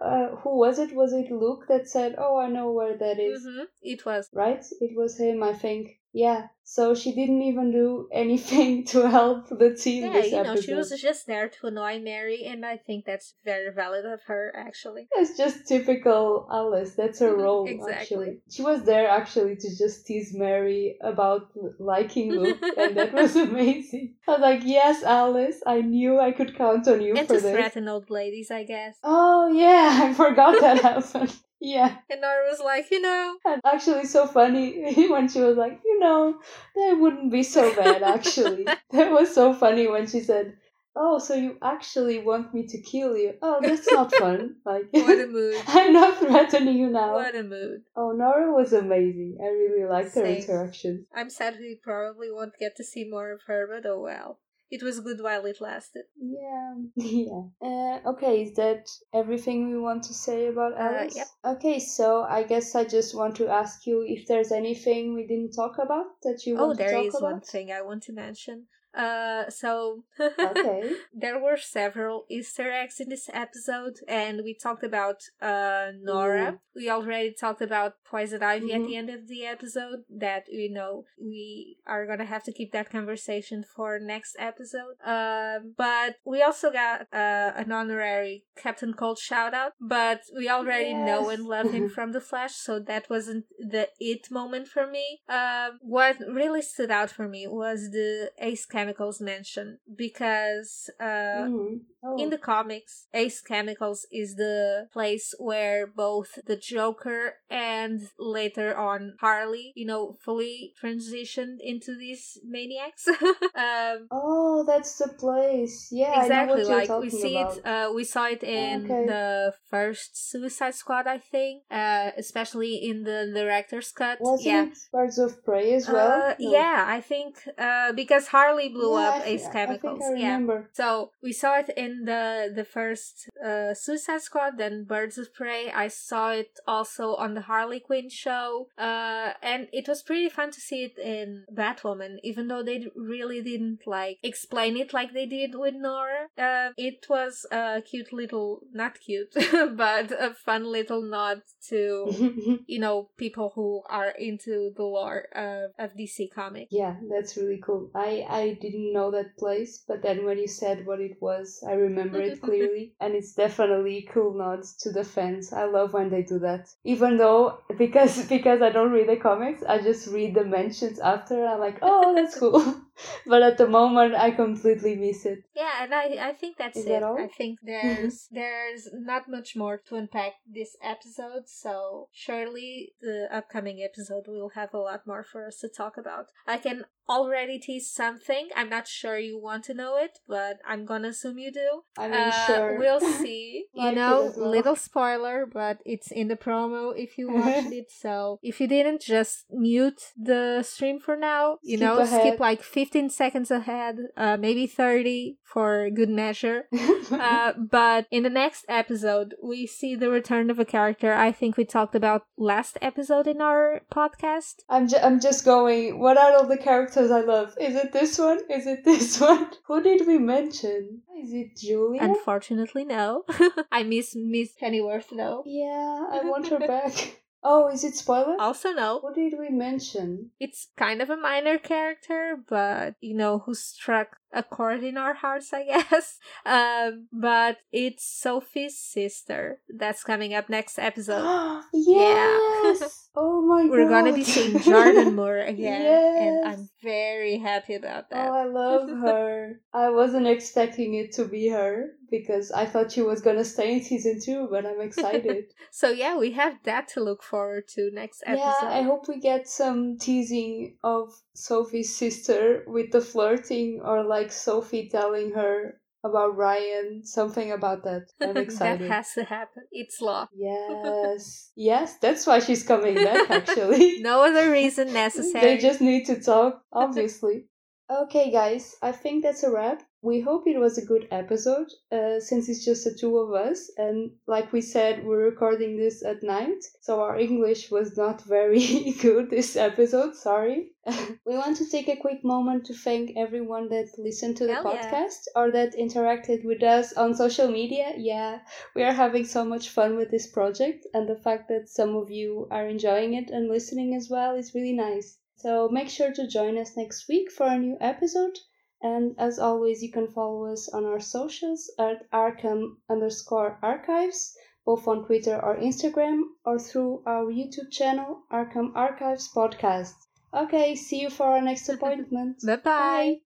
uh, 0.00 0.28
who 0.42 0.58
was 0.58 0.78
it? 0.78 0.94
Was 0.94 1.12
it 1.12 1.30
Luke 1.30 1.66
that 1.68 1.88
said, 1.88 2.16
oh, 2.18 2.38
I 2.38 2.48
know 2.48 2.72
where 2.72 2.96
that 2.96 3.20
is? 3.20 3.46
Mm-hmm. 3.46 3.64
It 3.82 4.04
was. 4.04 4.28
Right? 4.32 4.64
It 4.80 4.96
was 4.96 5.18
him, 5.18 5.42
I 5.42 5.52
think. 5.52 5.99
Yeah. 6.12 6.48
So 6.64 6.94
she 6.94 7.12
didn't 7.12 7.42
even 7.42 7.72
do 7.72 8.08
anything 8.12 8.84
to 8.86 9.08
help 9.10 9.48
the 9.48 9.74
team 9.74 10.04
Yeah, 10.04 10.12
this 10.20 10.30
you 10.32 10.42
know, 10.42 10.52
episode. 10.52 10.64
she 10.64 10.74
was 10.74 11.00
just 11.00 11.26
there 11.26 11.48
to 11.48 11.66
annoy 11.66 11.98
Mary, 12.00 12.44
and 12.44 12.64
I 12.64 12.76
think 12.76 13.04
that's 13.04 13.34
very 13.44 13.72
valid 13.72 14.06
of 14.06 14.22
her, 14.26 14.52
actually. 14.56 15.08
It's 15.12 15.36
just 15.36 15.66
typical 15.66 16.48
Alice. 16.50 16.94
That's 16.94 17.18
her 17.18 17.34
Mhm, 17.34 17.42
role, 17.42 17.66
exactly. 17.66 17.94
actually. 17.94 18.38
She 18.50 18.62
was 18.62 18.84
there 18.84 19.08
actually 19.08 19.56
to 19.56 19.76
just 19.76 20.06
tease 20.06 20.32
Mary 20.32 20.96
about 21.00 21.50
liking 21.80 22.32
Luke, 22.32 22.62
and 22.78 22.96
that 22.96 23.12
was 23.12 23.34
amazing. 23.34 24.14
I 24.28 24.32
was 24.32 24.40
like, 24.40 24.62
yes, 24.64 25.02
Alice, 25.02 25.60
I 25.66 25.80
knew 25.80 26.20
I 26.20 26.30
could 26.32 26.54
count 26.54 26.86
on 26.86 27.00
you 27.00 27.16
and 27.16 27.26
for 27.26 27.34
to 27.36 27.40
this. 27.40 27.50
threaten 27.52 27.88
old 27.88 28.10
ladies, 28.10 28.50
I 28.50 28.62
guess. 28.64 28.96
Oh, 29.02 29.48
yeah, 29.52 29.98
I 30.04 30.14
forgot 30.14 30.60
that 30.60 30.78
happened. 30.78 31.34
Yeah, 31.60 31.98
And 32.08 32.20
Nora 32.22 32.48
was 32.48 32.60
like, 32.60 32.90
you 32.90 33.00
know, 33.00 33.36
and 33.44 33.60
actually, 33.64 34.04
so 34.06 34.26
funny 34.26 35.08
when 35.08 35.28
she 35.28 35.40
was 35.40 35.56
like, 35.56 35.80
you 35.84 35.98
know, 35.98 36.40
that 36.74 36.96
wouldn't 36.98 37.30
be 37.30 37.42
so 37.42 37.74
bad, 37.74 38.02
actually. 38.02 38.66
that 38.90 39.10
was 39.12 39.34
so 39.34 39.54
funny 39.54 39.86
when 39.86 40.06
she 40.06 40.20
said, 40.20 40.56
Oh, 40.96 41.18
so 41.18 41.34
you 41.34 41.56
actually 41.62 42.18
want 42.18 42.52
me 42.52 42.66
to 42.66 42.80
kill 42.80 43.16
you? 43.16 43.34
Oh, 43.40 43.60
that's 43.62 43.90
not 43.92 44.12
fun. 44.18 44.56
Like, 44.64 44.88
what 44.90 45.20
a 45.20 45.26
mood. 45.26 45.54
I'm 45.68 45.92
not 45.92 46.18
threatening 46.18 46.76
you 46.76 46.90
now. 46.90 47.14
What 47.14 47.36
a 47.36 47.44
mood. 47.44 47.82
Oh, 47.94 48.10
Nora 48.10 48.52
was 48.52 48.72
amazing. 48.72 49.38
I 49.40 49.46
really 49.46 49.88
liked 49.88 50.14
her 50.16 50.24
Same. 50.24 50.42
interaction. 50.42 51.06
I'm 51.14 51.30
sad 51.30 51.58
we 51.60 51.78
probably 51.80 52.30
won't 52.30 52.58
get 52.58 52.76
to 52.76 52.84
see 52.84 53.04
more 53.08 53.30
of 53.30 53.42
her, 53.46 53.68
but 53.70 53.88
oh 53.88 54.00
well. 54.00 54.40
It 54.70 54.82
was 54.82 55.00
good 55.00 55.20
while 55.20 55.44
it 55.46 55.60
lasted. 55.60 56.04
Yeah, 56.16 56.74
yeah. 56.94 57.42
Uh, 57.60 58.00
okay, 58.10 58.42
is 58.42 58.54
that 58.54 58.88
everything 59.12 59.70
we 59.70 59.78
want 59.78 60.04
to 60.04 60.14
say 60.14 60.46
about 60.46 60.74
Uh, 60.74 60.80
Alice? 60.80 61.16
yep. 61.16 61.26
Okay, 61.44 61.78
so 61.78 62.22
I 62.22 62.42
guess 62.44 62.74
I 62.74 62.84
just 62.84 63.14
want 63.14 63.36
to 63.36 63.48
ask 63.48 63.86
you 63.86 64.02
if 64.06 64.26
there's 64.26 64.52
anything 64.52 65.14
we 65.14 65.26
didn't 65.26 65.52
talk 65.52 65.78
about 65.78 66.20
that 66.22 66.46
you 66.46 66.56
Oh, 66.56 66.68
want 66.68 66.78
to 66.78 66.84
there 66.84 66.90
talk 66.94 67.06
is 67.06 67.14
about. 67.14 67.32
one 67.32 67.40
thing 67.40 67.72
I 67.72 67.82
want 67.82 68.02
to 68.04 68.12
mention. 68.12 68.68
Uh, 68.94 69.48
so 69.50 70.04
Okay. 70.20 70.92
there 71.12 71.38
were 71.40 71.56
several 71.56 72.24
Easter 72.28 72.70
eggs 72.70 73.00
in 73.00 73.08
this 73.08 73.28
episode, 73.32 73.96
and 74.08 74.42
we 74.44 74.54
talked 74.54 74.82
about 74.84 75.20
uh 75.40 75.88
Nora. 76.00 76.58
We 76.74 76.88
already 76.90 77.32
talked 77.32 77.60
about 77.62 77.94
Poison 78.04 78.42
Ivy 78.42 78.72
at 78.72 78.80
Mhm. 78.80 78.86
the 78.86 78.96
end 78.96 79.10
of 79.10 79.28
the 79.28 79.44
episode. 79.46 80.04
That 80.08 80.44
you 80.50 80.70
know 80.72 81.04
we 81.20 81.78
are 81.86 82.06
gonna 82.06 82.24
have 82.24 82.44
to 82.44 82.52
keep 82.52 82.72
that 82.72 82.90
conversation 82.90 83.64
for 83.74 83.98
next 83.98 84.36
episode. 84.38 84.94
Um, 85.04 85.74
but 85.76 86.16
we 86.24 86.42
also 86.42 86.70
got 86.70 87.02
uh, 87.12 87.52
an 87.62 87.70
honorary 87.72 88.44
Captain 88.56 88.92
Cold 88.94 89.18
shout 89.18 89.54
out. 89.54 89.72
But 89.80 90.20
we 90.36 90.48
already 90.48 90.94
know 90.94 91.28
and 91.30 91.44
love 91.44 91.70
him 91.70 91.88
from 91.96 92.12
the 92.12 92.20
Flash, 92.20 92.54
so 92.54 92.78
that 92.80 93.08
wasn't 93.10 93.46
the 93.58 93.88
it 93.98 94.30
moment 94.30 94.68
for 94.68 94.86
me. 94.86 95.20
Um, 95.28 95.78
what 95.82 96.16
really 96.28 96.62
stood 96.62 96.90
out 96.90 97.10
for 97.10 97.28
me 97.28 97.46
was 97.46 97.90
the 97.90 98.30
Ace 98.38 98.66
Chemicals 98.80 99.20
mention 99.20 99.78
because 100.04 100.88
uh, 101.00 101.48
Mhm. 101.48 101.80
Oh. 102.02 102.16
in 102.22 102.30
the 102.30 102.38
comics, 102.38 103.06
Ace 103.12 103.40
Chemicals 103.42 104.06
is 104.10 104.36
the 104.36 104.88
place 104.90 105.34
where 105.38 105.86
both 105.86 106.30
the 106.46 106.56
Joker 106.56 107.34
and 107.50 108.00
later 108.18 108.70
on 108.74 109.00
Harley, 109.20 109.72
you 109.76 109.84
know, 109.84 110.16
fully 110.24 110.72
transitioned 110.82 111.58
into 111.60 111.90
these 112.04 112.38
maniacs. 112.56 113.04
um, 113.66 114.08
Oh, 114.10 114.64
that's 114.66 114.96
the 115.02 115.08
place. 115.08 115.76
Yeah, 115.92 116.22
exactly 116.22 116.64
like 116.64 116.88
we 117.04 117.10
see 117.10 117.36
about. 117.36 117.56
it 117.58 117.66
uh 117.72 117.88
we 117.98 118.04
saw 118.04 118.24
it 118.36 118.42
in 118.42 118.84
Okay. 118.84 119.04
the 119.14 119.52
first 119.72 120.10
suicide 120.30 120.74
squad 120.82 121.06
i 121.06 121.18
think 121.18 121.62
uh 121.70 122.10
especially 122.24 122.74
in 122.90 122.96
the 123.04 123.18
director's 123.40 123.90
cut 123.92 124.18
Wasn't 124.20 124.46
yeah 124.46 124.64
it 124.72 124.78
Birds 124.92 125.18
of 125.18 125.44
Prey 125.44 125.74
as 125.78 125.86
well? 125.88 126.10
uh, 126.24 126.34
No. 126.40 126.50
yeah 126.56 126.84
i 126.96 127.00
think 127.00 127.32
uh 127.58 127.92
because 127.92 128.24
harley 128.28 128.68
blew 128.72 128.92
Yeah, 128.98 129.08
up 129.08 129.22
I 129.22 129.34
I 129.34 129.52
chemicals 129.52 129.98
think 130.00 130.16
I 130.16 130.20
yeah 130.20 130.62
so 130.72 131.10
we 131.22 131.32
saw 131.32 131.58
it 131.58 131.70
in 131.76 132.04
the 132.04 132.52
the 132.54 132.64
first 132.64 133.28
uh, 133.44 133.74
Suicide 133.74 134.22
Squad, 134.22 134.58
then 134.58 134.84
Birds 134.84 135.18
of 135.18 135.32
Prey. 135.34 135.70
I 135.70 135.88
saw 135.88 136.30
it 136.32 136.58
also 136.66 137.14
on 137.16 137.34
the 137.34 137.42
Harley 137.42 137.80
Quinn 137.80 138.08
show, 138.10 138.68
uh, 138.78 139.32
and 139.42 139.68
it 139.72 139.88
was 139.88 140.02
pretty 140.02 140.28
fun 140.28 140.50
to 140.50 140.60
see 140.60 140.84
it 140.84 140.98
in 140.98 141.44
Batwoman. 141.52 142.18
Even 142.22 142.48
though 142.48 142.62
they 142.62 142.86
really 142.96 143.42
didn't 143.42 143.86
like 143.86 144.18
explain 144.22 144.76
it 144.76 144.92
like 144.92 145.12
they 145.12 145.26
did 145.26 145.54
with 145.54 145.74
Nora, 145.74 146.28
uh, 146.38 146.70
it 146.76 147.06
was 147.08 147.46
a 147.50 147.82
cute 147.82 148.12
little, 148.12 148.60
not 148.72 149.00
cute, 149.00 149.32
but 149.76 150.12
a 150.12 150.34
fun 150.34 150.64
little 150.70 151.02
nod 151.02 151.42
to 151.68 152.60
you 152.66 152.78
know 152.78 153.08
people 153.16 153.52
who 153.54 153.82
are 153.88 154.10
into 154.18 154.72
the 154.76 154.82
lore 154.82 155.24
of, 155.34 155.70
of 155.78 155.96
DC 155.96 156.32
Comics. 156.34 156.68
Yeah, 156.72 156.96
that's 157.10 157.36
really 157.36 157.60
cool. 157.64 157.90
I 157.94 158.24
I 158.28 158.58
didn't 158.60 158.92
know 158.92 159.10
that 159.10 159.36
place, 159.38 159.84
but 159.88 160.02
then 160.02 160.24
when 160.24 160.38
you 160.38 160.46
said 160.46 160.86
what 160.86 161.00
it 161.00 161.20
was, 161.20 161.64
I 161.66 161.72
remember 161.72 162.20
it 162.20 162.40
clearly, 162.42 162.94
and 163.00 163.14
it's 163.14 163.34
definitely 163.34 163.98
a 163.98 164.12
cool 164.12 164.34
nod 164.34 164.64
to 164.80 164.92
the 164.92 165.04
fans. 165.04 165.52
I 165.52 165.64
love 165.64 165.92
when 165.92 166.10
they 166.10 166.22
do 166.22 166.38
that. 166.40 166.68
Even 166.84 167.16
though 167.16 167.58
because 167.78 168.26
because 168.26 168.62
I 168.62 168.70
don't 168.70 168.92
read 168.92 169.08
the 169.08 169.16
comics, 169.16 169.62
I 169.62 169.80
just 169.82 170.08
read 170.08 170.34
the 170.34 170.44
mentions 170.44 170.98
after. 171.00 171.46
I'm 171.46 171.60
like, 171.60 171.78
oh, 171.82 172.14
that's 172.14 172.38
cool. 172.38 172.76
but 173.26 173.42
at 173.42 173.58
the 173.58 173.66
moment, 173.66 174.14
I 174.14 174.30
completely 174.30 174.96
miss 174.96 175.24
it. 175.26 175.44
Yeah, 175.54 175.82
and 175.82 175.94
I 175.94 176.28
I 176.30 176.32
think 176.32 176.56
that's 176.56 176.78
Is 176.78 176.86
it. 176.86 177.00
that? 177.00 177.02
I 177.02 177.28
think 177.28 177.58
there's 177.62 178.28
there's 178.30 178.88
not 178.92 179.28
much 179.28 179.56
more 179.56 179.80
to 179.88 179.96
unpack 179.96 180.34
this 180.46 180.76
episode, 180.82 181.48
so 181.48 182.08
surely 182.12 182.92
the 183.00 183.28
upcoming 183.32 183.82
episode 183.82 184.24
will 184.26 184.50
have 184.54 184.74
a 184.74 184.78
lot 184.78 185.06
more 185.06 185.24
for 185.24 185.46
us 185.46 185.58
to 185.60 185.68
talk 185.68 185.96
about. 185.96 186.26
I 186.46 186.58
can 186.58 186.84
already 187.08 187.58
tease 187.58 187.90
something. 187.90 188.48
I'm 188.54 188.68
not 188.68 188.86
sure 188.86 189.18
you 189.18 189.36
want 189.40 189.64
to 189.64 189.74
know 189.74 189.96
it, 189.96 190.20
but 190.28 190.58
I'm 190.66 190.84
gonna 190.86 191.08
assume 191.08 191.38
you 191.38 191.50
do. 191.52 191.82
I 191.98 192.06
mean, 192.08 192.28
Uh, 192.28 192.46
sure. 192.46 192.78
We'll 192.78 193.00
see. 193.22 193.64
you 193.74 193.92
know, 193.92 194.32
well. 194.36 194.48
little 194.50 194.76
spoiler, 194.76 195.44
but 195.44 195.78
it's 195.84 196.12
in 196.12 196.28
the 196.28 196.36
promo 196.36 196.92
if 196.96 197.18
you 197.18 197.28
watched 197.34 197.72
it. 197.72 197.90
So 197.90 198.38
if 198.42 198.60
you 198.60 198.68
didn't, 198.68 199.00
just 199.02 199.46
mute 199.50 200.12
the 200.16 200.62
stream 200.62 201.00
for 201.00 201.16
now. 201.16 201.58
You 201.62 201.78
Skip 201.78 201.80
know, 201.88 201.98
ahead. 201.98 202.20
skip 202.20 202.38
like 202.40 202.62
15 202.62 202.79
seconds 202.84 203.50
ahead, 203.50 203.96
uh, 204.16 204.36
maybe 204.36 204.66
30 204.66 205.38
for 205.44 205.90
good 205.90 206.08
measure. 206.10 206.64
Uh, 207.10 207.52
but 207.58 208.06
in 208.12 208.22
the 208.22 208.30
next 208.30 208.64
episode, 208.68 209.34
we 209.42 209.66
see 209.66 209.96
the 209.96 210.08
return 210.10 210.48
of 210.48 210.60
a 210.60 210.64
character 210.64 211.12
I 211.12 211.32
think 211.32 211.56
we 211.56 211.64
talked 211.64 211.96
about 211.96 212.22
last 212.38 212.78
episode 212.80 213.26
in 213.26 213.40
our 213.40 213.80
podcast. 213.92 214.62
I'm 214.68 214.86
ju- 214.86 215.02
I'm 215.02 215.18
just 215.18 215.44
going. 215.44 215.98
What 215.98 216.16
are 216.16 216.36
all 216.36 216.46
the 216.46 216.56
characters 216.56 217.10
I 217.10 217.22
love? 217.22 217.54
Is 217.60 217.74
it 217.74 217.92
this 217.92 218.16
one? 218.16 218.38
Is 218.48 218.66
it 218.68 218.84
this 218.84 219.20
one? 219.28 219.50
Who 219.66 219.82
did 219.82 220.06
we 220.06 220.18
mention? 220.18 221.02
Is 221.20 221.32
it 221.32 221.56
Julia? 221.56 222.00
Unfortunately, 222.02 222.84
no. 222.84 223.24
I 223.72 223.82
miss 223.82 224.14
Miss 224.14 224.52
Pennyworth 224.52 225.10
though. 225.10 225.42
yeah, 225.44 226.06
I 226.12 226.20
want 226.22 226.46
her 226.46 226.60
back. 226.60 227.19
Oh, 227.42 227.68
is 227.68 227.84
it 227.84 227.94
spoiler? 227.94 228.36
Also, 228.38 228.72
no. 228.72 229.00
Who 229.00 229.14
did 229.14 229.38
we 229.38 229.48
mention? 229.48 230.30
It's 230.38 230.68
kind 230.76 231.00
of 231.00 231.10
a 231.10 231.16
minor 231.16 231.58
character, 231.58 232.38
but 232.48 232.96
you 233.00 233.14
know 233.14 233.38
who 233.38 233.54
struck 233.54 234.18
a 234.32 234.42
chord 234.42 234.82
in 234.82 234.96
our 234.96 235.14
hearts, 235.14 235.52
I 235.52 235.64
guess. 235.90 236.18
Um, 236.46 237.08
but 237.12 237.58
it's 237.72 238.04
Sophie's 238.04 238.78
sister 238.78 239.60
that's 239.68 240.04
coming 240.04 240.34
up 240.34 240.48
next 240.48 240.78
episode. 240.78 241.62
yes. 241.72 243.08
oh 243.16 243.42
my 243.42 243.62
god. 243.62 243.70
We're 243.70 243.88
gonna 243.88 244.12
be 244.12 244.24
seeing 244.24 244.58
Jordan 244.60 245.14
Moore 245.16 245.38
again, 245.38 246.16
and 246.18 246.48
I'm 246.48 246.68
very 246.82 247.38
happy 247.38 247.74
about 247.74 248.10
that. 248.10 248.28
Oh, 248.28 248.32
I 248.32 248.44
love 248.44 248.88
her. 248.88 249.60
I 249.72 249.90
wasn't 249.90 250.26
expecting 250.26 250.94
it 250.94 251.12
to 251.12 251.24
be 251.24 251.48
her 251.48 251.90
because 252.10 252.50
I 252.50 252.66
thought 252.66 252.92
she 252.92 253.02
was 253.02 253.20
gonna 253.20 253.44
stay 253.44 253.74
in 253.74 253.82
season 253.82 254.20
two, 254.20 254.48
but 254.50 254.66
I'm 254.66 254.80
excited. 254.80 255.44
So 255.70 255.90
yeah, 255.90 256.16
we 256.18 256.32
have 256.32 256.54
that 256.64 256.88
to 256.88 257.00
look 257.02 257.22
forward 257.22 257.68
to 257.74 257.90
next 257.92 258.22
episode. 258.26 258.66
Yeah, 258.66 258.78
I 258.78 258.82
hope 258.82 259.08
we 259.08 259.20
get 259.20 259.48
some 259.48 259.98
teasing 259.98 260.76
of 260.82 261.12
Sophie's 261.32 261.96
sister 261.96 262.64
with 262.66 262.90
the 262.90 263.00
flirting 263.00 263.80
or 263.82 264.02
like 264.04 264.19
Sophie 264.28 264.88
telling 264.90 265.32
her 265.32 265.80
about 266.04 266.36
Ryan, 266.36 267.02
something 267.04 267.52
about 267.52 267.84
that. 267.84 268.06
I'm 268.20 268.34
that 268.34 268.80
has 268.80 269.12
to 269.14 269.24
happen. 269.24 269.64
It's 269.70 270.00
law. 270.00 270.28
yes. 270.34 271.50
Yes, 271.56 271.96
that's 272.00 272.26
why 272.26 272.38
she's 272.38 272.62
coming 272.62 272.94
back 272.94 273.30
actually. 273.30 274.00
No 274.00 274.22
other 274.24 274.50
reason 274.50 274.92
necessary. 274.92 275.40
they 275.40 275.58
just 275.58 275.80
need 275.80 276.06
to 276.06 276.20
talk, 276.20 276.62
obviously. 276.72 277.46
okay, 277.90 278.30
guys, 278.30 278.76
I 278.82 278.92
think 278.92 279.22
that's 279.22 279.42
a 279.42 279.50
wrap. 279.50 279.82
We 280.02 280.18
hope 280.20 280.46
it 280.46 280.58
was 280.58 280.78
a 280.78 280.86
good 280.86 281.06
episode 281.10 281.68
uh, 281.92 282.18
since 282.20 282.48
it's 282.48 282.64
just 282.64 282.84
the 282.84 282.94
two 282.94 283.18
of 283.18 283.34
us. 283.34 283.70
And 283.76 284.12
like 284.26 284.50
we 284.50 284.62
said, 284.62 285.04
we're 285.04 285.26
recording 285.26 285.76
this 285.76 286.02
at 286.02 286.22
night. 286.22 286.64
So 286.80 287.02
our 287.02 287.18
English 287.18 287.70
was 287.70 287.98
not 287.98 288.22
very 288.22 288.92
good 289.02 289.28
this 289.28 289.56
episode. 289.56 290.16
Sorry. 290.16 290.72
we 291.26 291.36
want 291.36 291.58
to 291.58 291.68
take 291.68 291.88
a 291.88 291.96
quick 291.96 292.24
moment 292.24 292.64
to 292.66 292.74
thank 292.74 293.14
everyone 293.14 293.68
that 293.68 293.90
listened 293.98 294.38
to 294.38 294.46
the 294.46 294.54
Hell 294.54 294.72
yeah. 294.72 294.90
podcast 294.90 295.26
or 295.36 295.50
that 295.50 295.76
interacted 295.76 296.46
with 296.46 296.62
us 296.62 296.94
on 296.94 297.14
social 297.14 297.50
media. 297.50 297.92
Yeah, 297.98 298.38
we 298.74 298.82
are 298.82 298.94
having 298.94 299.26
so 299.26 299.44
much 299.44 299.68
fun 299.68 299.96
with 299.96 300.10
this 300.10 300.26
project. 300.26 300.86
And 300.94 301.06
the 301.06 301.16
fact 301.16 301.48
that 301.48 301.68
some 301.68 301.94
of 301.94 302.10
you 302.10 302.48
are 302.50 302.66
enjoying 302.66 303.14
it 303.14 303.28
and 303.28 303.48
listening 303.48 303.94
as 303.94 304.08
well 304.08 304.34
is 304.34 304.54
really 304.54 304.72
nice. 304.72 305.18
So 305.36 305.68
make 305.68 305.90
sure 305.90 306.12
to 306.12 306.26
join 306.26 306.56
us 306.56 306.76
next 306.76 307.06
week 307.06 307.30
for 307.30 307.46
a 307.46 307.58
new 307.58 307.76
episode. 307.80 308.38
And 308.82 309.14
as 309.18 309.38
always, 309.38 309.82
you 309.82 309.92
can 309.92 310.08
follow 310.08 310.46
us 310.46 310.68
on 310.68 310.84
our 310.84 311.00
socials 311.00 311.70
at 311.78 312.10
Arkham 312.10 312.76
underscore 312.88 313.58
archives, 313.62 314.36
both 314.64 314.88
on 314.88 315.04
Twitter 315.04 315.38
or 315.42 315.56
Instagram, 315.56 316.22
or 316.44 316.58
through 316.58 317.02
our 317.06 317.26
YouTube 317.26 317.70
channel, 317.70 318.22
Arkham 318.32 318.72
Archives 318.74 319.28
Podcast. 319.34 319.94
Okay, 320.32 320.74
see 320.76 321.00
you 321.00 321.10
for 321.10 321.26
our 321.26 321.42
next 321.42 321.68
appointment. 321.74 322.40
Bye 322.44 323.20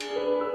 bye. 0.00 0.50